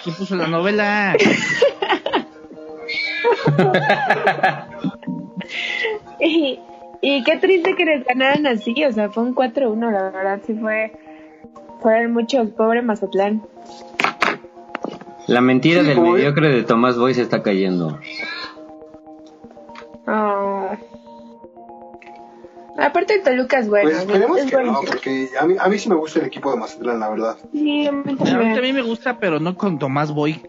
¿Quién 0.03 0.15
puso 0.15 0.36
la 0.36 0.47
novela? 0.47 1.15
Y, 6.19 6.59
y 7.01 7.23
qué 7.23 7.38
triste 7.38 7.75
que 7.75 7.86
les 7.86 8.05
ganaran 8.05 8.47
así, 8.47 8.73
o 8.86 8.91
sea, 8.91 9.09
fue 9.09 9.23
un 9.23 9.36
4-1, 9.36 9.91
la 9.91 10.03
verdad, 10.09 10.39
sí 10.45 10.53
fue. 10.53 10.93
Fueron 11.81 12.13
muchos, 12.13 12.49
pobre 12.51 12.81
Mazatlán. 12.81 13.43
La 15.27 15.41
mentira 15.41 15.81
Sí, 15.81 15.88
del 15.88 15.99
mediocre 15.99 16.49
de 16.49 16.63
Tomás 16.63 16.97
Boy 16.97 17.13
se 17.13 17.21
está 17.21 17.43
cayendo. 17.43 17.99
Ah. 20.07 20.77
Aparte, 22.77 23.15
el 23.15 23.23
Toluca 23.23 23.59
es 23.59 23.69
bueno. 23.69 23.89
Pues 23.89 24.01
esperemos 24.01 24.38
es 24.39 24.45
que 24.49 24.55
bueno. 24.55 24.71
no, 24.73 24.81
porque 24.81 25.29
a 25.39 25.45
mí, 25.45 25.55
a 25.59 25.67
mí 25.69 25.77
sí 25.77 25.89
me 25.89 25.95
gusta 25.95 26.19
el 26.19 26.25
equipo 26.25 26.51
de 26.51 26.57
Mazatlán, 26.57 26.99
la 26.99 27.09
verdad. 27.09 27.38
Sí, 27.51 27.86
a 27.86 27.91
mí 27.91 28.13
A 28.19 28.23
también. 28.23 28.53
también 28.55 28.75
me 28.75 28.81
gusta, 28.81 29.19
pero 29.19 29.39
no 29.39 29.55
con 29.55 29.77
Tomás 29.77 30.12
Boy. 30.12 30.41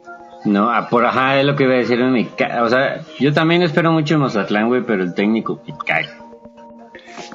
No, 0.46 0.70
ah, 0.70 0.88
por 0.88 1.04
ajá, 1.04 1.38
es 1.38 1.44
lo 1.46 1.54
que 1.56 1.64
iba 1.64 1.74
a 1.74 1.76
decir. 1.76 1.98
me 1.98 2.28
ca- 2.28 2.62
O 2.62 2.68
sea, 2.68 3.02
yo 3.18 3.32
también 3.32 3.62
espero 3.62 3.92
mucho 3.92 4.14
en 4.14 4.20
Mazatlán, 4.20 4.68
güey, 4.68 4.82
pero 4.82 5.02
el 5.02 5.14
técnico 5.14 5.60
me 5.66 5.74
cae. 5.86 6.06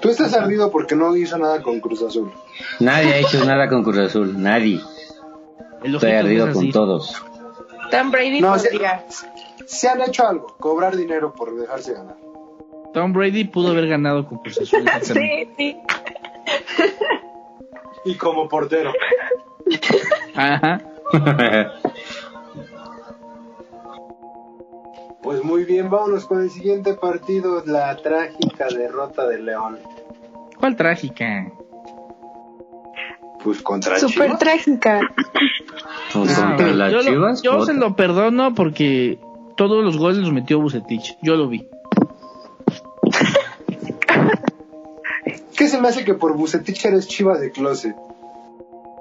Tú 0.02 0.10
estás 0.10 0.34
ardido 0.34 0.71
porque 0.71 0.95
no 0.95 1.15
hizo 1.15 1.38
nada 1.38 1.62
con 1.62 1.80
Cruz 1.80 2.02
Azul. 2.04 2.32
Nadie 2.80 3.13
ha 3.13 3.17
hecho 3.17 3.43
nada 3.45 3.67
con 3.69 3.84
Cruz 3.84 3.97
Azul, 3.99 4.41
nadie. 4.41 4.80
Estoy 5.84 6.12
ardido 6.12 6.47
es 6.49 6.54
con 6.56 6.71
todos. 6.71 7.23
Tom 7.91 8.12
Brady 8.12 8.41
No, 8.41 8.56
se 9.65 9.88
han 9.89 10.02
hecho 10.02 10.28
algo, 10.28 10.47
cobrar 10.60 10.95
dinero 10.95 11.34
por 11.34 11.56
dejarse 11.56 11.93
ganar. 11.93 12.15
Tom 12.93 13.13
Brady 13.13 13.43
pudo 13.45 13.69
haber 13.69 13.88
ganado 13.88 14.28
con 14.28 14.39
Cruz 14.39 14.60
Azul. 14.62 14.86
Sí, 15.02 15.49
sí. 15.58 15.78
Y 18.06 18.15
como 18.15 18.47
portero. 18.47 18.91
Ajá. 20.36 20.82
Pues 25.21 25.43
muy 25.43 25.65
bien, 25.65 25.89
vámonos 25.89 26.25
con 26.25 26.41
el 26.41 26.49
siguiente 26.49 26.93
partido, 26.93 27.62
la 27.65 27.95
trágica 27.97 28.67
derrota 28.73 29.28
de 29.28 29.39
León. 29.41 29.78
¿Cuál 30.60 30.75
trágica? 30.75 31.52
Pues 33.43 33.62
contra 33.62 33.99
Súper 33.99 34.23
Chivas. 34.25 34.39
trágica. 34.39 35.02
Pues 36.13 36.39
Ah, 36.39 36.47
contra 36.47 36.67
las 36.73 36.91
yo 36.91 36.97
lo- 36.97 37.04
chivas. 37.04 37.41
yo 37.43 37.52
puta. 37.60 37.65
se 37.67 37.73
lo 37.75 37.95
perdono 37.95 38.56
porque 38.56 39.19
todos 39.56 39.84
los 39.84 39.97
goles 39.97 40.17
los 40.17 40.32
metió 40.32 40.60
Bucetich. 40.60 41.15
Yo 41.21 41.36
lo 41.36 41.47
vi. 41.47 41.67
¿Qué 45.60 45.67
se 45.67 45.80
me 45.82 45.89
hace 45.89 46.06
que 46.06 46.13
por 46.13 46.38
Bucetich 46.38 46.86
eres 46.86 47.06
Chivas 47.06 47.41
de 47.41 47.52
closet? 47.52 47.93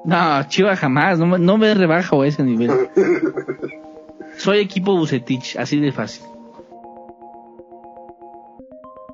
No, 0.05 0.42
Chiva 0.49 0.75
jamás. 0.75 1.16
No, 1.18 1.27
me- 1.27 1.38
no 1.38 1.57
me 1.57 1.73
rebajo 1.73 2.23
a 2.23 2.27
ese 2.27 2.42
nivel. 2.42 2.71
Soy 4.38 4.59
equipo 4.59 4.97
Bucetich, 4.97 5.57
así 5.57 5.79
de 5.79 5.92
fácil. 5.92 6.25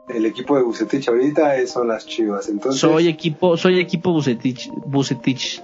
El 0.08 0.24
equipo 0.26 0.56
de 0.56 0.62
Bucetich 0.62 1.06
ahorita 1.08 1.56
es- 1.56 1.70
son 1.72 1.88
las 1.88 2.06
Chivas. 2.06 2.48
Entonces, 2.48 2.80
Soy 2.80 3.08
equipo, 3.08 3.58
soy 3.58 3.78
equipo 3.78 4.12
Bucetich, 4.12 4.70
Bucetich. 4.86 5.62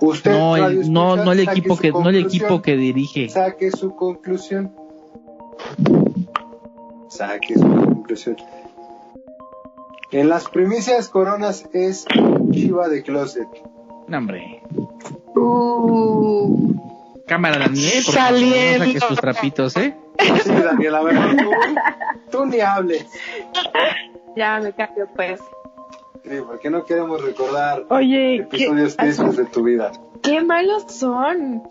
usted 0.00 0.32
No, 0.32 0.56
el, 0.56 0.92
no, 0.92 1.14
escucha, 1.14 1.24
no 1.24 1.32
el 1.32 1.40
equipo 1.40 1.76
que, 1.76 1.90
no 1.92 2.08
el 2.08 2.16
equipo 2.16 2.60
que 2.60 2.76
dirige. 2.76 3.28
Saque 3.28 3.70
su 3.70 3.94
conclusión. 3.94 4.72
Saque 7.08 7.54
su 7.54 7.68
conclusión. 7.68 8.36
En 10.14 10.28
las 10.28 10.48
primicias 10.48 11.08
coronas 11.08 11.68
es 11.72 12.04
Chiva 12.52 12.88
de 12.88 13.02
closet. 13.02 13.48
No, 14.06 14.18
hombre. 14.18 14.62
Uh, 15.34 16.74
Cámara 17.26 17.58
Daniel, 17.58 18.02
por 18.04 18.14
favor, 18.14 18.28
Saliendo. 18.30 18.78
no 18.78 18.84
saques 18.92 19.08
tus 19.08 19.18
trapitos, 19.20 19.76
¿eh? 19.76 19.96
Sí, 20.44 20.50
Daniela, 20.52 21.02
mejor 21.02 21.36
tú, 21.36 21.50
tú 22.30 22.46
ni 22.46 22.60
hables. 22.60 23.06
ya 24.36 24.60
me 24.60 24.72
cambio, 24.72 25.08
pues. 25.16 25.40
Sí, 26.22 26.36
porque 26.46 26.70
no 26.70 26.84
queremos 26.84 27.22
recordar 27.22 27.84
Oye, 27.90 28.46
¿qué- 28.50 28.56
episodios 28.64 28.96
tristes 28.96 29.36
de 29.36 29.44
tu 29.46 29.62
vida. 29.64 29.90
Qué 30.22 30.42
malos 30.42 30.84
son. 30.88 31.62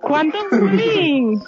¿cuánto 0.00 0.38
bullying? 0.52 1.38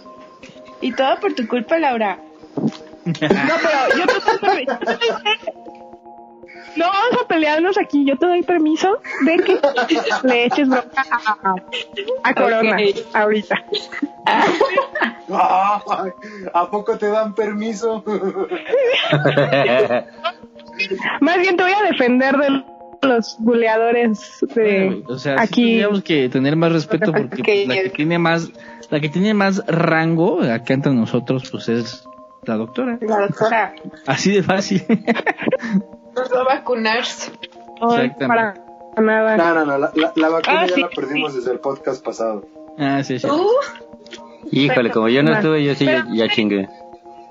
Y 0.80 0.92
todo 0.92 1.20
por 1.20 1.34
tu 1.34 1.46
culpa, 1.46 1.78
Laura. 1.78 2.18
No, 2.56 3.12
pero 3.14 3.96
yo 3.96 4.06
te 4.06 4.46
doy 4.46 4.66
permiso. 4.66 5.18
No 6.76 6.86
vamos 6.86 7.22
a 7.22 7.28
pelearnos 7.28 7.76
aquí. 7.78 8.04
Yo 8.04 8.16
te 8.16 8.26
doy 8.26 8.42
permiso 8.42 9.00
de 9.24 9.36
que 9.36 9.58
le 10.28 10.44
eches 10.46 10.68
bronca 10.68 11.04
a, 11.10 11.54
a 12.24 12.34
Corona 12.34 12.76
ahorita. 13.12 13.56
Ay, 14.26 14.52
¿A 16.52 16.70
poco 16.70 16.96
te 16.98 17.08
dan 17.08 17.34
permiso? 17.34 18.04
Más 21.20 21.38
bien 21.38 21.56
te 21.56 21.62
voy 21.62 21.72
a 21.72 21.82
defender 21.82 22.36
de 22.36 22.64
los 23.02 23.36
buleadores 23.38 24.38
de 24.54 25.02
o 25.08 25.18
sea, 25.18 25.38
sí 25.38 25.42
aquí. 25.42 25.62
tendríamos 25.64 26.02
que 26.02 26.28
tener 26.28 26.54
más 26.56 26.72
respeto 26.72 27.12
porque 27.12 27.42
pues, 27.42 27.66
la 27.68 27.74
que 27.82 27.90
tiene 27.90 28.18
más, 28.18 28.50
la 28.90 29.00
que 29.00 29.08
tiene 29.08 29.34
más 29.34 29.64
rango 29.66 30.40
acá 30.42 30.74
entre 30.74 30.92
nosotros, 30.92 31.50
pues 31.50 31.68
es 31.68 32.04
la 32.44 32.56
doctora. 32.56 32.98
La 33.00 33.26
doctora 33.26 33.74
Así 34.06 34.30
de 34.32 34.42
fácil. 34.42 34.84
nos 36.14 36.32
va 36.32 36.40
a 36.40 36.44
vacunarse. 36.56 37.32
Ay, 37.80 38.06
Exactamente. 38.06 38.26
para 38.26 38.54
nada. 38.96 39.36
No, 39.36 39.54
no, 39.54 39.64
no, 39.66 39.78
la, 39.78 39.90
la- 39.94 40.12
la 40.14 40.28
vacuna 40.28 40.60
Ah, 40.62 40.66
ya 40.66 40.74
sí. 40.74 40.80
la 40.82 40.88
perdimos 40.88 41.34
desde 41.34 41.52
el 41.52 41.58
podcast 41.60 42.04
pasado. 42.04 42.44
ah, 42.78 43.02
sí, 43.02 43.18
sí. 43.18 43.26
Uh, 43.26 43.48
Híjole, 44.50 44.90
como 44.90 45.08
yo 45.08 45.22
no 45.22 45.32
estuve, 45.34 45.64
yo 45.64 45.74
sí 45.74 45.84
ya, 45.86 46.04
ya 46.12 46.28
chingué. 46.28 46.68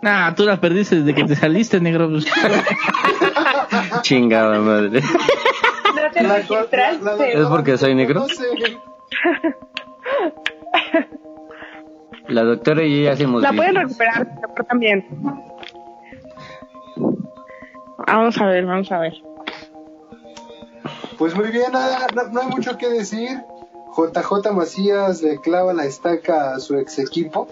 Ah, 0.03 0.34
tú 0.36 0.43
la 0.45 0.59
perdiste 0.59 0.95
desde 0.97 1.13
que 1.13 1.23
te 1.25 1.36
saliste, 1.36 1.79
negro. 1.79 2.09
Chingada 4.01 4.59
madre. 4.59 5.01
no 5.01 6.11
te 6.11 6.23
La- 6.23 6.29
la- 6.29 6.36
registraste. 6.38 6.77
la- 7.03 7.15
la- 7.15 7.27
¿Es 7.27 7.45
porque 7.47 7.77
soy 7.77 7.93
negro? 7.95 8.21
No 8.21 8.27
sé. 8.27 8.45
La 12.27 12.43
doctora 12.43 12.84
y 12.84 12.97
yo 12.97 13.03
ya 13.05 13.11
hacemos 13.13 13.41
La 13.41 13.51
pueden 13.51 13.75
recuperar, 13.75 14.27
pero 14.55 14.65
también. 14.67 15.05
Vamos 18.08 18.38
a 18.39 18.45
ver, 18.45 18.66
vamos 18.66 18.91
a 18.91 18.99
ver. 18.99 19.14
Pues 21.18 21.36
muy 21.36 21.49
bien, 21.49 21.72
nada, 21.72 22.08
no, 22.16 22.30
no 22.30 22.41
hay 22.41 22.47
mucho 22.47 22.78
que 22.78 22.89
decir. 22.89 23.30
JJ 23.95 24.52
Macías 24.54 25.22
le 25.22 25.39
clava 25.39 25.74
la 25.74 25.86
estaca 25.86 26.56
a 26.56 26.60
su 26.60 26.78
ex 26.78 26.99
equipo. 26.99 27.47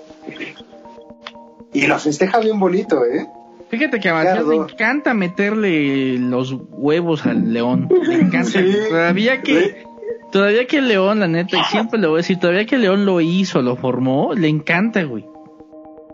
Y 1.74 1.86
lo 1.86 2.00
festeja 2.00 2.40
bien 2.40 2.60
bonito, 2.60 3.06
¿eh? 3.06 3.28
Fíjate 3.70 4.00
que 4.00 4.10
a 4.10 4.14
Macías 4.14 4.48
le 4.48 4.56
encanta 4.56 5.14
meterle 5.14 6.18
los 6.18 6.56
huevos 6.70 7.26
al 7.26 7.54
león. 7.54 7.90
Le 8.08 8.16
encanta. 8.16 8.50
Sí. 8.50 8.74
Todavía 8.90 9.42
que, 9.42 9.86
todavía 10.32 10.66
que 10.66 10.78
el 10.78 10.88
león, 10.88 11.20
la 11.20 11.28
neta, 11.28 11.58
y 11.58 11.64
siempre 11.66 12.00
le 12.00 12.08
voy 12.08 12.16
a 12.16 12.18
decir, 12.18 12.40
todavía 12.40 12.66
que 12.66 12.76
el 12.76 12.82
león 12.82 13.06
lo 13.06 13.22
hizo, 13.22 13.62
lo 13.62 13.76
formó, 13.76 14.34
le 14.34 14.48
encanta, 14.48 15.04
güey. 15.04 15.26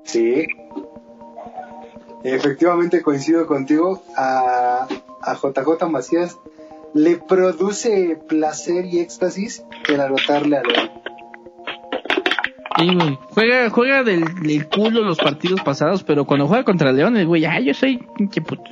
Sí. 0.04 0.48
Efectivamente 2.26 3.04
coincido 3.04 3.46
contigo. 3.46 4.02
A, 4.18 4.88
a 5.22 5.36
JJ 5.36 5.88
Macías 5.90 6.40
le 6.96 7.18
produce 7.18 8.18
placer 8.28 8.86
y 8.86 9.00
éxtasis 9.00 9.64
el 9.88 10.02
anotarle 10.02 10.58
a 10.58 10.64
León. 10.64 10.92
Sí, 12.78 12.96
güey. 12.96 13.20
Juega, 13.30 13.70
juega 13.70 14.04
del, 14.04 14.26
del 14.42 14.68
culo 14.68 15.02
los 15.02 15.20
partidos 15.20 15.62
pasados, 15.62 16.04
pero 16.04 16.26
cuando 16.26 16.48
juega 16.48 16.64
contra 16.66 16.92
león, 16.92 17.16
el 17.16 17.28
güey, 17.28 17.46
ah, 17.46 17.60
yo 17.60 17.74
soy 17.74 18.04
pinche 18.18 18.42
puto. 18.42 18.64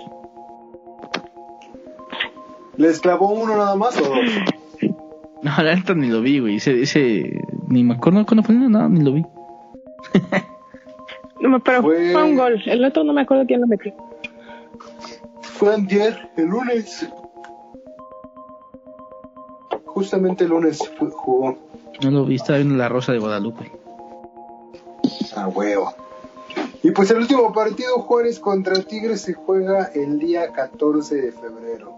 ¿Les 2.76 3.00
clavó 3.00 3.32
uno 3.32 3.56
nada 3.56 3.76
más 3.76 3.98
o 4.00 4.04
dos? 4.04 4.20
No, 5.44 5.52
la 5.62 5.76
neta 5.76 5.94
ni 5.94 6.08
lo 6.08 6.22
vi, 6.22 6.40
güey. 6.40 6.56
Ese, 6.56 6.82
ese, 6.82 7.38
ni 7.68 7.84
me 7.84 7.96
acuerdo 7.96 8.26
cuándo 8.26 8.44
fue, 8.44 8.56
no, 8.56 8.88
ni 8.88 9.02
lo 9.02 9.12
vi. 9.12 9.26
No, 11.44 11.60
pero 11.60 11.82
Fue- 11.82 12.12
fue 12.14 12.24
un 12.24 12.36
gol. 12.38 12.62
El 12.66 12.84
otro 12.86 13.04
no 13.04 13.12
me 13.14 13.22
acuerdo 13.22 13.46
quién 13.46 13.62
lo 13.62 13.68
metió. 13.68 13.94
Fue 15.42 15.74
antier, 15.74 16.30
el 16.38 16.46
lunes. 16.46 17.08
Justamente 19.86 20.46
el 20.46 20.50
lunes 20.52 20.80
jugó. 20.98 21.58
No 22.02 22.12
lo 22.12 22.26
vi, 22.26 22.36
estaba 22.36 22.58
viendo 22.58 22.76
la 22.76 22.90
Rosa 22.90 23.12
de 23.12 23.20
Guadalupe. 23.20 23.72
A 25.36 25.48
huevo. 25.50 25.94
Y 26.82 26.92
pues 26.92 27.12
el 27.12 27.18
último 27.18 27.52
partido 27.54 28.00
Juárez 28.00 28.40
contra 28.40 28.82
Tigres 28.82 29.22
se 29.22 29.34
juega 29.34 29.92
el 29.94 30.20
día 30.20 30.52
14 30.52 31.16
de 31.16 31.32
febrero. 31.32 31.96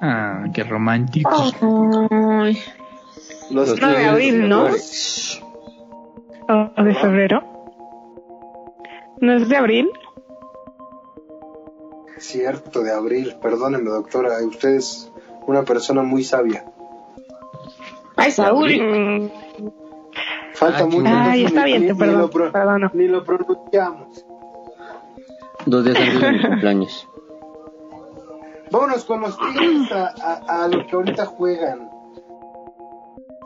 Ah, 0.00 0.44
qué 0.54 0.64
romántico. 0.64 1.30
Ay, 1.32 2.58
Los 3.50 3.68
Los 3.68 3.80
No, 3.80 3.88
de 3.88 3.94
Tigres 3.94 4.08
abril, 4.10 4.48
¿no? 4.48 4.64
¿O 6.48 6.82
de 6.82 6.94
febrero? 6.94 7.55
¿No 9.20 9.32
es 9.34 9.48
de 9.48 9.56
abril? 9.56 9.90
Cierto, 12.18 12.82
de 12.82 12.92
abril. 12.92 13.36
Perdóneme, 13.40 13.90
doctora. 13.90 14.38
Usted 14.46 14.70
es 14.76 15.10
una 15.46 15.64
persona 15.64 16.02
muy 16.02 16.24
sabia. 16.24 16.64
Ay, 18.16 18.30
Saúl. 18.32 18.70
Mm, 18.80 19.30
Falta 20.54 20.84
Ah, 20.84 20.86
mucho. 20.86 21.04
Ay, 21.06 21.44
está 21.44 21.60
ni- 21.64 21.66
bien, 21.66 21.80
ni- 21.82 21.86
te 21.88 21.92
ni 21.92 21.98
perdono, 21.98 22.18
lo 22.18 22.30
pro- 22.30 22.50
perdono. 22.52 22.90
Ni 22.94 23.08
lo 23.08 23.22
pronunciamos. 23.24 24.24
Dos 25.66 25.84
días 25.84 25.96
antes 25.98 26.20
de 26.20 26.32
mi 26.32 26.42
cumpleaños. 26.42 27.08
Vámonos 28.70 29.04
con 29.04 29.20
los 29.20 29.36
Tigres 29.38 29.92
a, 29.92 30.14
a- 30.20 30.64
a 30.64 30.68
lo 30.68 30.86
que 30.86 30.96
ahorita 30.96 31.26
juegan. 31.26 31.90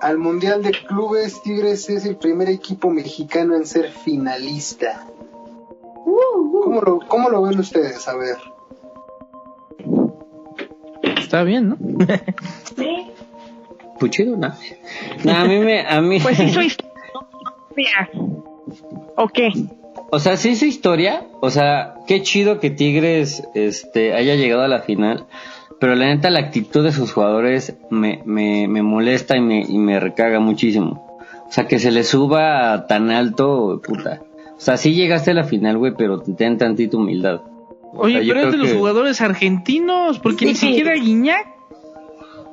Al 0.01 0.19
Mundial 0.19 0.63
de 0.63 0.71
Clubes, 0.71 1.43
Tigres 1.43 1.91
es 1.91 2.07
el 2.07 2.17
primer 2.17 2.49
equipo 2.49 2.91
mexicano 2.91 3.55
en 3.57 3.67
ser 3.67 3.91
finalista. 3.91 5.05
¿Cómo 6.05 6.81
lo, 6.81 7.01
cómo 7.07 7.31
lo 7.31 7.43
ven 7.43 7.59
ustedes? 7.59 8.07
A 8.09 8.17
ver. 8.17 8.37
Está 11.19 11.43
bien, 11.43 11.71
¿no? 11.71 11.77
Sí. 12.77 13.11
Puchido, 13.99 14.37
no. 14.37 14.55
No, 15.25 15.33
a 15.33 15.45
mí 15.45 15.59
me, 15.59 15.87
a 15.87 16.01
mí. 16.01 16.19
Pues 16.21 16.41
hizo 16.41 16.63
historia. 16.63 18.11
¿O 19.17 19.29
qué? 19.29 19.53
O 20.11 20.19
sea, 20.19 20.37
sí 20.37 20.57
su 20.57 20.65
historia, 20.65 21.27
o 21.41 21.51
sea, 21.51 21.95
qué 22.07 22.23
chido 22.23 22.59
que 22.59 22.71
Tigres 22.71 23.45
este 23.55 24.15
haya 24.15 24.35
llegado 24.35 24.63
a 24.63 24.69
la 24.69 24.81
final, 24.81 25.27
pero 25.79 25.95
la 25.95 26.07
neta 26.07 26.31
la 26.31 26.41
actitud 26.41 26.83
de 26.83 26.93
sus 26.93 27.13
jugadores 27.13 27.77
me, 27.91 28.23
me, 28.25 28.67
me 28.67 28.83
molesta 28.83 29.37
y 29.37 29.41
me, 29.41 29.61
y 29.61 29.79
me 29.79 30.01
recaga 30.01 30.41
muchísimo. 30.41 31.19
O 31.47 31.53
sea, 31.53 31.69
que 31.69 31.79
se 31.79 31.91
le 31.91 32.03
suba 32.05 32.87
tan 32.87 33.11
alto, 33.11 33.81
puta. 33.85 34.21
O 34.61 34.63
sea, 34.63 34.77
sí 34.77 34.93
llegaste 34.95 35.31
a 35.31 35.35
la 35.35 35.45
final, 35.45 35.79
güey, 35.79 35.95
pero 35.97 36.21
ten 36.21 36.59
tantita 36.59 36.99
humildad. 36.99 37.41
O 37.95 38.03
Oye, 38.03 38.23
sea, 38.23 38.35
pero 38.35 38.47
es 38.47 38.53
de 38.53 38.59
los 38.59 38.69
que- 38.69 38.77
jugadores 38.77 39.21
argentinos, 39.23 40.19
porque 40.19 40.45
ni 40.45 40.55
Sí. 40.55 40.67
siquiera 40.69 40.95
Guiñac. 40.97 41.47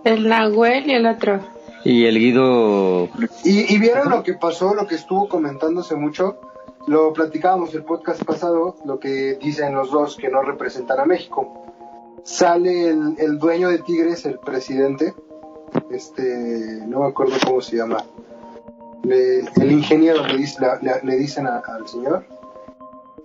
El 0.06 0.30
Nahuel 0.30 0.88
y 0.90 0.94
el 0.94 1.06
otro. 1.06 1.42
Y 1.84 2.06
el 2.06 2.18
Guido, 2.18 3.10
¿Y, 3.44 3.74
y 3.74 3.78
vieron 3.78 4.10
lo 4.10 4.24
que 4.24 4.34
pasó, 4.36 4.74
lo 4.74 4.88
que 4.88 4.96
estuvo 4.96 5.28
comentándose 5.28 5.96
mucho? 5.96 6.38
Lo 6.88 7.12
platicábamos 7.12 7.74
el 7.76 7.84
podcast 7.84 8.24
pasado, 8.24 8.78
lo 8.86 9.00
que 9.00 9.38
dicen 9.42 9.76
los 9.76 9.92
dos 9.92 10.16
que 10.16 10.30
no 10.30 10.42
representan 10.42 11.02
a 11.02 11.06
México. 11.06 11.66
Sale 12.24 12.88
el, 12.90 13.16
el 13.20 13.38
dueño 13.38 13.68
de 13.70 13.80
Tigres, 13.80 14.26
el 14.26 14.40
presidente, 14.40 15.14
este, 15.92 16.80
no 16.88 17.02
me 17.02 17.08
acuerdo 17.08 17.36
cómo 17.46 17.60
se 17.62 17.76
llama. 17.78 17.98
Le- 19.04 19.40
el 19.62 19.72
ingeniero 19.72 20.26
le, 20.26 20.38
dice- 20.38 20.60
dicen 21.18 21.48
a- 21.48 21.60
al 21.66 21.88
señor 21.88 22.26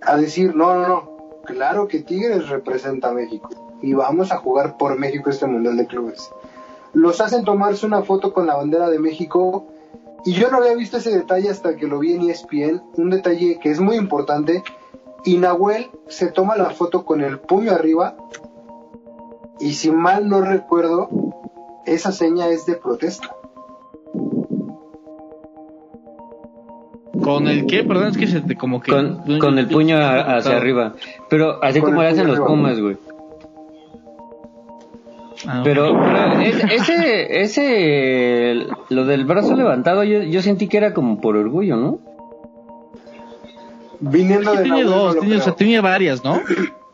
a 0.01 0.17
decir, 0.17 0.55
no, 0.55 0.73
no, 0.75 0.87
no, 0.87 1.09
claro 1.45 1.87
que 1.87 1.99
Tigres 2.01 2.49
representa 2.49 3.09
a 3.09 3.13
México 3.13 3.49
y 3.81 3.93
vamos 3.93 4.31
a 4.31 4.37
jugar 4.37 4.77
por 4.77 4.97
México 4.99 5.29
este 5.29 5.45
Mundial 5.47 5.77
de 5.77 5.87
Clubes. 5.87 6.29
Los 6.93 7.21
hacen 7.21 7.43
tomarse 7.43 7.85
una 7.85 8.03
foto 8.03 8.33
con 8.33 8.45
la 8.47 8.55
bandera 8.55 8.89
de 8.89 8.99
México 8.99 9.65
y 10.25 10.33
yo 10.33 10.49
no 10.51 10.57
había 10.57 10.75
visto 10.75 10.97
ese 10.97 11.11
detalle 11.15 11.49
hasta 11.49 11.75
que 11.75 11.87
lo 11.87 11.99
vi 11.99 12.13
en 12.13 12.29
ESPN, 12.29 12.81
un 12.97 13.09
detalle 13.09 13.59
que 13.59 13.71
es 13.71 13.79
muy 13.81 13.97
importante. 13.97 14.63
Y 15.25 15.37
Nahuel 15.37 15.89
se 16.07 16.27
toma 16.27 16.55
la 16.57 16.69
foto 16.69 17.03
con 17.05 17.21
el 17.21 17.39
puño 17.39 17.71
arriba. 17.73 18.15
Y 19.59 19.73
si 19.73 19.91
mal 19.91 20.27
no 20.29 20.41
recuerdo, 20.41 21.09
esa 21.85 22.11
seña 22.11 22.47
es 22.47 22.65
de 22.65 22.75
protesta. 22.75 23.35
¿Con 27.21 27.47
el 27.47 27.65
qué? 27.67 27.83
Perdón, 27.83 28.07
es 28.07 28.17
que 28.17 28.27
se 28.27 28.41
te 28.41 28.55
como 28.55 28.81
que... 28.81 28.91
con, 28.91 29.39
con 29.39 29.59
el 29.59 29.67
puño 29.67 29.97
a- 29.97 30.37
hacia 30.37 30.57
arriba. 30.57 30.93
Pero 31.29 31.63
así 31.63 31.79
Con 31.79 31.91
como 31.91 32.01
le 32.01 32.07
hacen 32.09 32.27
los. 32.27 32.39
Pumas, 32.39 32.79
güey. 32.79 32.97
Ah. 35.47 35.61
Pero, 35.63 35.93
pero 35.99 36.39
es- 36.41 36.63
ese, 36.63 37.41
ese, 37.41 38.67
lo 38.89 39.05
del 39.05 39.25
brazo 39.25 39.55
levantado, 39.55 40.03
yo, 40.03 40.21
yo 40.23 40.41
sentí 40.41 40.67
que 40.67 40.77
era 40.77 40.93
como 40.93 41.19
por 41.21 41.35
orgullo, 41.35 41.75
¿no? 41.75 41.99
Viniendo 43.99 44.51
Es 44.51 44.57
que 44.57 44.57
de 44.57 44.63
tiene 44.63 44.79
Nahuel, 44.83 44.85
no 44.97 45.03
dos, 45.03 45.15
lo 45.15 45.21
tiene, 45.21 45.37
o 45.37 45.41
sea, 45.41 45.53
tiene 45.55 45.79
varias, 45.81 46.23
¿no? 46.23 46.41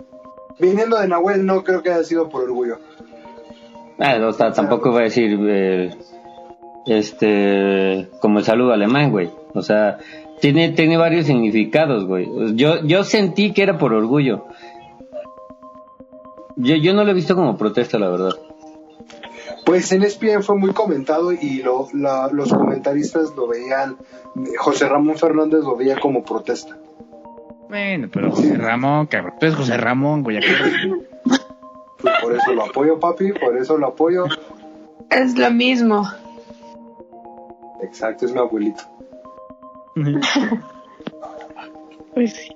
Viniendo 0.60 0.98
de 1.00 1.08
Nahuel, 1.08 1.46
no 1.46 1.64
creo 1.64 1.82
que 1.82 1.92
haya 1.92 2.04
sido 2.04 2.28
por 2.30 2.44
orgullo. 2.44 2.78
Ah, 4.00 4.16
o 4.28 4.32
sea, 4.34 4.52
tampoco 4.52 4.92
va 4.92 5.00
a 5.00 5.04
decir, 5.04 5.38
eh, 5.48 5.92
este, 6.86 8.10
como 8.22 8.40
el 8.40 8.46
saludo 8.46 8.74
alemán, 8.74 9.12
güey. 9.12 9.30
O 9.54 9.62
sea, 9.62 9.98
tiene, 10.42 10.70
tiene 10.74 10.98
varios 10.98 11.26
significados, 11.26 12.06
güey. 12.06 12.28
Yo, 12.56 12.84
yo 12.84 13.04
sentí 13.04 13.52
que 13.54 13.64
era 13.64 13.78
por 13.78 13.94
orgullo. 13.94 14.46
Yo, 16.56 16.76
yo 16.76 16.94
no 16.94 17.04
lo 17.04 17.12
he 17.12 17.14
visto 17.16 17.36
como 17.36 17.58
protesta, 17.58 17.98
la 18.00 18.10
verdad. 18.10 18.32
Pues 19.66 19.92
en 19.92 20.04
ESPN 20.04 20.44
fue 20.44 20.56
muy 20.58 20.72
comentado 20.72 21.32
y 21.32 21.62
lo, 21.64 21.88
la- 21.94 22.30
los 22.32 22.52
comentaristas 22.54 23.34
lo 23.36 23.48
veían, 23.48 23.98
José 24.58 24.88
Ramón 24.90 25.18
Fernández 25.18 25.62
lo 25.64 25.76
veía 25.76 26.00
como 26.00 26.24
protesta. 26.24 26.78
Bueno, 27.70 28.08
pero 28.12 28.32
José 28.32 28.56
Ramón, 28.58 29.06
cabrón. 29.08 29.34
Tú 29.40 29.46
eres 29.46 29.56
José 29.58 29.78
Ramón, 29.78 30.24
güey. 30.24 30.40
Pues 32.02 32.14
por 32.22 32.34
eso 32.34 32.54
lo 32.54 32.64
apoyo, 32.66 33.00
papi, 33.00 33.32
por 33.34 33.58
eso 33.58 33.78
lo 33.78 33.88
apoyo. 33.88 34.26
Es 35.10 35.38
lo 35.38 35.52
mismo. 35.52 36.08
Exacto, 37.84 38.26
es 38.26 38.32
mi 38.34 38.40
abuelito. 38.40 38.82
Pues. 42.14 42.50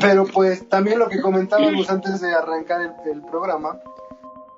Pero 0.00 0.24
pues 0.24 0.68
también 0.68 0.98
lo 0.98 1.08
que 1.08 1.20
comentábamos 1.20 1.90
antes 1.90 2.20
de 2.20 2.32
arrancar 2.32 2.96
el, 3.04 3.20
programa. 3.22 3.78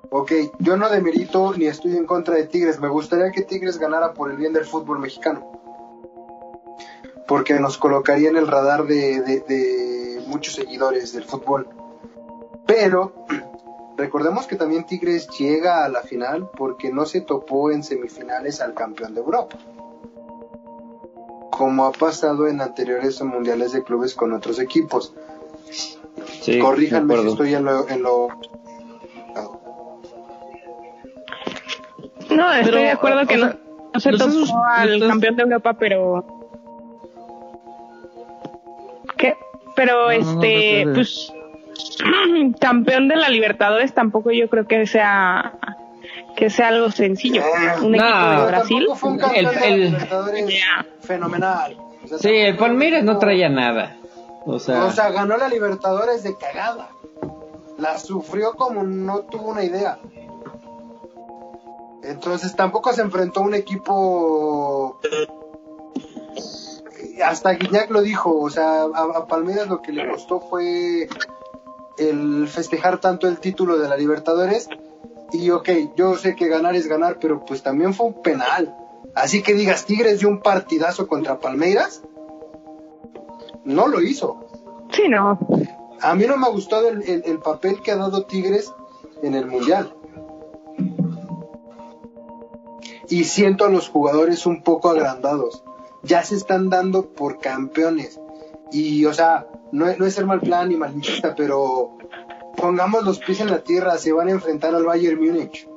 Ok, 0.09 0.31
yo 0.59 0.77
no 0.77 0.89
demerito 0.89 1.53
ni 1.57 1.65
estoy 1.65 1.97
en 1.97 2.05
contra 2.05 2.35
de 2.35 2.45
Tigres. 2.45 2.79
Me 2.79 2.87
gustaría 2.87 3.31
que 3.31 3.41
Tigres 3.41 3.79
ganara 3.79 4.13
por 4.13 4.29
el 4.31 4.37
bien 4.37 4.53
del 4.53 4.65
fútbol 4.65 4.99
mexicano. 4.99 5.51
Porque 7.27 7.59
nos 7.59 7.77
colocaría 7.77 8.29
en 8.29 8.37
el 8.37 8.47
radar 8.47 8.85
de- 8.85 9.21
de 9.21 10.23
muchos 10.27 10.53
seguidores 10.55 11.11
del 11.13 11.23
fútbol. 11.23 11.67
Pero 12.65 13.13
recordemos 13.97 14.45
que 14.47 14.55
también 14.55 14.85
Tigres 14.85 15.27
llega 15.37 15.83
a 15.83 15.89
la 15.89 16.01
final 16.01 16.49
porque 16.55 16.93
no 16.93 17.05
se 17.05 17.21
topó 17.21 17.71
en 17.71 17.83
semifinales 17.83 18.61
al 18.61 18.73
campeón 18.73 19.13
de 19.15 19.21
Europa. 19.21 19.57
Como 21.55 21.85
ha 21.85 21.91
pasado 21.91 22.47
en 22.47 22.61
anteriores 22.61 23.21
mundiales 23.21 23.73
de 23.73 23.83
clubes 23.83 24.15
con 24.15 24.33
otros 24.33 24.59
equipos. 24.59 25.13
Sí, 26.41 26.57
Corríjanme 26.59 27.15
si 27.21 27.27
estoy 27.27 27.53
en 27.53 27.65
lo... 27.65 27.87
En 27.87 28.01
lo... 28.01 28.27
No, 32.29 32.51
estoy 32.53 32.71
Pero, 32.71 32.77
de 32.77 32.89
acuerdo 32.91 33.27
que 33.27 33.35
o 33.35 33.37
no, 33.37 33.45
sea, 33.51 33.59
no 33.93 33.99
se 33.99 34.11
tocó 34.13 34.29
esos- 34.31 34.51
al 34.75 34.99
los- 34.99 35.09
campeón 35.09 35.35
de 35.35 35.43
Europa, 35.43 35.73
pero... 35.73 36.25
¿Qué? 39.17 39.35
Pero 39.75 39.93
no, 39.93 40.03
no, 40.05 40.11
este, 40.11 40.85
no, 40.85 40.89
no, 40.89 40.95
pues... 40.95 41.33
campeón 42.59 43.07
de 43.07 43.15
la 43.15 43.29
Libertadores 43.29 43.93
tampoco 43.93 44.31
yo 44.31 44.49
creo 44.49 44.65
que 44.67 44.87
sea 44.87 45.53
que 46.35 46.49
sea 46.49 46.69
algo 46.69 46.89
sencillo. 46.91 47.41
Un 47.81 47.91
No, 47.93 47.97
equipo 47.97 48.41
de 48.41 48.47
Brasil. 48.47 48.87
Fue 48.95 49.09
un 49.09 49.17
campeón 49.17 49.53
El- 49.63 49.83
el- 49.95 49.97
fenomenal. 51.01 51.77
O 52.03 52.07
sea, 52.07 52.17
Sí, 52.17 52.29
el 52.29 52.57
Palmeiras 52.57 53.03
no 53.03 53.17
traía 53.19 53.49
nada. 53.49 53.97
O 54.45 54.59
sea, 54.59 54.85
O 54.85 54.91
sea, 54.91 55.09
ganó 55.11 55.37
la 55.37 55.47
Libertadores 55.47 56.23
de 56.23 56.35
cagada. 56.37 56.89
La 57.77 57.97
sufrió 57.97 58.53
como 58.53 58.83
no 58.83 59.21
tuvo 59.21 59.49
una 59.49 59.63
idea. 59.63 59.99
Entonces 62.03 62.55
tampoco 62.55 62.91
se 62.93 63.01
enfrentó 63.01 63.39
a 63.39 63.43
un 63.43 63.55
equipo. 63.55 64.99
Hasta 67.23 67.51
Guiñac 67.53 67.89
lo 67.91 68.01
dijo, 68.01 68.37
o 68.37 68.49
sea, 68.49 68.83
a, 68.83 69.01
a 69.19 69.27
Palmeiras 69.27 69.67
lo 69.67 69.81
que 69.81 69.91
le 69.93 70.09
costó 70.09 70.39
fue 70.41 71.07
el 71.97 72.47
festejar 72.49 72.97
tanto 72.99 73.27
el 73.27 73.39
título 73.39 73.77
de 73.77 73.87
la 73.87 73.95
Libertadores. 73.95 74.67
Y 75.33 75.49
ok, 75.49 75.69
yo 75.95 76.15
sé 76.15 76.35
que 76.35 76.47
ganar 76.47 76.75
es 76.75 76.87
ganar, 76.87 77.17
pero 77.19 77.43
pues 77.43 77.63
también 77.63 77.93
fue 77.93 78.05
un 78.07 78.21
penal. 78.21 78.75
Así 79.15 79.41
que 79.43 79.53
digas, 79.53 79.85
Tigres 79.85 80.19
dio 80.19 80.29
un 80.29 80.39
partidazo 80.41 81.07
contra 81.07 81.39
Palmeiras. 81.39 82.01
No 83.65 83.87
lo 83.87 84.01
hizo. 84.01 84.45
Sí, 84.91 85.03
no. 85.09 85.39
A 86.01 86.15
mí 86.15 86.25
no 86.27 86.37
me 86.37 86.45
ha 86.45 86.49
gustado 86.49 86.87
el, 86.89 87.01
el- 87.03 87.23
el 87.25 87.39
papel 87.39 87.81
que 87.81 87.91
ha 87.91 87.95
dado 87.97 88.25
Tigres 88.25 88.71
en 89.21 89.33
el 89.35 89.47
Mundial. 89.47 89.93
Y 93.09 93.23
siento 93.25 93.65
a 93.65 93.69
los 93.69 93.89
jugadores 93.89 94.45
un 94.45 94.63
poco 94.63 94.89
agrandados. 94.89 95.63
Ya 96.03 96.23
se 96.23 96.35
están 96.35 96.69
dando 96.69 97.07
por 97.07 97.39
campeones. 97.39 98.19
Y, 98.71 99.05
o 99.05 99.13
sea, 99.13 99.47
no, 99.71 99.87
es- 99.87 99.99
no 99.99 100.05
es 100.05 100.13
ser 100.15 100.25
mal 100.25 100.41
plan 100.41 100.69
ni 100.69 100.75
malinchista, 100.77 101.35
pero 101.35 101.97
pongamos 102.55 103.03
los 103.03 103.19
pies 103.19 103.39
en 103.41 103.49
la 103.51 103.59
tierra. 103.59 103.97
Se 103.97 104.11
van 104.11 104.27
a 104.27 104.31
enfrentar 104.31 104.73
al 104.75 104.85
Bayern 104.85 105.19
Múnich. 105.19 105.67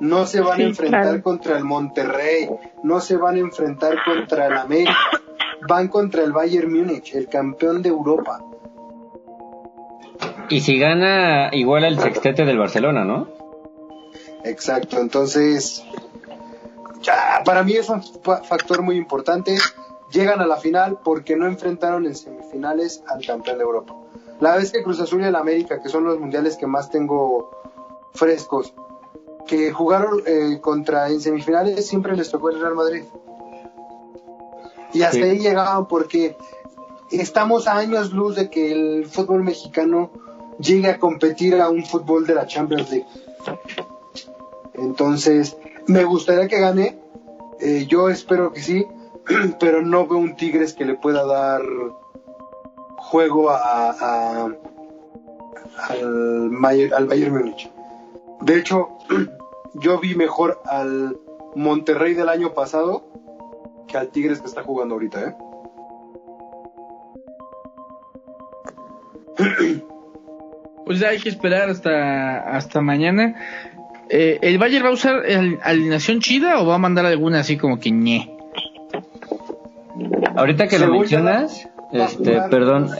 No 0.00 0.26
se 0.26 0.40
van 0.40 0.56
Sí, 0.56 0.62
a 0.62 0.66
enfrentar 0.66 1.02
claro. 1.02 1.22
contra 1.22 1.56
el 1.56 1.64
Monterrey. 1.64 2.50
No 2.82 3.00
se 3.00 3.16
van 3.16 3.36
a 3.36 3.38
enfrentar 3.38 3.96
contra 4.04 4.46
el 4.46 4.54
América. 4.56 4.96
Van 5.68 5.88
contra 5.88 6.22
el 6.22 6.32
Bayern 6.32 6.70
Múnich, 6.72 7.14
el 7.14 7.28
campeón 7.28 7.80
de 7.82 7.88
Europa. 7.88 8.40
y 10.50 10.60
si 10.60 10.78
gana 10.78 11.48
igual 11.52 11.84
al 11.84 11.98
sextete 11.98 12.44
del 12.44 12.58
Barcelona, 12.58 13.04
¿no? 13.04 13.28
Exacto, 14.44 14.98
entonces 15.00 15.82
ya, 17.00 17.40
para 17.46 17.62
mí 17.62 17.72
es 17.72 17.88
un 17.88 18.02
fa- 18.22 18.42
factor 18.44 18.82
muy 18.82 18.96
importante. 18.98 19.56
Llegan 20.12 20.40
a 20.42 20.46
la 20.46 20.56
final 20.58 20.98
porque 21.02 21.34
no 21.34 21.46
enfrentaron 21.46 22.04
en 22.04 22.14
semifinales 22.14 23.02
al 23.08 23.24
campeón 23.24 23.56
de 23.56 23.64
Europa. 23.64 23.94
La 24.40 24.56
vez 24.56 24.72
que 24.72 24.82
Cruz 24.82 25.00
Azul 25.00 25.22
y 25.22 25.24
el 25.26 25.36
América, 25.36 25.80
que 25.82 25.88
son 25.88 26.04
los 26.04 26.18
mundiales 26.18 26.56
que 26.56 26.66
más 26.66 26.90
tengo 26.90 27.50
frescos, 28.14 28.74
que 29.46 29.72
jugaron 29.72 30.22
eh, 30.26 30.58
contra 30.60 31.08
en 31.08 31.20
semifinales, 31.20 31.86
siempre 31.86 32.16
les 32.16 32.30
tocó 32.30 32.50
el 32.50 32.60
Real 32.60 32.74
Madrid. 32.74 33.04
Y 34.92 35.02
hasta 35.02 35.18
Sí. 35.18 35.22
ahí 35.22 35.38
llegaban 35.38 35.86
porque 35.86 36.36
estamos 37.10 37.66
a 37.68 37.76
años 37.76 38.12
luz 38.12 38.36
de 38.36 38.48
que 38.50 38.72
el 38.72 39.06
fútbol 39.06 39.42
mexicano 39.42 40.10
llegue 40.58 40.88
a 40.88 40.98
competir 40.98 41.60
a 41.60 41.68
un 41.68 41.84
fútbol 41.84 42.26
de 42.26 42.34
la 42.34 42.46
Champions 42.46 42.90
League. 42.90 43.06
Entonces, 44.74 45.56
me 45.86 46.04
gustaría 46.04 46.48
que 46.48 46.60
gane. 46.60 46.98
eh, 47.60 47.86
yo 47.88 48.08
espero 48.08 48.52
que 48.52 48.60
sí, 48.60 48.84
pero 49.60 49.80
no 49.82 50.06
veo 50.06 50.18
un 50.18 50.36
Tigres 50.36 50.74
que 50.74 50.84
le 50.84 50.94
pueda 50.94 51.24
dar 51.24 51.62
juego 53.14 53.48
a, 53.50 53.90
a- 53.92 54.44
al, 55.88 56.50
Mayer- 56.50 56.92
al 56.92 57.06
Bayern 57.06 57.32
Múnich. 57.32 57.70
De 58.40 58.58
hecho, 58.58 58.88
yo 59.74 60.00
vi 60.00 60.16
mejor 60.16 60.60
al 60.66 61.16
Monterrey 61.54 62.14
del 62.14 62.28
año 62.28 62.54
pasado 62.54 63.04
que 63.86 63.96
al 63.96 64.08
Tigres 64.08 64.40
que 64.40 64.48
está 64.48 64.64
jugando 64.64 64.94
ahorita, 64.96 65.20
¿eh? 65.28 65.34
Pues 70.84 70.98
ya 71.00 71.08
hay 71.10 71.18
que 71.18 71.28
esperar 71.30 71.70
hasta, 71.70 72.40
hasta 72.56 72.80
mañana. 72.82 73.36
Eh, 74.10 74.38
¿El 74.42 74.58
Bayern 74.58 74.84
va 74.84 74.90
a 74.90 74.92
usar 74.92 75.24
el- 75.24 75.58
alineación 75.62 76.18
chida 76.20 76.60
o 76.60 76.66
va 76.66 76.74
a 76.74 76.78
mandar 76.78 77.06
alguna 77.06 77.40
así 77.40 77.56
como 77.56 77.78
que 77.78 77.90
ñe? 77.90 78.36
Ahorita 80.36 80.66
que 80.68 80.78
lo 80.78 80.88
mencionas, 80.92 81.68
este, 81.94 82.40
perdón. 82.50 82.90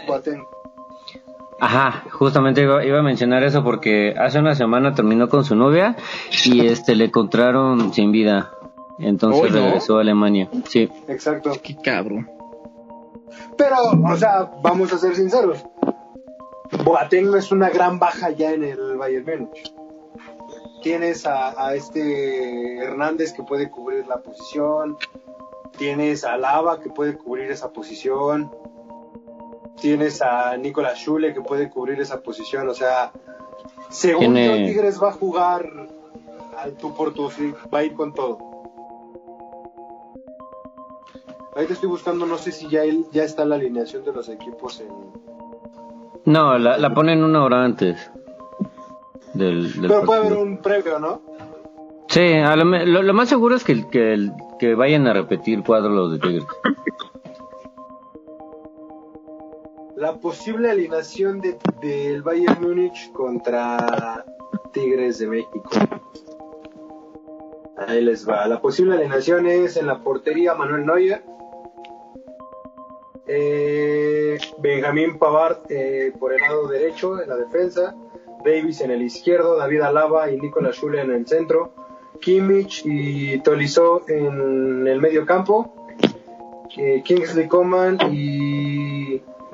Ajá, 1.61 2.05
justamente 2.11 2.63
iba, 2.63 2.85
iba 2.85 2.99
a 2.99 3.03
mencionar 3.03 3.43
eso 3.43 3.63
porque 3.63 4.15
hace 4.19 4.39
una 4.39 4.55
semana 4.55 4.95
terminó 4.95 5.29
con 5.29 5.45
su 5.45 5.55
novia 5.55 5.97
y 6.45 6.67
este 6.67 6.95
le 6.95 7.07
encontraron 7.07 7.93
sin 7.93 8.13
vida. 8.13 8.51
Entonces 8.99 9.53
regresó 9.53 9.99
a 9.99 10.01
Alemania. 10.01 10.49
Sí. 10.69 10.89
Exacto. 11.09 11.53
Qué 11.63 11.77
cabrón. 11.77 12.29
Pero, 13.57 13.77
o 14.07 14.17
sea, 14.17 14.51
vamos 14.63 14.93
a 14.93 14.99
ser 14.99 15.15
sinceros. 15.15 15.65
Boateng 16.85 17.31
no 17.31 17.37
es 17.37 17.53
una 17.53 17.71
gran 17.71 17.99
baja 17.99 18.31
ya 18.31 18.53
en 18.53 18.65
el 18.65 18.97
Bayern 18.97 19.25
Múnich. 19.25 19.75
Tienes 20.83 21.27
a, 21.27 21.67
a 21.67 21.75
este 21.75 22.79
Hernández 22.79 23.33
que 23.33 23.43
puede 23.43 23.71
cubrir 23.71 24.07
la 24.07 24.19
posición. 24.19 24.97
Tienes 25.79 26.25
a 26.25 26.37
Lava 26.37 26.81
que 26.81 26.91
puede 26.91 27.17
cubrir 27.17 27.51
esa 27.51 27.73
posición. 27.73 28.51
Tienes 29.81 30.23
a 30.23 30.57
Nicolás 30.57 30.99
Schule 31.01 31.35
que 31.35 31.41
puede 31.41 31.69
cubrir 31.71 32.01
esa 32.01 32.21
posición. 32.21 32.69
O 32.69 32.75
sea, 32.75 33.13
según 33.91 34.35
yo, 34.37 34.55
Tigres 34.67 35.03
va 35.03 35.09
a 35.09 35.13
jugar 35.13 35.69
al 36.59 36.73
tú 36.75 36.95
por 36.95 37.13
tú, 37.13 37.31
sí, 37.31 37.53
va 37.73 37.79
a 37.81 37.85
ir 37.85 37.95
con 37.95 38.13
todo. 38.15 38.39
Ahí 41.57 41.67
te 41.67 41.73
estoy 41.75 41.89
buscando, 41.89 42.27
no 42.27 42.37
sé 42.37 42.51
si 42.51 42.69
ya, 42.69 42.83
él- 42.83 43.07
ya 43.13 43.23
está 43.23 43.45
la 43.45 43.55
alineación 43.55 44.05
de 44.05 44.13
los 44.13 44.29
equipos 44.29 44.81
en... 44.81 44.89
No, 46.25 46.59
la, 46.59 46.79
la 46.79 46.93
ponen 46.95 47.23
una 47.23 47.45
hora 47.45 47.65
antes 47.65 48.11
del, 49.35 49.73
del 49.81 49.89
Pero 49.89 50.05
puede 50.05 50.21
haber 50.21 50.33
un 50.39 50.59
previo, 50.59 50.99
¿no? 50.99 51.21
Sí, 52.09 52.33
a 52.35 52.57
lo, 52.57 52.65
me- 52.65 52.87
lo, 52.87 53.03
lo 53.03 53.15
más 53.15 53.29
seguro 53.29 53.55
es 53.55 53.63
que, 53.63 53.73
el- 53.73 53.89
que, 53.89 54.31
que 54.59 54.75
vayan 54.75 55.07
a 55.07 55.13
repetir 55.13 55.63
cuadros 55.63 56.13
de 56.13 56.19
Tigres. 56.19 56.45
La 59.97 60.15
posible 60.15 60.71
alineación 60.71 61.41
de- 61.41 61.57
del 61.81 62.23
Bayern 62.23 62.61
Múnich 62.63 63.13
contra 63.13 64.25
Tigres 64.73 65.19
de 65.19 65.27
México. 65.29 65.71
Ahí 67.77 68.01
les 68.03 68.29
va. 68.29 68.47
La 68.49 68.61
posible 68.61 68.95
alineación 68.97 69.47
es 69.47 69.77
en 69.77 69.87
la 69.87 69.99
portería 70.03 70.55
Manuel 70.55 70.87
Neuer. 70.87 71.23
Eh, 73.27 74.39
Benjamín 74.59 75.19
Pavard 75.19 75.59
eh, 75.71 76.13
por 76.19 76.33
el 76.33 76.41
lado 76.41 76.67
derecho 76.69 77.21
en 77.23 77.29
la 77.29 77.37
defensa. 77.37 77.95
Davis 78.45 78.81
en 78.83 78.91
el 78.91 79.01
izquierdo, 79.03 79.57
David 79.57 79.81
Alaba 79.81 80.31
y 80.31 80.39
Nicolas 80.39 80.77
Schule 80.77 81.01
en 81.01 81.11
el 81.13 81.27
centro, 81.27 81.73
Kimmich 82.21 82.83
y 82.85 83.39
Tolisso 83.39 84.03
en 84.07 84.87
el 84.87 85.01
medio 85.01 85.25
campo, 85.25 85.87
eh, 86.77 87.01
Kingsley 87.03 87.49
Coman 87.49 87.97
y 88.13 88.64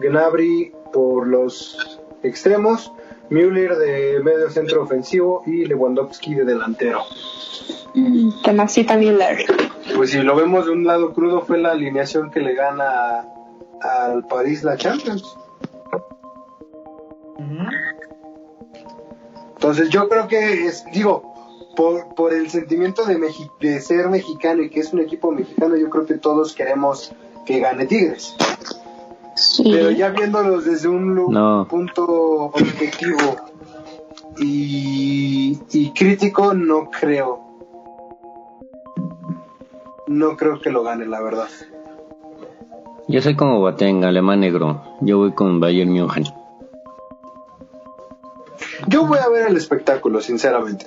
Gnabry 0.00 0.72
por 0.92 1.26
los 1.26 2.00
extremos, 2.22 2.92
Müller 3.28 3.76
de 3.76 4.20
medio 4.24 4.50
centro 4.50 4.82
ofensivo 4.82 5.42
y 5.46 5.64
Lewandowski 5.64 6.34
de 6.34 6.44
delantero. 6.44 7.02
Tomasita 8.42 8.96
Müller. 8.96 9.44
Pues 9.94 10.10
si 10.10 10.18
lo 10.22 10.34
vemos 10.36 10.66
de 10.66 10.72
un 10.72 10.84
lado 10.84 11.12
crudo 11.12 11.42
fue 11.42 11.58
la 11.58 11.72
alineación 11.72 12.30
que 12.30 12.40
le 12.40 12.54
gana 12.54 13.24
al 13.80 14.26
París 14.26 14.62
la 14.64 14.76
Champions. 14.76 15.36
Entonces 19.54 19.90
yo 19.90 20.08
creo 20.08 20.26
que 20.26 20.66
es, 20.66 20.84
digo, 20.92 21.34
por, 21.76 22.14
por 22.14 22.32
el 22.32 22.50
sentimiento 22.50 23.04
de, 23.04 23.18
Mexi- 23.18 23.50
de 23.60 23.80
ser 23.80 24.08
mexicano 24.08 24.62
y 24.62 24.70
que 24.70 24.80
es 24.80 24.92
un 24.92 25.00
equipo 25.00 25.30
mexicano, 25.32 25.76
yo 25.76 25.90
creo 25.90 26.06
que 26.06 26.14
todos 26.14 26.54
queremos 26.54 27.12
que 27.46 27.60
gane 27.60 27.86
Tigres. 27.86 28.34
Sí. 29.40 29.64
Pero 29.72 29.90
ya 29.90 30.10
viéndolos 30.10 30.64
desde 30.64 30.88
un 30.88 31.14
No. 31.32 31.66
punto 31.68 32.04
objetivo 32.52 33.36
y, 34.38 35.58
y 35.72 35.90
crítico, 35.92 36.54
no 36.54 36.90
creo. 36.90 37.40
No 40.06 40.36
creo 40.36 40.60
que 40.60 40.70
lo 40.70 40.82
gane, 40.82 41.06
la 41.06 41.20
verdad. 41.20 41.48
Yo 43.08 43.20
soy 43.22 43.34
como 43.36 43.58
Boateng, 43.60 44.04
alemán 44.04 44.40
negro. 44.40 44.82
Yo 45.00 45.18
voy 45.18 45.32
con 45.32 45.58
Bayern 45.60 45.90
München. 45.92 46.24
Yo 48.88 49.06
voy 49.06 49.18
a 49.18 49.28
ver 49.28 49.48
el 49.48 49.56
espectáculo, 49.56 50.20
sinceramente. 50.20 50.86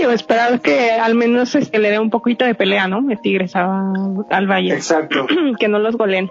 Sí, 0.00 0.06
o 0.06 0.10
esperar 0.12 0.60
que 0.62 0.92
al 0.92 1.14
menos 1.14 1.54
este, 1.54 1.78
le 1.78 1.90
dé 1.90 1.98
un 1.98 2.08
poquito 2.08 2.46
de 2.46 2.54
pelea, 2.54 2.88
¿no? 2.88 3.04
El 3.10 3.20
Tigres 3.20 3.54
a- 3.54 3.92
al 4.30 4.46
Valle. 4.50 4.72
Exacto. 4.72 5.26
que 5.58 5.68
no 5.68 5.78
los 5.78 5.96
goleen. 5.96 6.30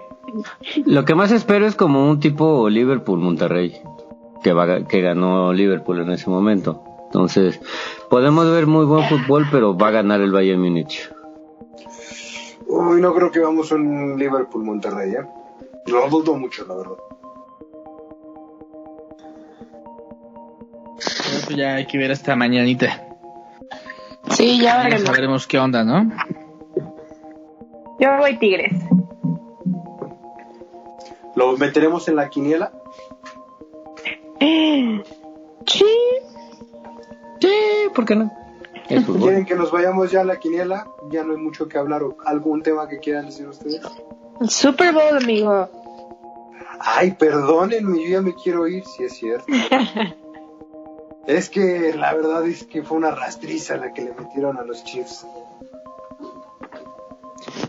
Lo 0.86 1.04
que 1.04 1.14
más 1.14 1.30
espero 1.30 1.66
es 1.66 1.76
como 1.76 2.10
un 2.10 2.18
tipo 2.18 2.68
Liverpool-Monterrey, 2.68 3.80
que, 4.42 4.52
va- 4.52 4.84
que 4.86 5.00
ganó 5.02 5.52
Liverpool 5.52 6.00
en 6.00 6.10
ese 6.10 6.28
momento. 6.28 6.82
Entonces, 7.06 7.60
podemos 8.08 8.50
ver 8.50 8.66
muy 8.66 8.84
buen 8.86 9.04
fútbol, 9.08 9.46
pero 9.52 9.76
va 9.76 9.88
a 9.88 9.92
ganar 9.92 10.20
el 10.20 10.32
Bayern 10.32 10.60
Múnich. 10.60 11.08
Uy, 12.66 13.00
no 13.00 13.14
creo 13.14 13.30
que 13.30 13.38
vamos 13.40 13.70
a 13.70 13.76
un 13.76 14.16
Liverpool 14.18 14.64
Monterrey, 14.64 15.12
¿eh? 15.12 15.26
Lo 15.86 16.08
dudo 16.08 16.34
mucho, 16.36 16.64
la 16.66 16.74
verdad. 16.74 16.96
Eso 20.98 21.52
ya 21.52 21.74
hay 21.76 21.86
que 21.86 21.98
ver 21.98 22.10
hasta 22.12 22.34
mañanita. 22.36 23.06
Sí, 24.30 24.58
ya 24.58 24.76
Ya 24.76 24.82
veremos. 24.84 25.06
sabremos 25.06 25.46
qué 25.46 25.58
onda, 25.58 25.84
¿no? 25.84 26.10
Yo 27.98 28.16
voy 28.18 28.38
Tigres. 28.38 28.72
¿Lo 31.36 31.56
meteremos 31.56 32.08
en 32.08 32.16
la 32.16 32.28
quiniela? 32.28 32.72
Sí. 35.66 35.84
Sí, 37.40 37.52
¿por 37.94 38.04
qué 38.04 38.16
no? 38.16 38.32
¿Quieren 38.88 39.44
que 39.44 39.54
nos 39.54 39.70
vayamos 39.70 40.10
ya 40.10 40.22
a 40.22 40.24
la 40.24 40.38
quiniela? 40.38 40.86
Ya 41.10 41.22
no 41.22 41.32
hay 41.34 41.38
mucho 41.38 41.68
que 41.68 41.78
hablar. 41.78 42.02
¿O 42.02 42.16
¿Algún 42.24 42.62
tema 42.62 42.88
que 42.88 42.98
quieran 42.98 43.26
decir 43.26 43.46
ustedes? 43.48 43.80
El 44.40 44.50
Super 44.50 44.92
Bowl, 44.92 45.16
amigo. 45.22 45.68
Ay, 46.80 47.12
perdónenme, 47.12 48.02
yo 48.02 48.08
ya 48.08 48.22
me 48.22 48.34
quiero 48.34 48.66
ir, 48.66 48.84
si 48.86 49.04
es 49.04 49.12
cierto. 49.14 49.44
es 51.30 51.50
que 51.50 51.94
la 51.96 52.14
verdad 52.14 52.46
es 52.46 52.64
que 52.64 52.82
fue 52.82 52.98
una 52.98 53.10
rastriza 53.10 53.76
la 53.76 53.92
que 53.92 54.02
le 54.02 54.12
metieron 54.12 54.58
a 54.58 54.62
los 54.62 54.84
Chiefs. 54.84 55.26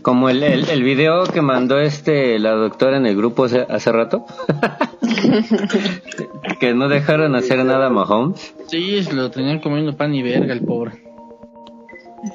Como 0.02 0.28
el, 0.28 0.42
el, 0.42 0.68
el 0.68 0.82
video 0.82 1.24
que 1.24 1.40
mandó 1.40 1.78
este 1.78 2.38
la 2.38 2.52
doctora 2.52 2.96
en 2.96 3.06
el 3.06 3.16
grupo 3.16 3.44
hace, 3.44 3.60
hace 3.60 3.92
rato. 3.92 4.26
que 6.60 6.74
no 6.74 6.88
dejaron 6.88 7.34
hacer 7.34 7.64
nada 7.64 7.86
a 7.86 7.90
Mahomes. 7.90 8.54
Sí, 8.66 9.02
se 9.02 9.12
lo 9.12 9.30
tenían 9.30 9.60
comiendo 9.60 9.96
pan 9.96 10.14
y 10.14 10.22
verga 10.22 10.52
el 10.52 10.64
pobre. 10.64 11.02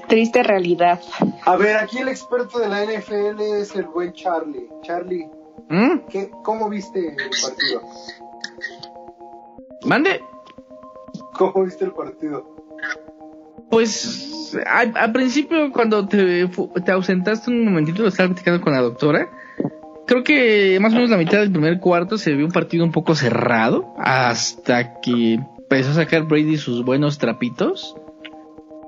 Triste 0.07 0.43
realidad. 0.43 0.99
A 1.45 1.55
ver, 1.55 1.78
aquí 1.78 1.99
el 1.99 2.09
experto 2.09 2.59
de 2.59 2.67
la 2.67 2.84
NFL 2.84 3.41
es 3.41 3.75
el 3.75 3.86
buen 3.86 4.11
Charlie. 4.13 4.67
Charlie, 4.82 5.30
¿Mm? 5.69 5.99
¿qué, 6.09 6.30
¿cómo 6.43 6.69
viste 6.69 7.07
el 7.07 7.30
partido? 7.41 7.82
¿Mande? 9.86 10.21
¿Cómo 11.38 11.64
viste 11.66 11.86
el 11.86 11.92
partido? 11.92 12.56
Pues 13.70 14.58
al, 14.66 14.94
al 14.96 15.12
principio 15.12 15.72
cuando 15.72 16.08
te, 16.08 16.48
te 16.86 16.92
ausentaste 16.92 17.52
un 17.52 17.66
momentito, 17.66 18.02
lo 18.02 18.08
estaba 18.10 18.30
platicando 18.30 18.62
con 18.62 18.74
la 18.74 18.82
doctora. 18.82 19.30
Creo 20.06 20.24
que 20.24 20.80
más 20.80 20.94
o 20.94 20.96
menos 20.96 21.10
la 21.10 21.18
mitad 21.18 21.40
del 21.40 21.52
primer 21.52 21.80
cuarto 21.82 22.18
se 22.18 22.32
vio 22.34 22.46
un 22.46 22.52
partido 22.52 22.86
un 22.86 22.92
poco 22.94 23.14
cerrado 23.14 23.94
hasta 23.98 25.02
que 25.02 25.34
empezó 25.58 25.92
a 25.92 25.96
sacar 25.96 26.24
Brady 26.24 26.56
sus 26.58 26.86
buenos 26.86 27.18
trapitos 27.18 27.94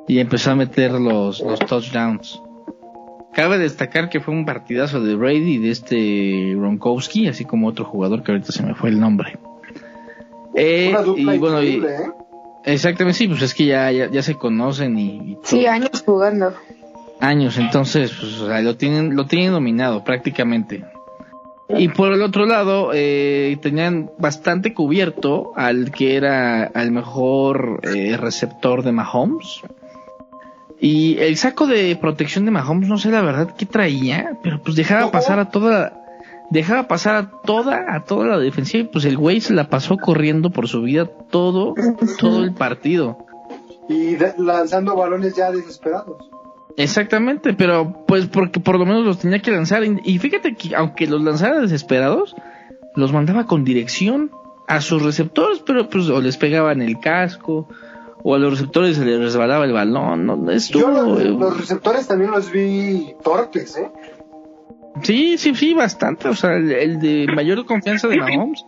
y 0.08 0.20
empezó 0.20 0.52
a 0.52 0.56
meter 0.56 0.94
los, 0.94 1.42
los 1.42 1.60
touchdowns. 1.60 2.42
Cabe 3.34 3.58
destacar 3.58 4.10
que 4.10 4.22
fue 4.22 4.34
un 4.34 4.46
partidazo 4.46 5.02
de 5.02 5.16
Brady 5.16 5.56
y 5.56 5.58
de 5.58 5.72
este 5.72 6.56
Gronkowski, 6.56 7.28
así 7.28 7.44
como 7.44 7.68
otro 7.68 7.84
jugador 7.84 8.24
que 8.24 8.32
ahorita 8.32 8.54
se 8.54 8.64
me 8.64 8.74
fue 8.74 8.90
el 8.90 9.00
nombre. 9.00 9.38
Eh, 10.56 10.88
Una 10.90 11.02
dupla 11.02 11.36
y 11.36 11.38
bueno, 11.38 11.62
y- 11.62 11.76
¿eh? 11.86 12.12
Exactamente, 12.66 13.18
sí, 13.18 13.28
pues 13.28 13.42
es 13.42 13.54
que 13.54 13.66
ya, 13.66 13.92
ya, 13.92 14.10
ya 14.10 14.22
se 14.22 14.36
conocen 14.36 14.98
y, 14.98 15.06
y 15.32 15.38
Sí, 15.44 15.66
años 15.66 16.04
jugando. 16.06 16.54
años, 17.22 17.58
entonces 17.58 18.12
pues, 18.20 18.40
o 18.40 18.48
sea, 18.48 18.62
lo 18.62 18.76
tienen, 18.76 19.16
lo 19.16 19.26
tienen 19.26 19.52
dominado 19.52 20.04
prácticamente. 20.04 20.84
Y 21.70 21.88
por 21.90 22.12
el 22.12 22.22
otro 22.24 22.48
lado, 22.48 22.90
eh, 22.96 23.56
tenían 23.62 24.10
bastante 24.18 24.74
cubierto 24.74 25.54
al 25.56 25.92
que 25.92 26.16
era 26.16 26.66
el 26.74 26.92
mejor 26.92 27.82
eh, 27.84 28.18
receptor 28.18 28.82
de 28.82 28.92
Mahomes. 28.92 29.62
Y 30.82 31.18
el 31.20 31.38
saco 31.38 31.68
de 31.68 31.96
protección 32.00 32.46
de 32.46 32.52
Mahomes, 32.52 32.90
no 32.90 32.98
sé 32.98 33.12
la 33.12 33.22
verdad 33.22 33.54
qué 33.56 33.66
traía, 33.68 34.38
pero 34.42 34.62
pues 34.64 34.76
dejaba 34.76 35.12
pasar 35.12 35.38
a 35.38 35.52
toda, 35.52 35.94
dejaba 36.50 36.88
pasar 36.88 37.16
a 37.16 37.32
toda, 37.44 37.96
a 37.96 38.04
toda 38.04 38.28
la 38.28 38.40
defensiva 38.40 38.84
y 38.84 38.88
pues 38.88 39.06
el 39.06 39.18
güey 39.18 39.42
se 39.42 39.54
la 39.54 39.70
pasó 39.70 39.98
corriendo 39.98 40.52
por 40.52 40.68
su 40.68 40.82
vida 40.82 41.06
todo, 41.06 41.74
todo 42.20 42.44
el 42.44 42.54
partido. 42.54 43.18
Y 43.88 44.18
lanzando 44.38 44.96
balones 44.96 45.36
ya 45.36 45.52
desesperados. 45.52 46.30
Exactamente, 46.78 47.54
pero 47.54 48.06
pues 48.08 48.28
porque 48.28 48.60
por 48.60 48.78
lo 48.78 48.86
menos 48.86 49.04
los 49.04 49.20
tenía 49.20 49.40
que 49.40 49.52
lanzar. 49.52 49.84
Y 49.84 50.20
fíjate 50.20 50.56
que 50.56 50.76
aunque 50.76 51.08
los 51.08 51.22
lanzara 51.22 51.60
desesperados, 51.60 52.36
los 52.96 53.12
mandaba 53.12 53.46
con 53.46 53.64
dirección 53.64 54.32
a 54.68 54.82
sus 54.82 55.02
receptores, 55.02 55.60
pero 55.66 55.90
pues 55.90 56.08
o 56.10 56.22
les 56.22 56.38
pegaba 56.38 56.72
en 56.72 56.82
el 56.82 57.00
casco, 57.00 57.68
o 58.24 58.36
a 58.36 58.40
los 58.40 58.52
receptores 58.52 58.98
se 58.98 59.06
les 59.06 59.20
resbalaba 59.20 59.66
el 59.66 59.74
balón. 59.74 60.26
No, 60.26 60.52
estuvo, 60.52 60.84
Yo 60.84 60.92
los, 60.92 61.20
eh, 61.22 61.26
los 61.30 61.58
receptores 61.58 62.08
también 62.08 62.32
los 62.32 62.52
vi 62.52 63.16
torpes, 63.24 63.78
¿eh? 63.78 63.92
Sí, 65.04 65.38
sí, 65.38 65.56
sí, 65.56 65.74
bastante. 65.74 66.28
O 66.30 66.36
sea, 66.36 66.56
el, 66.56 66.72
el 66.72 67.00
de 67.00 67.28
mayor 67.34 67.66
confianza 67.66 68.08
de 68.08 68.18
Mahomes 68.18 68.66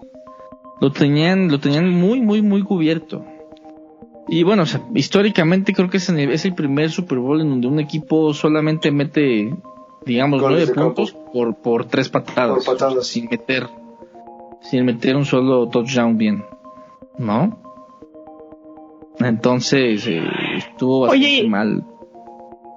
lo 0.80 0.92
tenían, 0.92 1.50
lo 1.50 1.60
tenían 1.60 1.90
muy, 1.90 2.22
muy, 2.22 2.42
muy 2.42 2.64
cubierto. 2.64 3.26
Y 4.28 4.44
bueno, 4.44 4.64
o 4.64 4.66
sea, 4.66 4.82
históricamente 4.96 5.74
creo 5.74 5.90
que 5.90 5.98
es, 5.98 6.10
en 6.10 6.20
el, 6.20 6.32
es 6.32 6.46
el 6.46 6.54
primer 6.56 6.90
Super 6.90 7.20
Bowl 7.20 7.42
en 7.42 7.50
donde 7.50 7.68
un 7.68 7.80
equipo 7.80 8.34
solamente 8.34 8.92
mete, 8.92 9.54
digamos, 10.06 10.42
nueve 10.42 10.66
campo. 10.68 10.94
puntos 10.94 11.12
por, 11.34 11.56
por 11.56 11.86
tres 11.86 12.10
patadas. 12.10 12.64
Por 12.64 12.74
patadas. 12.74 12.96
O 12.96 13.02
sea, 13.02 13.14
sin 13.14 13.30
meter, 13.30 13.68
sin 14.62 14.86
meter 14.86 15.16
un 15.16 15.26
solo 15.26 15.68
touchdown 15.70 16.18
bien. 16.18 16.46
¿No? 17.18 17.60
Entonces, 19.20 20.08
eh, 20.08 20.24
estuvo 20.58 21.02
bastante 21.02 21.26
Oye, 21.28 21.48
mal. 21.48 21.84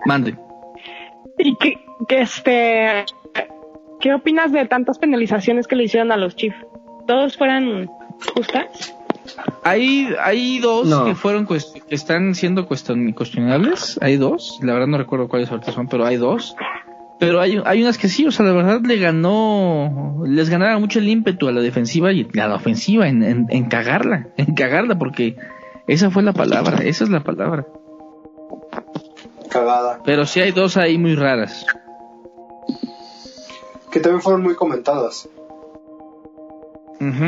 Mande. 0.05 0.37
¿Y 1.39 1.57
qué, 1.57 1.75
qué, 2.09 2.21
este, 2.21 3.05
qué 4.05 4.13
opinas 4.13 4.53
de 4.53 4.67
tantas 4.67 4.99
penalizaciones 4.99 5.67
que 5.67 5.77
le 5.77 5.85
hicieron 5.85 6.13
a 6.13 6.19
los 6.19 6.37
Chiefs? 6.37 6.59
¿Todos 7.07 7.39
fueran 7.39 7.89
justas? 8.35 8.95
Hay, 9.63 10.09
hay 10.23 10.59
dos 10.59 10.87
No. 10.87 11.07
que 11.07 11.15
fueron 11.15 11.47
que 11.47 11.57
están 11.89 12.35
siendo 12.35 12.69
cuestion- 12.69 13.15
cuestionables. 13.15 13.99
Hay 14.03 14.19
dos. 14.19 14.59
La 14.63 14.75
verdad 14.75 14.89
no 14.89 14.99
recuerdo 14.99 15.29
cuáles 15.29 15.51
ahorita 15.51 15.73
son, 15.73 15.89
pero 15.89 16.05
hay 16.05 16.19
dos. 16.19 16.55
Pero 17.19 17.41
hay, 17.41 17.59
hay 17.65 17.81
unas 17.83 17.97
que 17.97 18.09
sí, 18.09 18.27
o 18.27 18.31
sea, 18.31 18.45
la 18.45 18.53
verdad 18.53 18.81
le 18.85 18.99
ganó, 18.99 20.23
les 20.27 20.51
ganaba 20.51 20.79
mucho 20.79 20.99
el 20.99 21.09
ímpetu 21.09 21.49
a 21.49 21.53
la 21.53 21.63
defensiva 21.63 22.13
y 22.13 22.29
a 22.39 22.47
la 22.49 22.57
ofensiva 22.57 23.09
en, 23.09 23.23
en, 23.23 23.47
en 23.49 23.65
cagarla, 23.71 24.27
en 24.37 24.55
cagarla, 24.55 24.99
porque 24.99 25.37
esa 25.87 26.11
fue 26.11 26.23
la 26.23 26.35
palabra, 26.35 26.83
esa 26.85 27.05
es 27.05 27.11
la 27.11 27.21
palabra. 27.21 27.65
Cagada. 29.49 30.01
Pero 30.05 30.27
sí 30.27 30.41
hay 30.41 30.51
dos 30.51 30.77
ahí 30.77 30.99
muy 30.99 31.15
raras. 31.15 31.65
Que 33.95 34.01
también 34.01 34.21
fueron 34.23 34.43
muy 34.43 34.57
comentadas. 34.57 35.29
Ujú. 37.01 37.25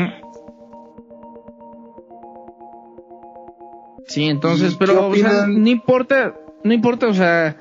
Sí, 4.05 4.25
entonces, 4.25 4.73
¿Y 4.73 4.75
pero 4.75 5.07
o 5.07 5.15
sea, 5.15 5.47
no 5.47 5.69
importa, 5.69 6.35
no 6.63 6.73
importa, 6.73 7.07
o 7.07 7.13
sea, 7.13 7.55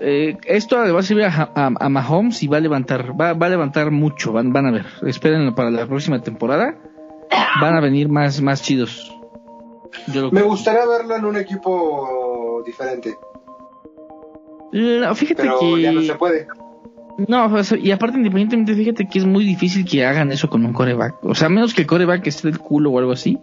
eh, 0.00 0.36
esto 0.46 0.84
le 0.84 0.92
va 0.92 1.00
a 1.00 1.02
servir 1.02 1.24
a, 1.24 1.50
a, 1.52 1.66
a 1.78 1.88
Mahomes 1.88 2.44
y 2.44 2.46
va 2.46 2.58
a 2.58 2.60
levantar, 2.60 3.20
va, 3.20 3.32
va 3.32 3.46
a 3.46 3.50
levantar 3.50 3.90
mucho, 3.90 4.32
van, 4.32 4.52
van 4.52 4.66
a 4.66 4.70
ver, 4.70 4.86
espérenlo 5.04 5.52
para 5.56 5.72
la 5.72 5.86
próxima 5.88 6.20
temporada, 6.22 6.76
van 7.60 7.74
a 7.74 7.80
venir 7.80 8.08
más, 8.08 8.40
más 8.40 8.62
chidos. 8.62 9.12
Yo 10.12 10.20
lo 10.22 10.26
Me 10.30 10.38
creo. 10.38 10.46
gustaría 10.50 10.86
verlo 10.86 11.16
en 11.16 11.24
un 11.24 11.36
equipo 11.38 12.62
diferente, 12.64 13.16
No, 14.70 15.12
fíjate 15.16 15.42
pero 15.42 15.58
que 15.58 15.82
ya 15.82 15.90
no 15.90 16.02
se 16.02 16.14
puede. 16.14 16.46
No, 17.28 17.46
o 17.46 17.64
sea, 17.64 17.78
y 17.78 17.92
aparte 17.92 18.18
independientemente, 18.18 18.74
fíjate 18.74 19.06
que 19.06 19.18
es 19.20 19.26
muy 19.26 19.44
difícil 19.44 19.84
que 19.84 20.04
hagan 20.04 20.32
eso 20.32 20.48
con 20.48 20.64
un 20.64 20.72
coreback. 20.72 21.24
O 21.24 21.34
sea, 21.34 21.46
a 21.46 21.50
menos 21.50 21.72
que 21.72 21.82
el 21.82 21.86
coreback 21.86 22.26
esté 22.26 22.48
del 22.48 22.58
culo 22.58 22.90
o 22.90 22.98
algo 22.98 23.12
así, 23.12 23.38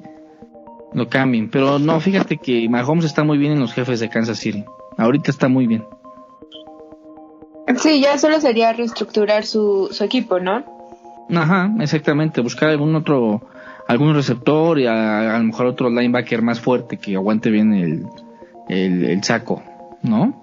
lo 0.94 1.08
cambien. 1.08 1.50
Pero 1.50 1.80
no, 1.80 2.00
fíjate 2.00 2.38
que 2.38 2.68
Mahomes 2.70 3.06
está 3.06 3.24
muy 3.24 3.38
bien 3.38 3.54
en 3.54 3.60
los 3.60 3.74
jefes 3.74 4.00
de 4.00 4.10
Kansas 4.10 4.40
City. 4.40 4.66
Ahorita 4.98 5.32
está 5.32 5.48
muy 5.48 5.68
bien. 5.68 5.86
Sí, 7.78 8.02
ya 8.02 8.18
solo 8.18 8.42
sería 8.42 8.74
reestructurar 8.74 9.46
su, 9.46 9.88
su 9.92 10.04
equipo, 10.04 10.40
¿no? 10.40 10.64
Ajá, 11.30 11.72
exactamente. 11.80 12.42
Buscar 12.42 12.70
algún 12.70 12.94
otro, 12.96 13.42
algún 13.88 14.14
receptor 14.14 14.80
y 14.80 14.88
a, 14.88 15.36
a 15.36 15.38
lo 15.38 15.46
mejor 15.46 15.68
otro 15.68 15.90
linebacker 15.90 16.42
más 16.42 16.60
fuerte 16.60 16.98
que 16.98 17.16
aguante 17.16 17.50
bien 17.50 17.74
el, 17.74 18.06
el, 18.68 19.06
el 19.06 19.24
saco, 19.24 19.64
¿no? 20.04 20.42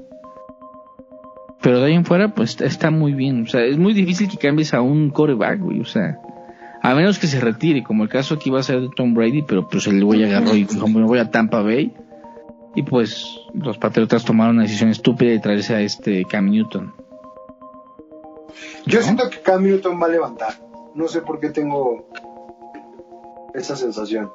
Pero 1.60 1.80
de 1.80 1.86
ahí 1.86 1.94
en 1.94 2.04
fuera, 2.04 2.34
pues 2.34 2.60
está 2.60 2.90
muy 2.90 3.12
bien. 3.14 3.42
O 3.42 3.46
sea, 3.46 3.64
es 3.64 3.78
muy 3.78 3.92
difícil 3.92 4.28
que 4.28 4.36
cambies 4.36 4.74
a 4.74 4.80
un 4.80 5.10
coreback, 5.10 5.60
güey. 5.60 5.80
O 5.80 5.84
sea, 5.84 6.18
a 6.82 6.94
menos 6.94 7.18
que 7.18 7.26
se 7.26 7.40
retire, 7.40 7.82
como 7.82 8.04
el 8.04 8.08
caso 8.08 8.38
que 8.38 8.48
iba 8.48 8.60
a 8.60 8.62
ser 8.62 8.80
de 8.80 8.88
Tom 8.94 9.14
Brady, 9.14 9.42
pero 9.42 9.68
pues 9.68 9.86
el 9.86 10.04
güey 10.04 10.24
agarró 10.24 10.54
y 10.54 10.64
dijo, 10.64 10.86
me 10.86 11.04
voy 11.04 11.18
a 11.18 11.30
Tampa 11.30 11.62
Bay. 11.62 11.92
Y 12.74 12.82
pues 12.82 13.40
los 13.54 13.76
Patriotas 13.78 14.24
tomaron 14.24 14.56
una 14.56 14.62
decisión 14.62 14.90
estúpida 14.90 15.30
de 15.30 15.40
traerse 15.40 15.74
a 15.74 15.80
este 15.80 16.24
Cam 16.24 16.50
Newton. 16.50 16.94
Yo 18.86 19.00
¿No? 19.00 19.04
siento 19.04 19.28
que 19.30 19.40
Cam 19.40 19.64
Newton 19.64 20.00
va 20.00 20.06
a 20.06 20.10
levantar. 20.10 20.54
No 20.94 21.08
sé 21.08 21.20
por 21.22 21.40
qué 21.40 21.50
tengo 21.50 22.08
esa 23.54 23.74
sensación. 23.74 24.30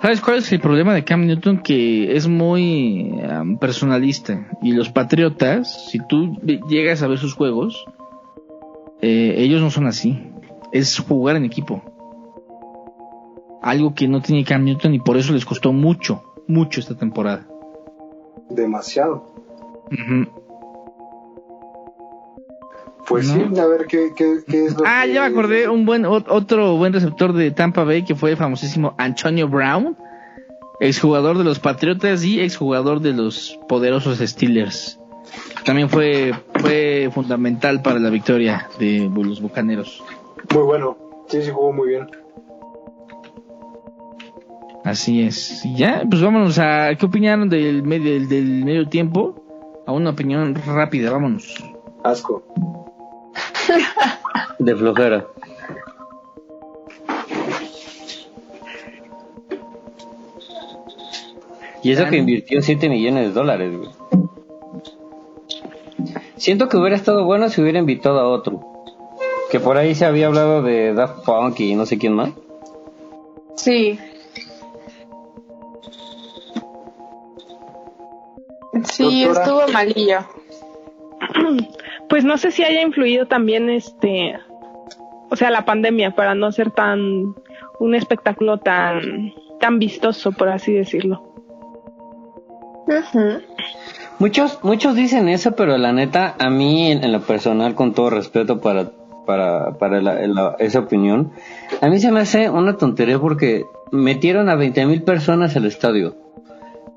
¿Sabes 0.00 0.20
cuál 0.20 0.38
es 0.38 0.52
el 0.52 0.60
problema 0.60 0.94
de 0.94 1.04
Cam 1.04 1.26
Newton? 1.26 1.58
Que 1.62 2.14
es 2.16 2.28
muy 2.28 3.18
personalista. 3.60 4.48
Y 4.62 4.72
los 4.72 4.90
Patriotas, 4.90 5.90
si 5.90 5.98
tú 6.06 6.36
llegas 6.68 7.02
a 7.02 7.08
ver 7.08 7.18
sus 7.18 7.34
juegos, 7.34 7.86
eh, 9.00 9.34
ellos 9.38 9.60
no 9.60 9.70
son 9.70 9.86
así. 9.86 10.30
Es 10.72 10.98
jugar 10.98 11.36
en 11.36 11.44
equipo. 11.44 11.82
Algo 13.62 13.94
que 13.94 14.06
no 14.06 14.20
tiene 14.20 14.44
Cam 14.44 14.64
Newton 14.64 14.94
y 14.94 15.00
por 15.00 15.16
eso 15.16 15.32
les 15.32 15.44
costó 15.44 15.72
mucho, 15.72 16.22
mucho 16.46 16.78
esta 16.78 16.94
temporada. 16.94 17.46
Demasiado. 18.50 19.34
Pues 23.08 23.28
No. 23.28 23.54
sí, 23.54 23.60
a 23.60 23.66
ver 23.66 23.86
qué, 23.86 24.10
qué, 24.16 24.38
qué 24.48 24.64
es 24.66 24.76
lo 24.76 24.84
Ah, 24.86 25.02
que- 25.06 25.12
ya 25.12 25.20
me 25.22 25.26
acordé, 25.28 25.68
un 25.68 25.84
buen 25.86 26.02
ot- 26.04 26.26
otro 26.28 26.76
buen 26.76 26.92
receptor 26.92 27.32
de 27.32 27.50
Tampa 27.52 27.84
Bay 27.84 28.04
que 28.04 28.14
fue 28.16 28.30
el 28.32 28.36
famosísimo 28.36 28.94
Antonio 28.98 29.48
Brown, 29.48 29.96
exjugador 30.80 31.38
de 31.38 31.44
los 31.44 31.58
Patriotas 31.60 32.24
y 32.24 32.40
exjugador 32.40 33.00
de 33.00 33.12
los 33.12 33.58
poderosos 33.68 34.18
Steelers. 34.18 34.98
También 35.64 35.88
fue 35.88 36.32
fue 36.60 37.10
fundamental 37.12 37.82
para 37.82 37.98
la 37.98 38.10
victoria 38.10 38.68
de 38.78 39.08
los 39.14 39.40
Bucaneros. 39.40 40.02
Muy 40.52 40.62
bueno. 40.64 40.96
Sí, 41.28 41.42
sí, 41.42 41.50
jugó 41.50 41.72
muy 41.72 41.88
bien. 41.88 42.06
Así 44.84 45.22
es. 45.22 45.64
Y 45.64 45.76
ya, 45.76 46.02
pues 46.08 46.22
vámonos 46.22 46.58
a 46.60 46.90
qué 46.96 47.06
opinaron 47.06 47.48
del 47.48 47.82
medio 47.82 48.12
del, 48.12 48.28
del 48.28 48.64
medio 48.64 48.88
tiempo. 48.88 49.42
A 49.86 49.92
una 49.92 50.10
opinión 50.10 50.54
rápida, 50.66 51.10
vámonos. 51.12 51.54
Asco. 52.04 52.44
De 54.58 54.76
flojera. 54.76 55.26
Y 61.82 61.92
eso 61.92 62.06
que 62.06 62.16
invirtió 62.16 62.60
7 62.62 62.88
millones 62.88 63.28
de 63.28 63.32
dólares, 63.32 63.76
güey. 63.76 63.90
Siento 66.36 66.68
que 66.68 66.76
hubiera 66.76 66.96
estado 66.96 67.24
bueno 67.24 67.48
si 67.48 67.60
hubiera 67.60 67.78
invitado 67.78 68.18
a 68.18 68.28
otro. 68.28 68.60
Que 69.50 69.60
por 69.60 69.76
ahí 69.76 69.94
se 69.94 70.04
había 70.04 70.26
hablado 70.26 70.62
de 70.62 70.94
Daft 70.94 71.24
Punk 71.24 71.60
y 71.60 71.74
no 71.74 71.86
sé 71.86 71.98
quién 71.98 72.14
más. 72.14 72.30
Sí. 73.54 73.98
Sí, 78.84 79.24
Doctora. 79.24 79.44
estuvo 79.44 79.72
malillo. 79.72 80.18
Pues 82.08 82.24
no 82.24 82.38
sé 82.38 82.50
si 82.50 82.62
haya 82.64 82.82
influido 82.82 83.26
también 83.26 83.68
este, 83.70 84.34
o 85.30 85.36
sea, 85.36 85.50
la 85.50 85.64
pandemia 85.64 86.12
para 86.14 86.34
no 86.34 86.52
ser 86.52 86.70
tan 86.70 87.34
un 87.80 87.94
espectáculo 87.94 88.58
tan 88.58 89.32
tan 89.60 89.78
vistoso, 89.78 90.32
por 90.32 90.48
así 90.48 90.72
decirlo. 90.72 91.32
Ujú. 92.86 93.40
Muchos, 94.18 94.60
muchos 94.62 94.94
dicen 94.94 95.28
eso, 95.28 95.52
pero 95.56 95.76
la 95.76 95.92
neta, 95.92 96.34
a 96.38 96.50
mí 96.50 96.90
en, 96.90 97.02
en 97.04 97.12
lo 97.12 97.20
personal, 97.20 97.74
con 97.74 97.92
todo 97.94 98.10
respeto 98.10 98.60
para, 98.60 98.90
para, 99.26 99.72
para 99.78 100.00
la- 100.00 100.26
la- 100.26 100.56
esa 100.58 100.80
opinión, 100.80 101.32
a 101.80 101.88
mí 101.88 101.98
se 101.98 102.12
me 102.12 102.20
hace 102.20 102.48
una 102.48 102.76
tontería 102.76 103.18
porque 103.18 103.64
metieron 103.90 104.48
a 104.48 104.54
20 104.54 104.86
mil 104.86 105.02
personas 105.02 105.56
al 105.56 105.66
estadio. 105.66 106.14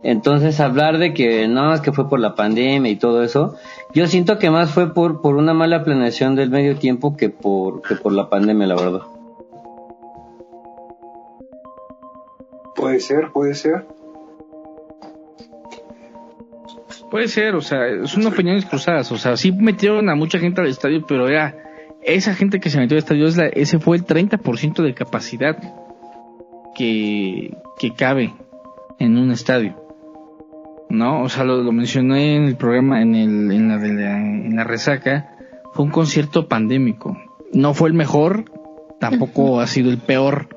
Entonces 0.02 0.60
hablar 0.62 0.98
de 0.98 1.14
que 1.14 1.48
no, 1.48 1.74
es 1.74 1.82
que 1.82 1.92
fue 1.92 2.08
por 2.08 2.20
la 2.20 2.34
pandemia 2.34 2.90
y 2.90 2.96
todo 2.96 3.22
eso, 3.22 3.56
yo 3.94 4.08
siento 4.08 4.40
que 4.40 4.50
más 4.50 4.72
fue 4.72 4.94
por, 4.94 5.22
por 5.22 5.36
una 5.36 5.54
mala 5.54 5.84
planeación 5.84 6.36
del 6.36 6.50
medio 6.50 6.78
tiempo 6.78 7.18
que 7.18 7.30
por, 7.30 7.82
que 7.82 7.96
por 7.96 8.14
la 8.14 8.30
pandemia, 8.30 8.68
la 8.68 8.76
verdad. 8.76 9.02
Puede 12.76 13.02
ser, 13.02 13.32
puede 13.34 13.56
ser. 13.56 13.86
Puede 17.12 17.28
ser, 17.28 17.56
o 17.56 17.62
sea, 17.62 18.06
son 18.06 18.26
opiniones 18.26 18.66
cruzadas. 18.66 19.12
O 19.12 19.18
sea, 19.18 19.36
sí 19.36 19.52
metieron 19.52 20.10
a 20.10 20.16
mucha 20.16 20.40
gente 20.40 20.62
al 20.62 20.68
estadio, 20.68 21.04
pero 21.06 21.28
era 21.28 21.58
esa 22.04 22.34
gente 22.36 22.62
que 22.62 22.70
se 22.70 22.80
metió 22.80 22.96
al 22.96 23.00
estadio, 23.00 23.28
es 23.28 23.36
la, 23.36 23.48
ese 23.48 23.80
fue 23.80 23.98
el 23.98 24.06
30% 24.06 24.82
de 24.82 24.94
capacidad 24.94 25.58
que, 26.74 27.58
que 27.78 27.94
cabe 27.94 28.34
en 29.00 29.18
un 29.18 29.32
estadio. 29.32 29.89
¿No? 30.90 31.24
O 31.24 31.30
sea, 31.30 31.44
lo, 31.44 31.62
lo 31.62 31.72
mencioné 31.72 32.36
en 32.36 32.46
el 32.46 32.56
programa, 32.56 33.02
en, 33.02 33.16
el, 33.16 33.52
en, 33.52 33.68
la, 33.68 33.76
en 33.76 34.56
la 34.56 34.64
resaca. 34.64 35.36
Fue 35.74 35.86
un 35.86 35.92
concierto 35.92 36.48
pandémico. 36.48 37.16
No 37.54 37.74
fue 37.74 37.90
el 37.90 37.96
mejor, 37.96 38.46
tampoco 39.00 39.60
ha 39.60 39.68
sido 39.68 39.92
el 39.92 40.00
peor. 40.00 40.50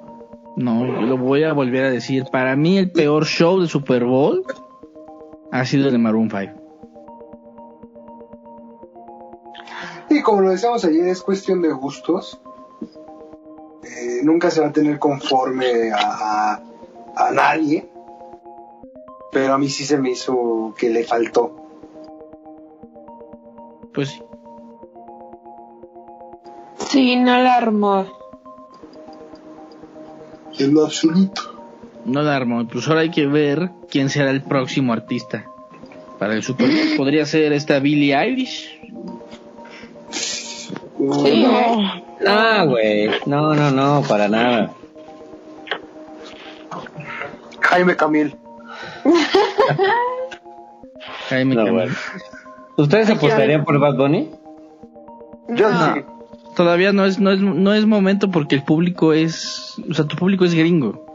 No, 0.57 0.87
yo 0.87 1.03
lo 1.03 1.17
voy 1.17 1.45
a 1.45 1.53
volver 1.53 1.85
a 1.85 1.91
decir. 1.91 2.25
Para 2.31 2.57
mí, 2.57 2.79
el 2.79 2.91
peor 2.91 3.25
show 3.25 3.61
de 3.61 3.69
Super 3.69 4.05
Bowl 4.05 4.45
ha 5.51 5.65
sido 5.65 5.87
el 5.87 5.93
de 5.93 5.99
Maroon 5.99 6.31
5. 6.31 6.63
Y 10.11 10.23
como 10.23 10.43
lo 10.43 10.51
decíamos 10.51 10.85
ayer, 10.85 11.07
es 11.09 11.23
cuestión 11.23 11.63
de 11.63 11.73
gustos. 11.73 12.41
Eh, 13.83 14.21
nunca 14.23 14.51
se 14.51 14.61
va 14.61 14.69
a 14.69 14.73
tener 14.73 14.99
conforme 14.99 15.91
a, 15.91 15.99
a, 16.01 16.63
a 17.17 17.31
nadie. 17.33 17.89
Pero 19.33 19.55
a 19.55 19.59
mí 19.59 19.69
sí 19.71 19.85
se 19.85 19.97
me 19.97 20.11
hizo 20.11 20.75
que 20.77 20.91
le 20.91 21.05
faltó. 21.05 21.57
Pues 23.95 24.11
sí. 24.11 24.23
Sí, 26.91 27.17
no 27.17 27.39
la 27.39 27.55
armó. 27.57 28.07
En 30.59 30.75
lo 30.75 30.85
absoluto. 30.85 31.43
No 32.05 32.21
la 32.23 32.37
armó. 32.37 32.69
Pues 32.69 32.87
ahora 32.89 33.01
hay 33.01 33.11
que 33.11 33.27
ver 33.27 33.71
quién 33.91 34.11
será 34.11 34.31
el 34.31 34.43
próximo 34.43 34.93
artista 34.93 35.47
para 36.19 36.35
el 36.35 36.43
Super 36.43 36.67
Bowl. 36.67 36.97
Podría 36.99 37.25
ser 37.25 37.55
esta 37.55 37.79
Billie 37.79 38.15
Eilish. 38.15 38.79
Sí, 40.11 40.69
Uh, 40.99 41.27
¿eh? 41.27 42.05
No, 42.21 42.67
güey. 42.69 43.11
No, 43.27 43.55
no, 43.55 43.71
no, 43.73 44.03
para 44.07 44.29
nada. 44.29 44.73
Jaime 47.61 47.97
Camil. 47.97 48.37
Jaime 51.29 51.55
No, 51.55 51.73
bueno. 51.73 51.95
¿Ustedes 52.77 53.11
apostarían 53.11 53.65
por 53.65 53.79
Bad 53.79 53.97
Bunny? 53.97 54.31
Yo 55.49 55.71
No. 55.71 55.95
sí. 55.95 56.01
Todavía 56.57 56.93
no 56.93 57.07
es, 57.07 57.19
no 57.19 57.31
es, 57.31 57.41
no 57.41 57.73
es 57.73 57.87
momento 57.87 58.31
porque 58.31 58.55
el 58.57 58.63
público 58.63 59.15
es, 59.15 59.75
o 59.91 59.95
sea, 59.95 60.05
tu 60.07 60.17
público 60.17 60.45
es 60.45 60.55
gringo. 60.55 61.07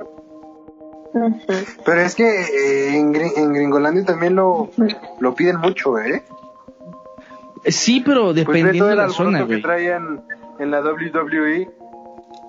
Pero 1.86 2.02
es 2.02 2.16
que 2.16 2.24
eh, 2.42 2.98
en, 2.98 3.14
Gri- 3.14 3.34
en 3.38 3.54
Gringolandia 3.54 4.04
también 4.04 4.36
lo, 4.36 4.70
lo 5.20 5.36
piden 5.36 5.60
mucho, 5.60 5.98
¿eh? 6.00 6.24
Sí, 7.66 8.02
pero 8.06 8.26
Pues 8.26 8.36
dependiendo 8.38 8.80
todo 8.80 8.88
de 8.88 8.94
el 8.94 9.00
la 9.00 9.10
zona, 9.10 9.48
que 9.48 9.58
traían 9.58 10.24
en 10.60 10.72
la 10.72 10.82
WWE. 10.82 11.70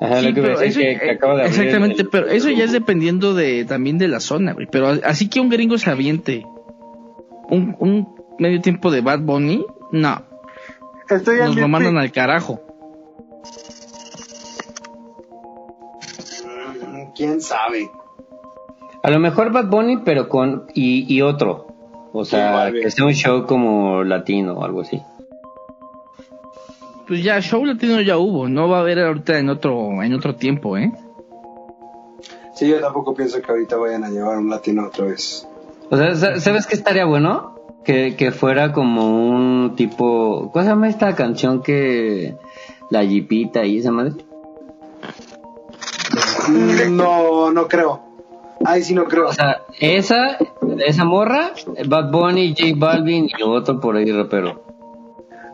Ajá, 0.01 0.21
Sí, 0.21 0.29
lo 0.29 0.35
que 0.35 0.41
iba 0.41 0.49
a 0.49 0.51
pero 0.53 0.61
decir 0.61 0.87
eso- 0.87 1.01
que, 1.01 1.07
que 1.07 1.11
acaba 1.13 1.35
de 1.37 1.43
abrir 1.43 1.55
exactamente, 1.61 2.03
el- 2.03 2.09
pero 2.09 2.27
eso 2.29 2.51
ya 2.51 2.65
es 2.65 2.73
dependiendo 2.73 3.35
de 3.35 3.65
también 3.65 3.99
de 3.99 4.09
la 4.09 4.21
zona, 4.21 4.53
güey. 4.53 4.67
Pero 4.71 4.89
así 5.05 5.29
que 5.29 5.41
un 5.41 5.49
gringo 5.49 5.77
se 5.79 5.91
aviente 5.91 6.47
un, 7.51 7.75
un 7.81 8.15
medio 8.39 8.61
tiempo 8.61 8.91
de 8.91 9.01
Bad 9.01 9.21
Bunny, 9.21 9.65
no, 9.93 10.23
Estoy 11.09 11.39
nos 11.39 11.57
en 11.57 11.63
lo 11.63 11.69
mandan 11.69 11.97
al 11.99 12.13
carajo. 12.13 12.61
Mm, 16.45 17.13
¿Quién 17.17 17.41
sabe? 17.41 17.91
A 19.03 19.11
lo 19.11 19.19
mejor 19.19 19.53
Bad 19.53 19.69
Bunny, 19.69 19.99
pero 20.05 20.29
con. 20.29 20.67
y, 20.75 21.13
y 21.13 21.23
otro. 21.23 21.67
O 22.13 22.25
sea, 22.25 22.71
que 22.73 22.91
sea 22.91 23.05
un 23.05 23.13
show 23.13 23.47
como 23.47 24.03
latino 24.03 24.55
o 24.55 24.65
algo 24.65 24.81
así. 24.81 25.01
Pues 27.09 27.25
ya, 27.25 27.41
show 27.41 27.65
latino 27.65 28.01
ya 28.03 28.19
hubo, 28.19 28.49
no 28.49 28.69
va 28.69 28.79
a 28.79 28.81
haber 28.83 29.01
ahorita 29.01 29.39
en 29.39 29.49
otro, 29.49 30.03
en 30.03 30.13
otro 30.15 30.35
tiempo, 30.37 30.77
¿eh? 30.77 30.93
Sí, 32.55 32.69
yo 32.69 32.81
tampoco 32.81 33.15
pienso 33.15 33.41
que 33.41 33.51
ahorita 33.51 33.77
vayan 33.77 34.05
a 34.05 34.11
llevar 34.11 34.37
un 34.39 34.51
latino 34.51 34.87
otra 34.87 35.07
vez. 35.07 35.49
O 35.91 35.97
sea, 35.97 36.15
sa- 36.15 36.39
¿sabes 36.41 36.67
qué 36.67 36.75
estaría 36.75 37.07
bueno? 37.07 37.55
Que, 37.85 38.15
que 38.17 38.31
fuera 38.33 38.73
como 38.73 39.07
un 39.31 39.75
tipo. 39.75 40.51
¿Cómo 40.53 40.63
se 40.63 40.69
llama 40.71 40.89
esta 40.89 41.15
canción 41.15 41.63
que. 41.63 42.37
La 42.91 43.05
Jeepita 43.05 43.65
y 43.65 43.79
esa 43.79 43.91
madre? 43.93 44.13
Mm, 46.49 46.97
No, 46.97 47.51
no 47.53 47.69
creo. 47.69 48.01
Ay, 48.65 48.83
sí, 48.83 48.95
no 48.95 49.05
creo. 49.05 49.29
O 49.29 49.33
sea, 49.33 49.63
esa, 49.81 50.37
esa 50.85 51.05
morra, 51.05 51.53
Bad 51.87 52.11
Bunny, 52.11 52.55
J 52.59 52.73
Balvin 52.77 53.27
y 53.39 53.43
otro 53.43 53.79
por 53.81 53.97
ahí 53.97 54.11
rapero. 54.11 54.65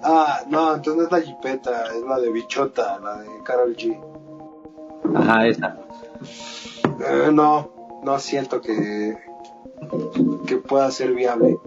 Ah, 0.06 0.42
no, 0.48 0.74
entonces 0.74 0.96
no 0.96 1.02
es 1.04 1.12
la 1.12 1.20
jipeta, 1.22 1.86
es 1.94 2.02
la 2.02 2.20
de 2.20 2.30
Bichota, 2.30 2.98
la 2.98 3.22
de 3.22 3.42
Carol 3.42 3.74
G. 3.74 3.98
Ajá, 5.14 5.46
esa. 5.46 5.78
Eh, 7.00 7.30
no, 7.32 8.00
no 8.02 8.18
siento 8.18 8.60
que, 8.60 9.16
que 10.46 10.56
pueda 10.58 10.90
ser 10.90 11.14
viable. 11.14 11.58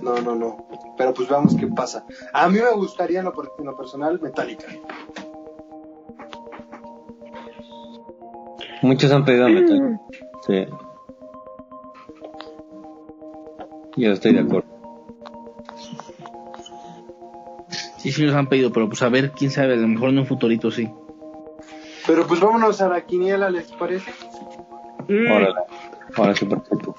No, 0.00 0.18
no, 0.22 0.34
no. 0.34 0.66
Pero 0.96 1.12
pues 1.12 1.28
veamos 1.28 1.54
qué 1.54 1.66
pasa. 1.66 2.06
A 2.32 2.48
mí 2.48 2.58
me 2.58 2.72
gustaría 2.72 3.18
en 3.18 3.26
lo, 3.26 3.34
en 3.58 3.66
lo 3.66 3.76
personal 3.76 4.18
Metallica. 4.18 4.66
Muchos 8.80 9.12
han 9.12 9.26
pedido 9.26 9.44
a 9.44 9.48
metal. 9.50 10.00
Sí. 10.46 10.66
Yo 13.98 14.12
estoy 14.12 14.32
de 14.32 14.40
acuerdo. 14.40 14.68
Sí, 17.96 18.12
sí 18.12 18.22
los 18.22 18.34
han 18.36 18.48
pedido, 18.48 18.72
pero 18.72 18.88
pues 18.88 19.02
a 19.02 19.08
ver, 19.08 19.32
quién 19.32 19.50
sabe, 19.50 19.74
a 19.74 19.76
lo 19.76 19.88
mejor 19.88 20.10
en 20.10 20.20
un 20.20 20.26
futurito 20.26 20.70
sí. 20.70 20.88
Pero 22.06 22.26
pues 22.26 22.40
vámonos 22.40 22.80
a 22.80 22.88
la 22.88 23.04
quiniela, 23.04 23.50
¿les 23.50 23.72
parece? 23.72 24.12
Órale. 25.08 25.54
Ahora 26.14 26.36
sí, 26.36 26.46
perfecto. 26.46 26.94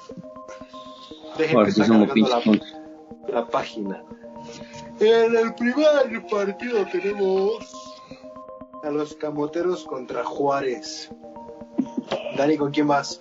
Dejen 1.38 1.56
Ahora 1.56 1.66
que 1.66 1.72
sí 1.72 1.84
somos 1.84 2.08
la, 2.14 2.60
la 3.32 3.46
página. 3.46 4.02
En 5.00 5.34
el 5.34 5.54
primer 5.54 6.26
partido 6.30 6.84
tenemos 6.92 7.58
a 8.84 8.90
los 8.90 9.14
camoteros 9.14 9.84
contra 9.84 10.22
Juárez. 10.22 11.10
Dani, 12.36 12.58
¿con 12.58 12.70
quién 12.70 12.88
vas? 12.88 13.18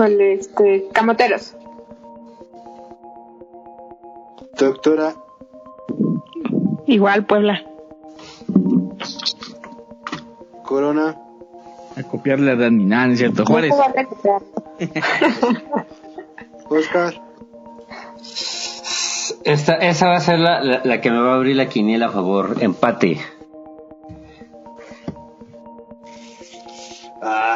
Híjole, 0.00 0.32
este, 0.32 0.88
camoteros. 0.94 1.54
Doctora, 4.58 5.12
Igual 6.86 7.26
Puebla. 7.26 7.60
Corona, 10.64 11.16
A 11.98 12.02
copiarle 12.04 12.52
a 12.52 12.56
Dani, 12.56 12.86
nada, 12.86 13.08
no 13.08 13.12
es 13.12 13.18
cierto. 13.18 13.44
Juárez. 13.44 13.74
Oscar, 16.70 17.20
Esta, 19.44 19.74
esa 19.74 20.08
va 20.08 20.16
a 20.16 20.20
ser 20.20 20.38
la, 20.38 20.62
la, 20.62 20.80
la 20.82 21.00
que 21.02 21.10
me 21.10 21.20
va 21.20 21.32
a 21.32 21.34
abrir 21.34 21.56
la 21.56 21.68
quiniela 21.68 22.06
a 22.06 22.10
favor. 22.10 22.56
Empate. 22.60 23.20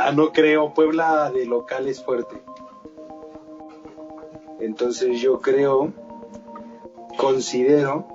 Ah, 0.05 0.12
no 0.12 0.32
creo. 0.32 0.74
Puebla 0.74 1.30
de 1.30 1.46
local 1.46 1.88
es 1.88 2.05
fuerte. 2.05 2.42
Entonces 4.61 5.18
yo 5.18 5.40
creo, 5.40 5.94
considero 7.16 8.07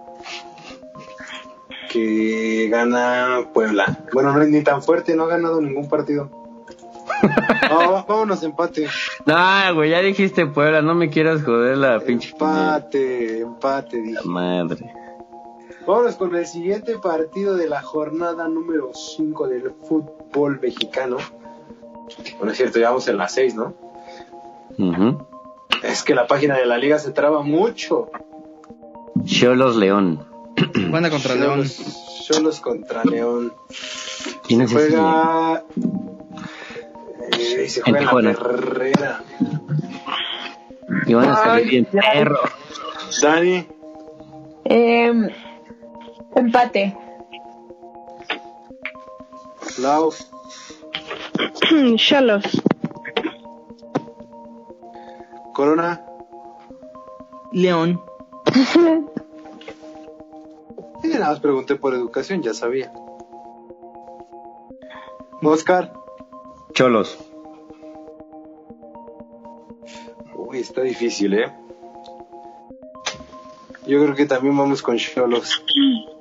que 1.92 2.70
gana 2.70 3.50
Puebla. 3.56 4.06
Bueno, 4.14 4.34
no 4.34 4.42
es 4.44 4.50
ni 4.50 4.62
tan 4.62 4.84
fuerte, 4.84 5.16
no 5.16 5.24
ha 5.24 5.30
ganado 5.30 5.60
ningún 5.62 5.90
partido. 5.90 6.30
No, 7.72 8.06
vámonos 8.08 8.44
empate. 8.44 8.88
No, 9.26 9.74
güey, 9.74 9.90
ya 9.90 10.02
dijiste 10.02 10.46
Puebla, 10.46 10.84
no 10.84 10.94
me 10.94 11.10
quieras 11.10 11.44
joder 11.44 11.76
la 11.76 12.00
pinche 12.00 12.34
quiniela. 12.34 12.76
Empate, 12.76 13.40
empate, 13.40 14.02
dije. 14.02 14.14
La 14.14 14.22
madre. 14.26 14.94
Vámonos 15.88 16.18
con 16.18 16.36
el 16.36 16.46
siguiente 16.46 17.00
partido 17.00 17.56
de 17.56 17.68
la 17.68 17.82
jornada 17.82 18.48
número 18.48 18.92
5 18.94 19.48
del 19.48 19.72
fútbol 19.82 20.60
mexicano. 20.62 21.18
Bueno, 22.38 22.52
es 22.52 22.58
cierto, 22.58 22.80
ya 22.80 22.90
vamos 22.90 23.08
en 23.08 23.18
la 23.18 23.28
6, 23.30 23.56
¿no? 23.56 23.74
Ujú. 24.78 25.26
Es 25.84 26.04
que 26.04 26.16
la 26.16 26.28
página 26.28 26.58
de 26.58 26.66
la 26.66 26.78
liga 26.78 27.00
se 27.00 27.12
traba 27.12 27.42
mucho. 27.42 28.10
Cholos 29.26 29.76
León. 29.76 30.26
Juega 30.90 31.10
contra 31.10 31.36
León. 31.36 31.64
Cholos, 32.26 32.60
contra 32.60 33.04
León. 33.06 33.54
¿Quién 34.48 34.62
es 34.62 34.72
ese? 34.72 34.90
Juega. 34.90 35.64
eh, 37.32 37.68
se 37.70 37.82
juega 37.82 37.88
en 37.88 37.94
la 37.94 38.00
Tijuana. 38.00 38.32
Herrera. 38.32 39.24
Y 41.06 41.14
van 41.14 41.30
a 41.30 41.36
salir 41.36 41.68
bien 41.70 41.86
perro. 41.86 42.40
Dani, 43.22 43.68
Em, 44.66 45.30
empate. 46.36 46.96
Lau, 49.80 50.12
Cholos. 51.96 52.44
Corona. 55.54 56.06
León. 57.52 58.02
Y 61.02 61.08
nada 61.08 61.30
más 61.30 61.40
pregunté 61.40 61.76
por 61.76 61.94
educación, 61.94 62.42
ya 62.42 62.54
sabía. 62.54 62.92
Oscar. 65.42 65.94
Cholos. 66.74 67.18
Uy, 70.36 70.60
está 70.60 70.82
difícil, 70.82 71.36
¿eh? 71.36 71.52
Yo 73.88 74.04
creo 74.04 74.14
que 74.14 74.26
también 74.26 74.58
vamos 74.58 74.82
con 74.82 74.98
Cholos. 74.98 75.64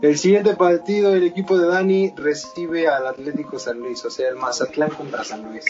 El 0.00 0.16
siguiente 0.16 0.54
partido, 0.54 1.12
el 1.12 1.24
equipo 1.24 1.58
de 1.58 1.66
Dani 1.66 2.12
recibe 2.16 2.86
al 2.86 3.06
Atlético 3.08 3.58
San 3.58 3.80
Luis, 3.80 4.04
o 4.04 4.10
sea, 4.10 4.28
el 4.28 4.36
Mazatlán 4.36 4.90
contra 4.90 5.24
San 5.24 5.42
Luis. 5.42 5.64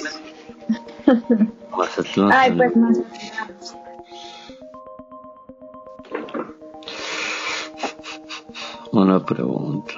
Mazatlán. 1.76 2.32
Ay, 2.32 2.52
pues 2.52 2.76
no. 2.76 2.88
Una 8.92 9.24
pregunta. 9.24 9.94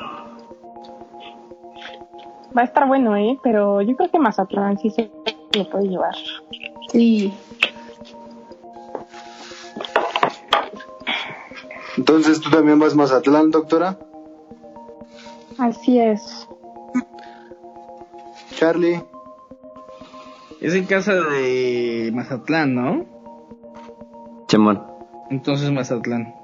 Va 2.56 2.62
a 2.62 2.64
estar 2.64 2.86
bueno, 2.86 3.16
¿eh? 3.16 3.36
Pero 3.42 3.82
yo 3.82 3.96
creo 3.96 4.10
que 4.10 4.18
Mazatlán 4.20 4.78
sí 4.78 4.90
se 4.90 5.10
lo 5.56 5.70
puede 5.70 5.88
llevar. 5.88 6.14
Sí. 6.92 7.32
Entonces, 11.96 12.40
¿tú 12.40 12.50
también 12.50 12.78
vas 12.78 12.94
Mazatlán, 12.94 13.50
doctora? 13.50 13.98
Así 15.70 16.00
es. 16.00 16.48
Charlie. 18.56 19.00
Es 20.60 20.74
en 20.74 20.84
casa 20.84 21.14
de 21.14 22.10
Mazatlán, 22.12 22.74
¿no? 22.74 23.06
Chemón. 24.48 24.82
Entonces 25.30 25.70
Mazatlán. 25.70 26.34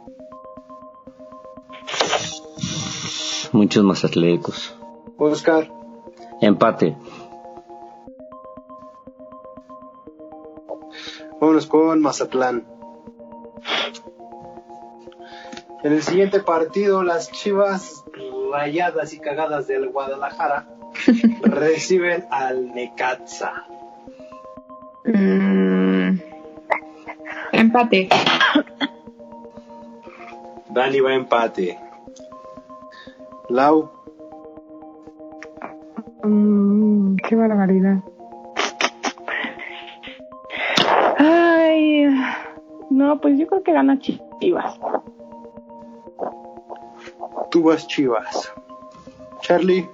Muchos 3.50 3.82
mazatlecos. 3.82 4.76
Oscar. 5.18 5.72
Empate. 6.40 6.96
Vámonos 11.40 11.66
con 11.66 12.00
Mazatlán. 12.00 12.64
En 15.82 15.92
el 15.92 16.02
siguiente 16.02 16.38
partido, 16.40 17.02
las 17.02 17.32
chivas 17.32 18.05
rayadas 18.57 19.12
y 19.12 19.18
cagadas 19.20 19.66
del 19.66 19.90
Guadalajara 19.90 20.66
reciben 21.42 22.24
al 22.30 22.74
Necaxa. 22.74 23.52
Mm, 25.04 26.18
Empate. 27.52 28.09
Dani 30.70 31.00
va 31.00 31.11
a 31.11 31.14
empate. 31.14 31.78
Lau, 33.50 33.90
Mm, 36.22 37.16
qué 37.16 37.36
barbaridad. 37.36 37.98
Ay, 41.18 42.07
no, 42.90 43.20
pues 43.20 43.38
yo 43.38 43.46
creo 43.46 43.62
que 43.62 43.72
gana 43.72 43.98
Chivas. 44.00 44.76
Tú 47.57 47.62
vas 47.62 47.86
Chivas. 47.86 48.52
Charlie, 49.40 49.88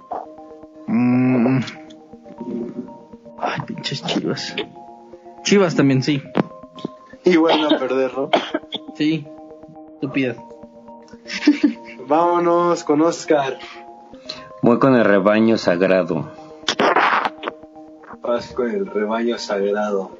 Mm. 0.88 1.60
Ay, 3.38 3.60
pinches 3.66 4.02
chivas. 4.02 4.54
Chivas 5.44 5.76
también, 5.76 6.02
sí. 6.02 6.20
y 7.24 7.36
vuelve 7.36 7.72
a 7.72 7.78
perder, 7.78 8.12
¿no? 8.18 8.30
Sí. 8.96 9.24
Estúpidas. 9.94 10.36
Vámonos 12.08 12.82
con 12.82 13.00
Oscar. 13.00 13.58
Voy 14.60 14.80
con 14.80 14.96
el 14.96 15.04
rebaño 15.04 15.56
sagrado. 15.56 16.32
Vas 18.22 18.52
con 18.54 18.70
el 18.70 18.86
rebaño 18.86 19.38
sagrado. 19.38 20.18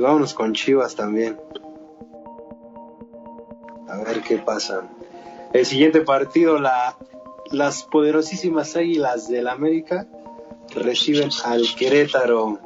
Vámonos 0.00 0.34
con 0.34 0.54
Chivas 0.54 0.94
también. 0.96 1.38
A 3.88 3.98
ver 3.98 4.22
qué 4.22 4.38
pasa. 4.38 4.82
El 5.52 5.66
siguiente 5.66 6.00
partido, 6.02 6.58
la, 6.58 6.96
las 7.50 7.82
poderosísimas 7.82 8.76
Águilas 8.76 9.28
del 9.28 9.48
América 9.48 10.06
reciben 10.74 11.30
al 11.44 11.64
Querétaro. 11.76 12.58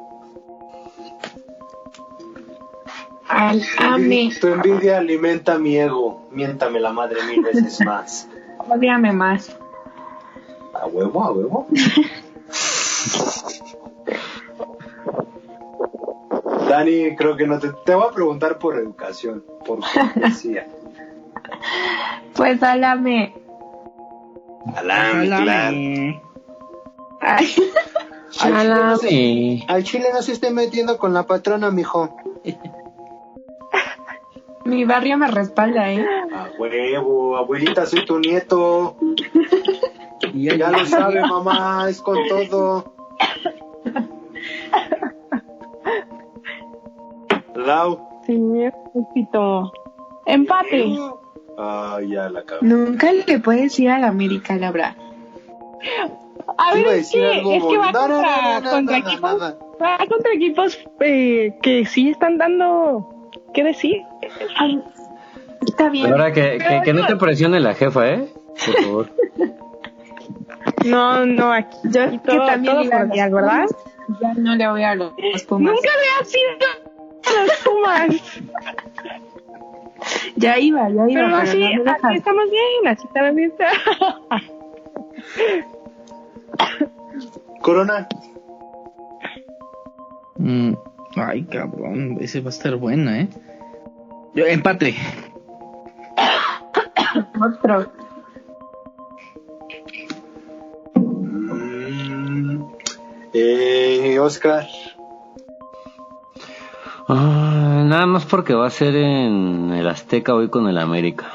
Al 3.27 3.61
ame. 3.79 4.31
Tu 4.39 4.47
envidia 4.47 4.99
alimenta 4.99 5.57
mi 5.57 5.77
ego. 5.77 6.27
Miéntame 6.31 6.79
la 6.79 6.93
madre 6.93 7.23
mil 7.23 7.41
veces 7.41 7.81
más. 7.83 8.27
Ódiame 8.69 9.11
más. 9.11 9.55
A 10.73 10.85
huevo, 10.87 11.23
a 11.23 11.31
huevo. 11.31 11.67
Dani, 16.75 17.15
creo 17.15 17.37
que 17.37 17.47
no 17.47 17.57
te... 17.57 17.69
Te 17.85 17.95
voy 17.95 18.07
a 18.09 18.11
preguntar 18.11 18.59
por 18.59 18.77
educación, 18.77 19.45
por 19.65 19.79
cortesía. 19.79 20.67
Pues 22.33 22.61
al 22.63 22.83
ame. 22.83 23.33
Alame, 24.75 25.27
claro. 25.27 25.43
Alame. 25.43 26.21
Ay. 27.21 27.47
Al 28.41 28.51
chile, 28.51 28.75
no 28.75 28.97
se, 28.97 29.07
Sí. 29.07 29.63
al 29.69 29.83
chile 29.85 30.07
no 30.13 30.21
se 30.21 30.33
esté 30.33 30.51
metiendo 30.51 30.97
con 30.97 31.13
la 31.13 31.23
patrona, 31.23 31.71
mijo. 31.71 32.17
Mi 34.65 34.83
barrio 34.83 35.17
me 35.17 35.29
respalda, 35.29 35.93
¿eh? 35.93 36.05
A 36.33 36.49
huevo, 36.59 37.37
abuelita, 37.37 37.85
soy 37.85 38.05
tu 38.05 38.19
nieto. 38.19 38.97
Y 40.33 40.57
Ya 40.57 40.71
lo 40.71 40.85
sabe, 40.85 41.21
mamá, 41.21 41.85
es 41.89 42.01
con 42.01 42.17
todo. 42.27 42.94
Lau. 47.65 48.21
Sin 48.25 48.51
miedo, 48.51 48.75
éxito. 48.95 49.71
Empate. 50.25 50.97
Ah, 51.57 51.99
ya 52.05 52.29
la 52.29 52.41
acabé. 52.41 52.61
Nunca 52.61 53.11
le 53.11 53.39
puedes 53.39 53.79
ir 53.79 53.89
a 53.89 53.99
la 53.99 54.07
América, 54.07 54.55
Laura. 54.55 54.95
A 56.57 56.73
ver, 56.73 56.87
es 56.87 57.11
que, 57.11 57.37
es 57.37 57.63
que 57.63 57.77
va 57.77 57.91
bonito. 57.91 58.07
No, 58.07 58.07
no, 58.07 58.15
contra, 58.15 58.59
no, 58.59 58.61
no, 58.61 58.71
contra 58.71 58.97
equipos, 58.97 59.41
va 59.81 59.97
contra 60.09 60.33
equipos 60.33 60.79
eh, 60.99 61.57
que 61.61 61.85
sí 61.85 62.09
están 62.09 62.37
dando, 62.37 63.29
¿qué 63.53 63.63
decir? 63.63 64.01
Ay, 64.57 64.81
está 65.65 65.89
bien. 65.89 66.11
Ahora 66.11 66.31
que, 66.31 66.57
que, 66.57 66.81
que 66.83 66.93
no 66.93 67.05
te 67.05 67.15
presione 67.15 67.59
la 67.59 67.73
jefa, 67.73 68.09
¿eh? 68.09 68.29
Por 68.65 68.83
favor. 68.83 69.09
No, 70.85 71.25
no, 71.25 71.51
aquí, 71.51 71.77
Yo 71.85 72.03
aquí 72.03 72.19
que 72.19 72.37
todo, 72.37 72.45
también 72.45 72.75
todo 72.75 72.89
cordial, 72.89 73.31
¿verdad? 73.31 73.65
Ya 74.21 74.33
no 74.35 74.55
le 74.55 74.69
voy 74.69 74.83
a 74.83 74.95
los 74.95 75.13
Pumas. 75.47 75.73
Nunca 75.73 75.89
le 75.89 76.21
has 76.21 76.35
ido 76.35 76.49
a 76.51 76.84
los 77.41 77.51
Pumas. 77.63 78.41
Ya 80.35 80.59
iba, 80.59 80.89
ya 80.89 81.09
iba. 81.09 81.21
Pero 81.21 81.35
así, 81.35 81.59
no 81.59 81.91
así 81.91 82.17
estamos 82.17 82.45
bien, 82.51 82.87
así 82.87 83.07
estamos 83.07 83.35
bien. 83.35 83.53
Corona. 87.61 88.07
Mm, 90.37 90.73
Ay, 91.15 91.43
cabrón. 91.43 92.17
Ese 92.19 92.41
va 92.41 92.47
a 92.47 92.49
estar 92.49 92.75
buena, 92.75 93.21
¿eh? 93.21 93.29
Yo, 94.33 94.45
empate. 94.45 94.95
Otro. 97.41 97.91
Mm, 100.95 102.63
eh, 103.33 104.19
Oscar. 104.19 104.67
Ah, 107.07 107.83
nada 107.85 108.05
más 108.07 108.25
porque 108.25 108.55
va 108.55 108.65
a 108.67 108.71
ser 108.71 108.95
en 108.95 109.71
el 109.71 109.87
Azteca 109.87 110.33
hoy 110.33 110.49
con 110.49 110.67
el 110.67 110.77
América. 110.77 111.31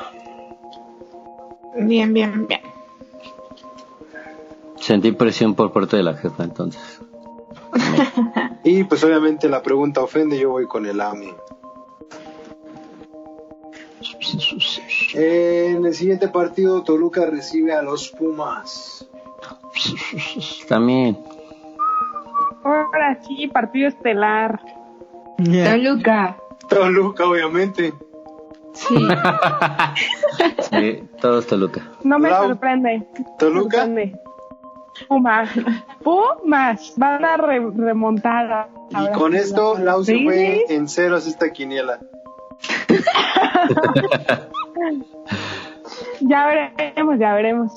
Bien, 1.77 2.13
bien, 2.13 2.47
bien. 2.47 2.61
Sentí 4.77 5.13
presión 5.13 5.55
por 5.55 5.73
parte 5.73 5.97
de 5.97 6.03
la 6.03 6.15
jefa, 6.15 6.45
entonces. 6.45 7.01
Y 8.63 8.85
pues 8.85 9.03
obviamente 9.05 9.49
la 9.49 9.63
pregunta 9.63 10.03
ofende, 10.03 10.39
yo 10.39 10.51
voy 10.51 10.67
con 10.67 10.85
el 10.85 11.01
AMI. 11.01 11.33
En 15.15 15.87
el 15.87 15.95
siguiente 15.95 16.29
partido, 16.29 16.83
Toluca 16.83 17.25
recibe 17.25 17.73
a 17.73 17.81
los 17.81 18.11
Pumas. 18.11 19.09
También. 20.69 21.19
Ahora 22.63 23.19
sí, 23.23 23.49
partido 23.49 23.89
estelar. 23.89 24.61
Toluca. 25.45 26.37
Toluca, 26.69 27.25
obviamente. 27.27 27.93
Sí. 28.75 28.95
Sí, 30.71 31.03
todos 31.21 31.47
Toluca. 31.47 31.83
No 32.05 32.19
me 32.19 32.31
Lau. 32.31 32.47
sorprende. 32.49 33.07
Toluca. 33.39 33.79
Sorprende. 33.79 34.17
Pumas. 35.09 35.51
Pumas. 36.03 36.93
Van 36.97 37.25
a 37.25 37.37
re- 37.37 37.71
remontar. 37.77 38.69
Y 38.91 39.11
con 39.13 39.35
esto, 39.35 39.75
la- 39.79 39.85
Lau 39.85 40.05
se 40.05 40.13
Sí, 40.15 40.25
fue 40.25 40.65
en 40.69 40.89
ceros 40.89 41.27
esta 41.27 41.51
quiniela. 41.53 41.99
Ya 46.21 46.47
veremos, 46.47 47.19
ya 47.19 47.35
veremos. 47.35 47.73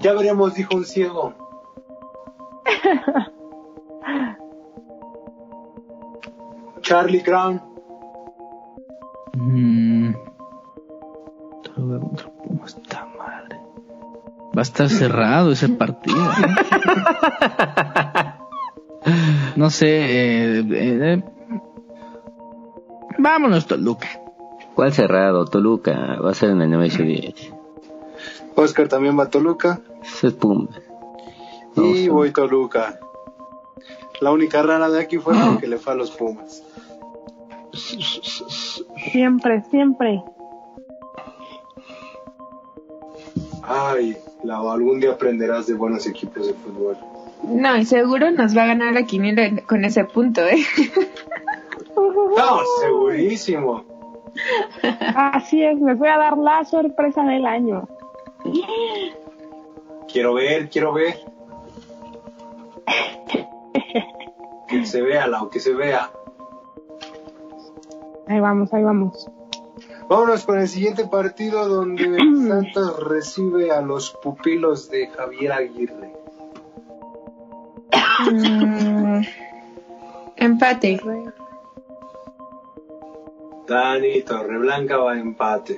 Ya 0.00 0.12
veremos, 0.14 0.54
dijo 0.54 0.76
un 0.76 0.84
ciego. 0.84 1.32
Charlie 6.86 7.22
Crown. 7.22 7.60
Mm. 9.34 10.12
Toluca 11.64 12.00
contra 12.00 12.28
Pumas, 12.30 12.76
esta 12.80 13.06
madre. 13.18 13.60
Va 14.56 14.60
a 14.60 14.62
estar 14.62 14.88
cerrado 14.88 15.50
ese 15.52 15.68
partido. 15.68 16.16
¿eh? 16.16 16.46
No 19.56 19.70
sé. 19.70 19.86
eh, 19.88 20.64
eh, 20.68 21.22
vámonos, 23.18 23.66
Toluca. 23.66 24.08
¿Cuál 24.74 24.92
cerrado? 24.92 25.44
Toluca. 25.46 26.16
Va 26.20 26.30
a 26.30 26.34
ser 26.34 26.50
en 26.50 26.60
el 26.62 26.70
Nemesio 26.70 27.04
10. 27.04 27.52
Oscar 28.56 28.88
también 28.88 29.16
va 29.18 29.24
a 29.24 29.30
Toluca. 29.30 29.80
Es 30.22 30.32
Pum. 30.34 30.68
Y 31.76 31.80
Vamos 31.80 31.98
a- 32.08 32.10
voy 32.12 32.32
Toluca. 32.32 32.98
La 34.20 34.32
única 34.32 34.62
rara 34.62 34.88
de 34.90 35.00
aquí 35.00 35.18
fue 35.18 35.34
la 35.38 35.56
que 35.60 35.68
le 35.68 35.78
fue 35.78 35.92
a 35.92 35.96
los 35.96 36.10
Pumas. 36.10 36.62
Siempre, 39.12 39.62
siempre. 39.70 40.22
Ay, 43.62 44.16
Lau, 44.44 44.70
algún 44.70 45.00
día 45.00 45.12
aprenderás 45.12 45.66
de 45.66 45.74
buenos 45.74 46.06
equipos 46.06 46.46
de 46.46 46.54
fútbol. 46.54 46.96
No, 47.42 47.76
y 47.76 47.84
seguro 47.84 48.30
nos 48.30 48.56
va 48.56 48.62
a 48.64 48.66
ganar 48.66 48.94
la 48.94 49.02
quiniela 49.02 49.62
con 49.66 49.84
ese 49.84 50.04
punto, 50.04 50.42
¿eh? 50.46 50.58
No, 51.96 52.60
segurísimo. 52.80 53.84
Así 55.14 55.62
es, 55.62 55.80
les 55.80 55.98
voy 55.98 56.08
a 56.08 56.18
dar 56.18 56.36
la 56.36 56.62
sorpresa 56.64 57.22
del 57.22 57.46
año. 57.46 57.88
Quiero 60.12 60.34
ver, 60.34 60.68
quiero 60.68 60.92
ver. 60.92 61.16
Que 64.68 64.84
se 64.84 65.00
vea, 65.00 65.28
Lau, 65.28 65.48
que 65.48 65.60
se 65.60 65.72
vea. 65.72 66.10
Ahí 68.26 68.40
vamos, 68.40 68.72
ahí 68.72 68.82
vamos. 68.82 69.30
Vámonos 70.08 70.44
con 70.44 70.58
el 70.58 70.68
siguiente 70.68 71.06
partido 71.06 71.68
donde 71.68 72.16
Santos 72.48 73.02
recibe 73.04 73.70
a 73.70 73.80
los 73.80 74.10
pupilos 74.22 74.90
de 74.90 75.08
Javier 75.08 75.52
Aguirre. 75.52 76.12
Mm, 78.32 79.22
empate. 80.36 81.00
Dani 83.66 84.22
Torreblanca 84.22 84.96
va 84.98 85.12
a 85.12 85.18
empate. 85.18 85.76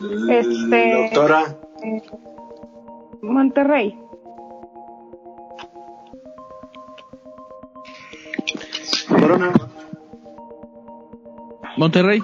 Este- 0.00 1.10
Doctora, 1.10 1.56
Monterrey. 3.22 4.01
Corona, 9.22 9.52
Monterrey. 11.76 12.20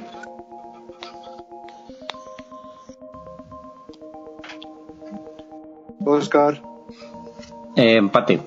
Oscar, 6.04 6.60
Eh, 7.76 7.96
empate. 7.96 8.40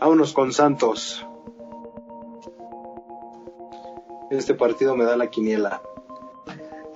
vámonos 0.00 0.32
con 0.34 0.52
Santos. 0.52 1.24
Este 4.30 4.54
partido 4.54 4.94
me 4.96 5.04
da 5.04 5.16
la 5.16 5.28
quiniela. 5.28 5.80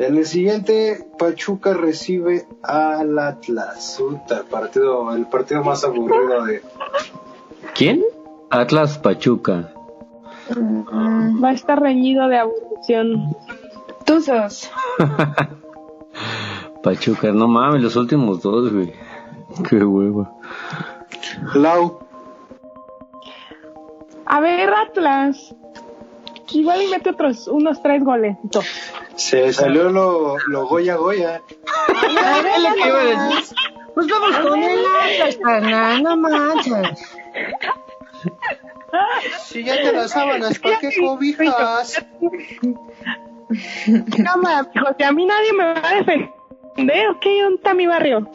En 0.01 0.17
el 0.17 0.25
siguiente, 0.25 1.07
Pachuca 1.19 1.75
recibe 1.75 2.47
al 2.63 3.19
Atlas. 3.19 3.97
Puta, 3.99 4.39
el 4.39 4.45
partido, 4.47 5.15
el 5.15 5.27
partido 5.27 5.63
más 5.63 5.85
aburrido 5.85 6.43
de. 6.47 6.63
¿Quién? 7.75 8.03
Atlas 8.49 8.97
Pachuca. 8.97 9.75
Va 10.57 11.51
a 11.51 11.53
estar 11.53 11.79
reñido 11.83 12.29
de 12.29 12.39
aburrición. 12.39 13.37
Tuzos. 14.07 14.71
Pachuca, 16.83 17.33
no 17.33 17.47
mames, 17.47 17.83
los 17.83 17.97
últimos 17.97 18.41
dos, 18.41 18.73
güey. 18.73 18.95
Qué 19.69 19.85
hueva. 19.85 20.33
Lau, 21.55 21.99
A 24.25 24.41
ver, 24.41 24.73
Atlas. 24.73 25.55
Igual 26.53 26.85
y 26.85 26.89
mete 26.89 27.11
otros 27.11 27.47
unos 27.49 27.83
tres 27.83 28.03
goles. 28.03 28.39
Se 29.21 29.53
salió 29.53 29.91
lo, 29.91 30.39
lo 30.49 30.67
Goya 30.67 30.97
Goya. 30.97 31.43
Pues 33.95 34.07
vamos 34.09 34.37
con 34.39 34.63
el 34.63 34.81
Atlas, 35.23 36.01
no 36.03 36.17
manches. 36.17 37.07
Si 39.45 39.63
ya 39.63 39.77
te 39.77 39.93
las 39.93 40.11
sábanas, 40.11 40.59
¿para 40.59 40.79
qué 40.79 40.91
cobijas? 40.99 42.05
No 44.19 44.37
mames, 44.37 44.71
José, 44.81 45.05
a 45.05 45.13
mí 45.13 45.27
nadie 45.27 45.53
me 45.53 45.65
va 45.65 45.89
a 45.89 45.95
defender. 45.97 47.09
¿Ok? 47.11 47.25
¿Dónde 47.43 47.57
está 47.57 47.75
mi 47.75 47.87
barrio? 47.87 48.31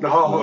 No, 0.00 0.42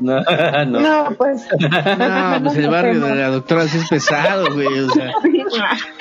No, 0.00 0.20
no. 0.66 0.80
No, 0.80 1.16
pues. 1.16 1.48
No, 1.50 2.42
pues 2.44 2.56
el 2.56 2.70
barrio 2.70 3.00
de 3.00 3.14
la 3.16 3.28
doctora 3.30 3.66
sí 3.66 3.78
es 3.78 3.88
pesado, 3.88 4.54
güey. 4.54 4.78
O 4.80 4.90
sea, 4.90 5.10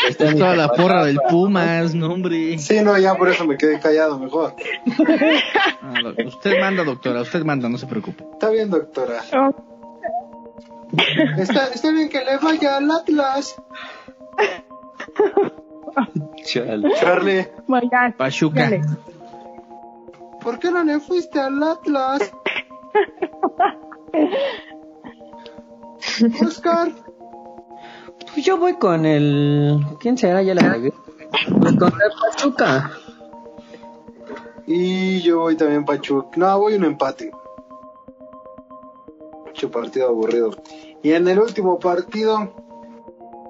está 0.07 0.35
toda 0.35 0.55
la 0.55 0.69
porra 0.69 1.05
del 1.05 1.19
Pumas, 1.29 1.93
no, 1.95 2.11
hombre. 2.13 2.57
sí, 2.57 2.81
no, 2.81 2.97
ya 2.97 3.15
por 3.15 3.29
eso 3.29 3.45
me 3.45 3.57
quedé 3.57 3.79
callado 3.79 4.19
mejor. 4.19 4.55
Ah, 5.81 5.93
usted 6.25 6.59
manda, 6.59 6.83
doctora, 6.83 7.21
usted 7.21 7.43
manda, 7.43 7.69
no 7.69 7.77
se 7.77 7.87
preocupe. 7.87 8.23
Está 8.33 8.49
bien, 8.49 8.69
doctora. 8.69 9.21
Está, 11.37 11.67
está 11.67 11.91
bien 11.91 12.09
que 12.09 12.23
le 12.23 12.37
vaya 12.37 12.77
al 12.77 12.89
Atlas. 12.91 13.55
Chale. 16.45 16.89
Charlie, 16.99 17.47
Pachuca. 18.17 18.61
dale. 18.61 18.81
¿por 20.41 20.59
qué 20.59 20.71
no 20.71 20.83
le 20.83 20.99
fuiste 20.99 21.39
al 21.39 21.61
Atlas? 21.61 22.31
Oscar, 26.41 26.91
Pues 28.37 28.45
yo 28.45 28.57
voy 28.57 28.75
con 28.75 29.03
el. 29.07 29.83
¿Quién 29.99 30.15
será? 30.15 30.43
Ya 30.43 30.53
la 30.53 30.61
con 30.69 31.91
el 31.91 32.11
Pachuca. 32.21 32.91
y 34.67 35.21
yo 35.21 35.39
voy 35.39 35.55
también 35.55 35.85
Pachuca. 35.85 36.29
No, 36.35 36.59
voy 36.59 36.75
un 36.75 36.83
empate. 36.83 37.31
Mucho 39.43 39.71
partido 39.71 40.09
aburrido. 40.09 40.55
Y 41.01 41.13
en 41.13 41.27
el 41.27 41.39
último 41.39 41.79
partido 41.79 42.53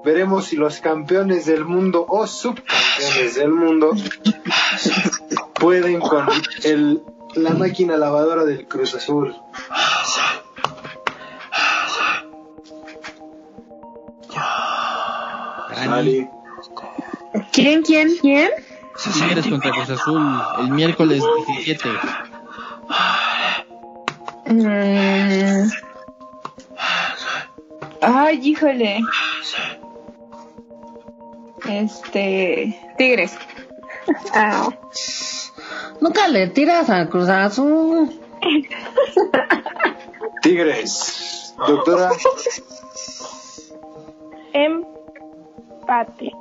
veremos 0.05 0.45
si 0.45 0.55
los 0.55 0.79
campeones 0.79 1.47
del 1.47 1.65
mundo 1.65 2.05
o 2.07 2.25
subcampeones 2.25 3.35
del 3.35 3.51
mundo 3.51 3.91
pueden 5.59 5.99
con 5.99 6.27
el, 6.63 7.03
la 7.35 7.49
máquina 7.49 7.97
lavadora 7.97 8.45
del 8.45 8.65
Cruz 8.69 8.95
Azul. 8.95 9.35
Dani, 15.85 16.27
¿Quién, 17.51 17.83
quién, 17.83 18.09
quién? 18.19 18.49
Tigres 19.13 19.47
contra 19.47 19.71
Cruz 19.71 19.89
Azul 19.91 20.41
el 20.59 20.71
miércoles 20.71 21.23
17. 21.47 21.89
Mm. 24.49 25.69
Ay, 28.01 28.39
híjole. 28.43 28.99
Este. 31.69 32.79
Tigres. 32.97 33.37
Ah. 34.33 34.69
Nunca 36.01 36.27
le 36.27 36.47
tiras 36.47 36.89
al 36.89 37.09
Cruz 37.09 37.29
Azul. 37.29 38.09
Tigres. 40.41 41.53
Doctora, 41.67 42.11
Empate. 45.87 46.33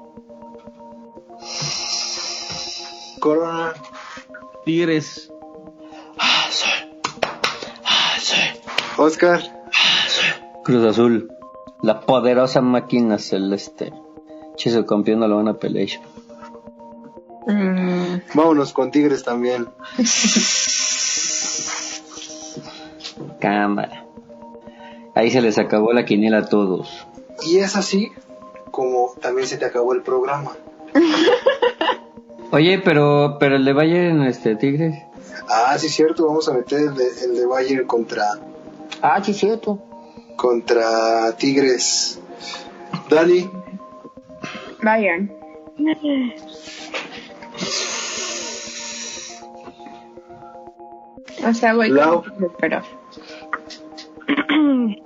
Corona, 3.20 3.74
Tigres. 4.64 5.30
Oscar. 8.96 9.40
Cruz 10.64 10.84
Azul. 10.84 11.30
La 11.80 12.00
poderosa 12.00 12.60
máquina 12.60 13.18
celeste. 13.18 13.92
Che, 14.56 14.70
su 14.70 14.84
campeón 14.84 15.20
no 15.20 15.28
lo 15.28 15.36
van 15.36 15.48
a 15.48 15.54
pelear. 15.54 16.00
Mm. 17.46 18.22
Vámonos 18.34 18.72
con 18.72 18.90
Tigres 18.90 19.22
también. 19.22 19.68
Cámara. 23.38 24.06
Ahí 25.14 25.30
se 25.30 25.40
les 25.40 25.56
acabó 25.58 25.92
la 25.92 26.04
quiniela 26.04 26.38
a 26.38 26.48
todos. 26.48 27.06
Y 27.46 27.58
es 27.58 27.76
así 27.76 28.10
como 28.76 29.14
también 29.22 29.48
se 29.48 29.56
te 29.56 29.64
acabó 29.64 29.94
el 29.94 30.02
programa. 30.02 30.52
Oye, 32.52 32.78
pero 32.84 33.38
pero 33.40 33.56
el 33.56 33.64
de 33.64 33.72
Bayern, 33.72 34.22
este, 34.24 34.54
Tigres. 34.54 34.94
Ah, 35.48 35.78
sí, 35.78 35.88
cierto, 35.88 36.26
vamos 36.26 36.46
a 36.48 36.52
meter 36.52 36.80
el 36.80 36.94
de, 36.94 37.04
el 37.24 37.36
de 37.36 37.46
Bayern 37.46 37.86
contra, 37.86 38.24
Ah, 39.00 39.22
sí, 39.24 39.32
cierto. 39.32 39.78
contra 40.36 41.32
Tigres. 41.38 42.20
Dani, 43.08 43.48
Bayern. 44.82 45.32
O 51.48 51.54
sea, 51.54 51.74
voy 51.74 51.90
Lau. 51.90 52.22
con 52.24 52.52
pero 52.58 52.82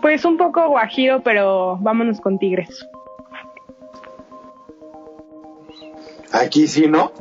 Pues 0.00 0.24
un 0.24 0.36
poco 0.36 0.68
guajiro, 0.68 1.22
pero 1.22 1.76
vámonos 1.80 2.20
con 2.20 2.38
Tigres. 2.38 2.86
aquí 6.32 6.66
sí, 6.66 6.86
¿no? 6.86 7.12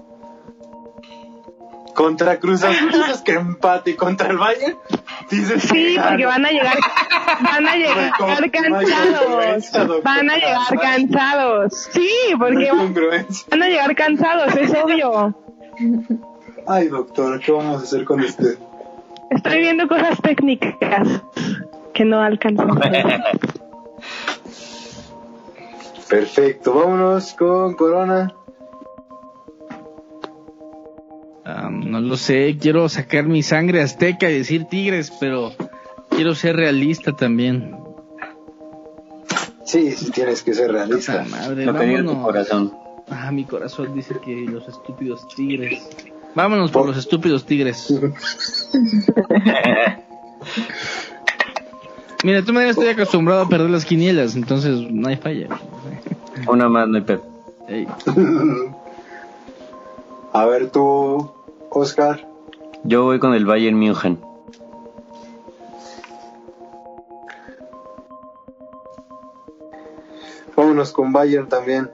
Contra 1.95 2.38
Cruz 2.38 2.64
Azul 2.64 2.91
dices 2.94 3.22
que 3.22 3.34
empate 3.34 3.91
y 3.91 3.95
contra 3.95 4.30
el 4.30 4.38
Bayern 4.38 4.78
dices 5.32 5.64
Sí, 5.64 5.98
porque 6.02 6.26
van 6.26 6.45
a 6.45 6.49
llegar, 6.52 6.78
van 7.41 7.68
a 7.68 7.76
llegar 7.76 8.52
cansados. 8.52 10.04
Van 10.04 10.30
a 10.30 10.36
llegar 10.36 10.80
cansados. 10.80 11.90
Sí, 11.91 12.10
porque 12.38 12.72
van 12.72 13.64
a 13.64 13.68
llegar 13.68 13.95
cansados, 13.95 14.56
es 14.56 14.74
obvio. 14.76 15.36
Ay, 16.68 16.88
doctora, 16.88 17.40
¿qué 17.40 17.52
vamos 17.52 17.82
a 17.82 17.84
hacer 17.84 18.04
con 18.06 18.20
usted? 18.20 18.58
Estoy 19.32 19.60
viendo 19.60 19.88
cosas 19.88 20.22
técnicas 20.22 20.76
que 21.98 22.06
no 22.06 22.22
alcanzo. 22.22 22.61
a 22.61 22.90
ver. 22.90 23.06
Perfecto, 26.10 26.74
vámonos 26.74 27.34
con 27.34 27.76
Corona. 27.76 28.34
No 31.69 32.02
lo 32.02 32.18
sé, 32.18 32.57
quiero 32.60 32.90
sacar 32.90 33.26
mi 33.26 33.41
sangre 33.41 33.82
azteca 33.82 34.30
y 34.30 34.38
decir 34.38 34.65
Tigres, 34.65 35.11
pero 35.19 35.53
Quiero 36.18 36.34
ser 36.34 36.56
realista 36.56 37.11
también. 37.11 37.78
Sí, 39.65 39.91
sí 39.91 40.10
tienes 40.10 40.41
que 40.41 40.56
ser 40.56 40.72
realista. 40.72 41.24
madre, 41.30 41.61
diga 41.61 42.03
tu 42.03 42.22
corazón. 42.24 42.74
Ah, 43.07 43.32
mi 43.32 43.45
corazón 43.45 43.94
dice 43.94 44.15
que 44.26 44.34
los 44.49 44.68
estúpidos 44.68 45.28
tigres. 45.36 45.88
Vámonos 46.34 46.72
por 46.72 46.88
los 46.88 46.98
estúpidos 46.98 47.45
tigres. 47.45 47.88
Mira, 52.23 52.44
tú 52.44 52.52
me 52.53 52.68
estoy 52.68 52.88
acostumbrado 52.88 53.41
a 53.44 53.49
perder 53.49 53.69
las 53.69 53.85
quinielas, 53.85 54.35
entonces 54.35 54.80
no 54.91 55.07
hay 55.07 55.18
falla. 55.18 55.48
Una 56.48 56.68
más, 56.68 56.88
no 56.88 56.98
hay 56.98 57.03
pedo. 57.03 57.23
Ey, 57.68 57.88
A 60.34 60.45
ver 60.45 60.69
tú, 60.69 61.31
Oscar. 61.69 62.27
Yo 62.84 63.03
voy 63.03 63.19
con 63.19 63.34
el 63.34 63.45
Bayern 63.45 63.77
München. 63.77 64.19
Vámonos 70.56 70.91
con 70.91 71.11
Bayern 71.14 71.48
también. 71.48 71.91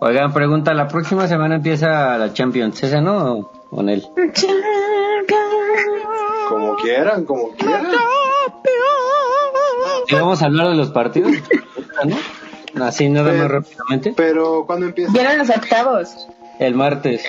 Oigan, 0.00 0.32
pregunta, 0.32 0.72
¿la 0.74 0.88
próxima 0.88 1.26
semana 1.26 1.56
empieza 1.56 2.16
la 2.16 2.32
Champions? 2.32 2.82
¿Esa 2.82 3.00
no? 3.00 3.34
¿O 3.34 3.50
con 3.68 3.88
él? 3.88 4.04
Como 6.48 6.76
quieran, 6.76 7.24
como 7.24 7.50
quieran. 7.50 7.86
¿Sí 10.08 10.14
vamos 10.14 10.42
a 10.42 10.46
hablar 10.46 10.68
de 10.68 10.76
los 10.76 10.90
partidos? 10.90 11.32
¿No? 12.04 12.84
Así 12.84 13.08
nada 13.10 13.32
más 13.34 13.50
rápidamente. 13.50 14.14
Pero 14.16 14.64
¿cuándo 14.66 14.86
empieza? 14.86 15.12
Ya 15.12 15.22
eran 15.22 15.38
los 15.38 15.50
octavos. 15.50 16.28
El 16.58 16.74
martes. 16.74 17.22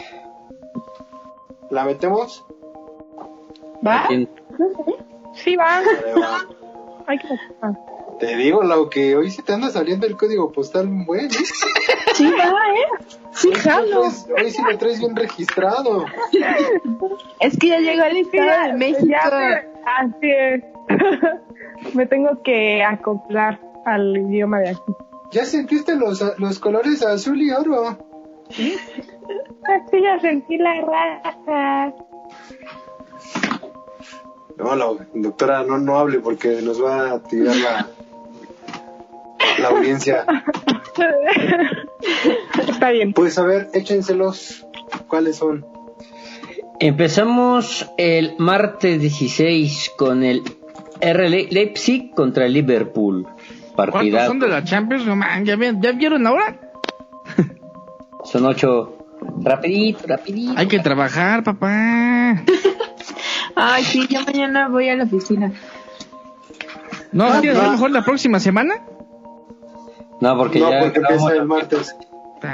¿La 1.70 1.84
metemos? 1.84 2.46
¿Va? 3.86 4.06
¿Quién? 4.08 4.30
Sí, 5.34 5.58
va. 5.58 5.82
Vale, 5.82 6.22
va. 6.22 6.40
Hay 7.08 7.18
que 7.18 7.28
ah. 7.62 7.74
Te 8.20 8.36
digo, 8.36 8.64
Lau, 8.64 8.90
que 8.90 9.16
hoy 9.16 9.32
sí 9.32 9.42
te 9.42 9.54
anda 9.54 9.70
saliendo 9.70 10.06
el 10.06 10.18
código 10.18 10.52
postal 10.52 10.88
bueno. 10.90 11.30
¿eh? 11.30 11.44
Sí, 12.14 12.26
va, 12.32 12.44
¿eh? 12.44 13.06
Sí, 13.32 13.48
Hoy 13.50 13.56
sí 13.56 13.68
lo 13.70 13.72
jalo. 13.74 14.02
traes- 14.02 14.28
Hoy 14.44 14.52
sí 14.52 14.62
lo 14.70 14.78
traes 14.78 15.00
bien 15.00 15.16
registrado. 15.16 16.06
Es 17.40 17.58
que 17.58 17.68
ya 17.70 17.80
llegó 17.80 18.04
el 18.04 18.18
Estado 18.18 18.68
de 18.68 18.74
México. 18.74 19.06
Ya 19.08 19.64
así 19.98 20.18
es. 20.32 20.64
me 21.96 22.06
tengo 22.08 22.42
que 22.44 22.84
acoplar 22.84 23.60
al 23.86 24.18
idioma 24.18 24.60
de 24.60 24.70
aquí. 24.72 24.94
Ya 25.32 25.46
sentiste 25.46 25.96
los, 25.96 26.22
los 26.40 26.60
colores 26.60 27.02
azul 27.06 27.42
y 27.42 27.52
oro. 27.52 27.98
Así 28.50 30.02
ya 30.02 30.20
sentí 30.20 30.58
la 30.58 30.82
raza. 30.82 31.94
No, 34.58 34.76
la 34.76 34.88
doctora, 35.14 35.64
no, 35.64 35.78
no 35.78 35.98
hable 35.98 36.20
porque 36.20 36.62
nos 36.62 36.84
va 36.84 37.12
a 37.14 37.20
tirar 37.24 37.56
la, 37.56 37.88
la 39.60 39.70
audiencia. 39.70 40.26
Está 42.70 42.90
bien. 42.92 43.14
Pues 43.14 43.38
a 43.38 43.44
ver, 43.44 43.70
échenselos. 43.74 44.66
¿Cuáles 45.08 45.38
son? 45.38 45.66
Empezamos 46.80 47.90
el 47.98 48.36
martes 48.38 49.02
16 49.02 49.92
con 49.98 50.24
el 50.24 50.44
R 51.02 51.30
Le- 51.30 51.48
Leipzig 51.52 52.12
contra 52.16 52.46
el 52.46 52.54
Liverpool. 52.54 53.28
¿Cuántos 53.76 53.94
Partida. 53.96 54.28
son 54.28 54.40
de 54.40 54.48
la 54.48 54.64
Champions? 54.64 55.06
No, 55.06 55.16
man, 55.16 55.46
¿ya, 55.46 55.58
¿Ya 55.80 55.92
vieron 55.94 56.26
ahora? 56.28 56.60
Son 58.26 58.46
ocho. 58.46 58.96
Rapidito, 59.42 60.06
rapidito. 60.08 60.54
Hay 60.58 60.68
que 60.68 60.80
trabajar, 60.80 61.44
papá. 61.44 62.44
Ay, 63.56 63.84
sí, 63.84 64.06
yo 64.10 64.22
mañana 64.22 64.68
voy 64.68 64.90
a 64.90 64.96
la 64.96 65.06
oficina. 65.06 65.52
¿No 67.14 67.26
Ah, 67.26 67.42
no. 67.44 67.52
a 67.60 67.64
lo 67.66 67.72
mejor 67.72 67.92
la 67.92 68.04
próxima 68.04 68.40
semana? 68.40 68.76
No, 70.22 70.38
porque 70.38 70.60
no, 70.60 70.70
ya 70.70 70.80
porque 70.82 71.00
empieza 71.00 71.34
el 71.34 71.46
martes. 71.46 71.96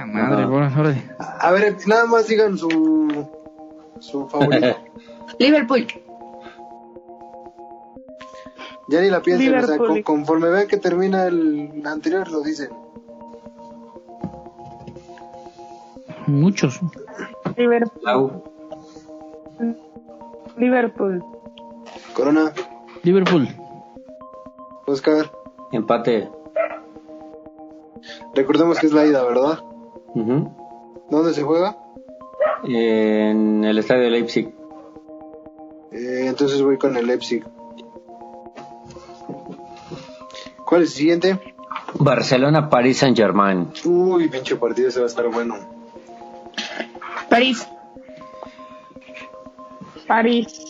Madre, 0.05 0.45
bueno, 0.45 0.71
órale. 0.79 1.03
A 1.19 1.51
ver, 1.51 1.75
nada 1.87 2.05
más 2.05 2.27
digan 2.27 2.57
su, 2.57 3.27
su 3.99 4.27
favorito. 4.27 4.75
Liverpool. 5.39 5.87
ya 8.87 9.01
ni 9.01 9.09
la 9.09 9.21
piensen, 9.21 9.55
o 9.57 9.65
sea, 9.65 9.77
con- 9.77 10.01
conforme 10.03 10.49
vean 10.49 10.67
que 10.67 10.77
termina 10.77 11.25
el 11.25 11.81
anterior, 11.85 12.29
lo 12.31 12.41
dicen. 12.41 12.69
Muchos. 16.27 16.79
Liverpool. 17.55 18.41
Liverpool. 20.57 21.23
Corona, 22.13 22.51
Liverpool. 23.03 23.47
Oscar, 24.87 25.31
Empate. 25.71 26.29
Recordemos 28.34 28.80
que 28.80 28.88
es 28.88 28.94
la 28.94 29.06
ida, 29.06 29.23
¿verdad? 29.23 29.60
¿Dónde 31.10 31.34
se 31.34 31.44
juega? 31.44 31.77
En 32.64 33.64
el 33.64 33.77
estadio 33.77 34.03
de 34.03 34.11
Leipzig. 34.11 34.53
Eh, 35.91 36.26
entonces 36.27 36.61
voy 36.61 36.77
con 36.77 36.95
el 36.98 37.07
Leipzig. 37.07 37.44
¿Cuál 40.65 40.84
es 40.84 40.90
el 40.91 40.95
siguiente? 40.95 41.40
Barcelona, 41.99 42.69
París, 42.69 42.98
Saint 42.98 43.15
Germain. 43.15 43.69
Uy, 43.86 44.27
pinche 44.27 44.56
partido, 44.56 44.90
ese 44.90 44.99
va 44.99 45.06
a 45.06 45.10
estar 45.10 45.27
bueno. 45.30 45.56
París. 47.30 47.68
París. 50.07 50.65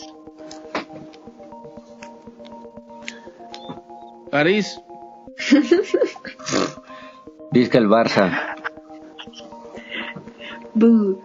París. 4.30 4.80
Vizca 7.52 7.78
el 7.78 7.88
Barça. 7.88 8.30
Bu. 10.74 11.22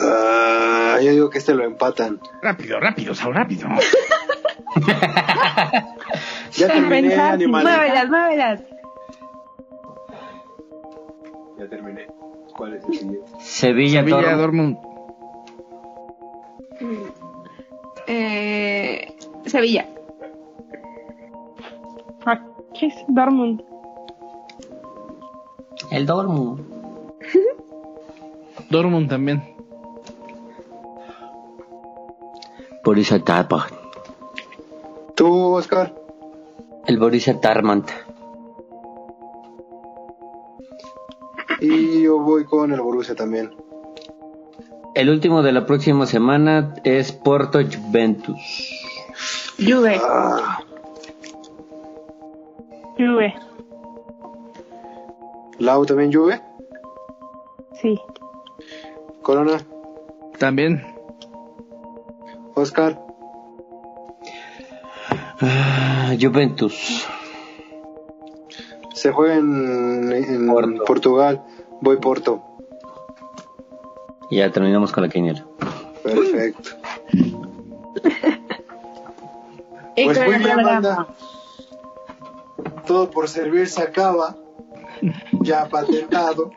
Ah, 0.00 0.98
yo 1.02 1.10
digo 1.10 1.30
que 1.30 1.38
este 1.38 1.54
lo 1.54 1.64
empatan. 1.64 2.20
Rápido, 2.42 2.80
rápido, 2.80 3.14
Saúl, 3.14 3.34
rápido. 3.34 3.68
Ya 6.52 6.66
terminé, 6.72 7.08
Pensar, 7.08 7.32
animal. 7.34 7.64
Muévelas, 7.64 8.08
muévelas. 8.08 8.62
Ya 11.58 11.68
terminé. 11.68 12.06
¿Cuál 12.56 12.74
es 12.74 12.84
el 12.84 12.94
siguiente? 12.94 13.30
Sevilla, 13.40 14.00
Sevilla, 14.00 14.36
Dortmund. 14.36 14.76
Dortmund. 16.80 17.12
Eh, 18.06 19.14
Sevilla. 19.46 19.86
Aquí 22.24 22.86
es 22.86 22.94
Dortmund. 23.08 23.62
El 25.90 26.06
Dortmund. 26.06 26.60
Dortmund 28.70 29.08
también. 29.08 29.42
Borussia 32.84 33.22
Dortmund. 33.22 33.66
¿Tú, 35.14 35.54
Oscar? 35.54 35.94
El 36.86 36.98
Borussia 36.98 37.38
Dortmund. 37.40 37.84
Y 41.60 42.02
yo 42.02 42.18
voy 42.18 42.44
con 42.44 42.72
el 42.72 42.80
Borussia 42.80 43.14
también. 43.14 43.54
El 44.94 45.10
último 45.10 45.42
de 45.42 45.52
la 45.52 45.66
próxima 45.66 46.06
semana 46.06 46.74
es 46.84 47.12
Porto 47.12 47.60
Juventus. 47.60 48.38
Juve. 49.58 50.00
Ah, 50.02 50.60
Juve. 52.96 53.34
Lau 55.58 55.84
también 55.86 56.12
Juve. 56.12 56.40
Sí. 57.80 58.00
Corona, 59.22 59.60
También. 60.38 60.84
Oscar. 62.54 62.98
Ah, 65.40 66.14
Juventus. 66.20 67.06
Se 68.94 69.12
juega 69.12 69.36
en, 69.36 70.12
en 70.12 70.46
Porto. 70.48 70.84
Portugal. 70.84 71.42
Voy 71.80 71.96
Porto. 71.98 72.42
Y 74.30 74.38
ya 74.38 74.50
terminamos 74.50 74.92
con 74.92 75.04
la 75.04 75.08
quiniela. 75.08 75.44
Perfecto. 76.02 76.70
Pues 80.04 80.16
muy 80.16 80.38
bien, 80.38 80.56
banda. 80.62 81.08
Todo 82.86 83.10
por 83.10 83.28
servir 83.28 83.68
se 83.68 83.82
acaba. 83.82 84.36
Ya 85.48 85.66
patentado. 85.66 86.50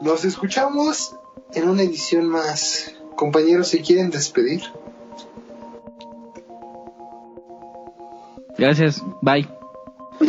Nos 0.00 0.24
escuchamos 0.24 1.16
en 1.54 1.68
una 1.68 1.82
edición 1.82 2.28
más. 2.28 2.94
Compañeros, 3.16 3.66
¿se 3.66 3.80
quieren 3.80 4.10
despedir? 4.10 4.62
Gracias. 8.56 9.02
Bye. 9.22 9.48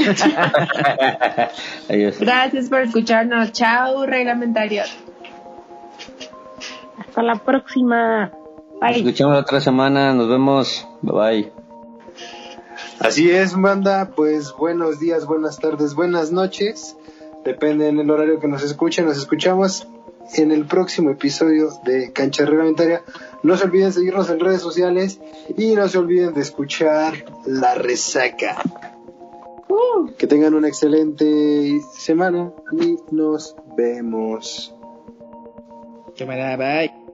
Adiós. 1.88 2.20
Gracias 2.20 2.68
por 2.68 2.82
escucharnos. 2.82 3.52
Chao, 3.52 4.08
reglamentarios. 4.08 4.90
Hasta 6.98 7.22
la 7.22 7.36
próxima. 7.36 8.32
Nos 8.32 8.80
Bye. 8.82 8.98
escuchamos 8.98 9.36
la 9.36 9.42
otra 9.42 9.62
semana. 9.62 10.14
Nos 10.14 10.28
vemos. 10.30 10.88
Bye 11.04 11.14
bye. 11.14 11.67
Así 13.00 13.30
es, 13.30 13.60
banda. 13.60 14.12
Pues 14.16 14.54
buenos 14.58 15.00
días, 15.00 15.26
buenas 15.26 15.60
tardes, 15.60 15.94
buenas 15.94 16.32
noches. 16.32 16.96
Depende 17.46 17.88
en 17.88 18.00
el 18.00 18.10
horario 18.10 18.40
que 18.40 18.48
nos 18.48 18.64
escuchen. 18.64 19.06
Nos 19.06 19.18
escuchamos 19.18 19.88
en 20.36 20.52
el 20.52 20.66
próximo 20.66 21.12
episodio 21.12 21.70
de 21.86 22.12
Cancha 22.12 22.46
Reglamentaria. 22.46 23.04
No 23.44 23.56
se 23.56 23.66
olviden 23.66 23.94
seguirnos 23.94 24.30
en 24.30 24.40
redes 24.40 24.62
sociales 24.62 25.20
y 25.56 25.76
no 25.76 25.88
se 25.88 26.00
olviden 26.00 26.34
de 26.34 26.42
escuchar 26.42 27.14
La 27.46 27.76
Resaca. 27.76 28.58
Que 30.18 30.26
tengan 30.26 30.56
una 30.56 30.68
excelente 30.68 31.80
semana 31.98 32.52
y 32.72 32.98
nos 33.12 33.56
vemos. 33.78 34.74
Cámara, 36.18 36.58
bye. 36.58 37.07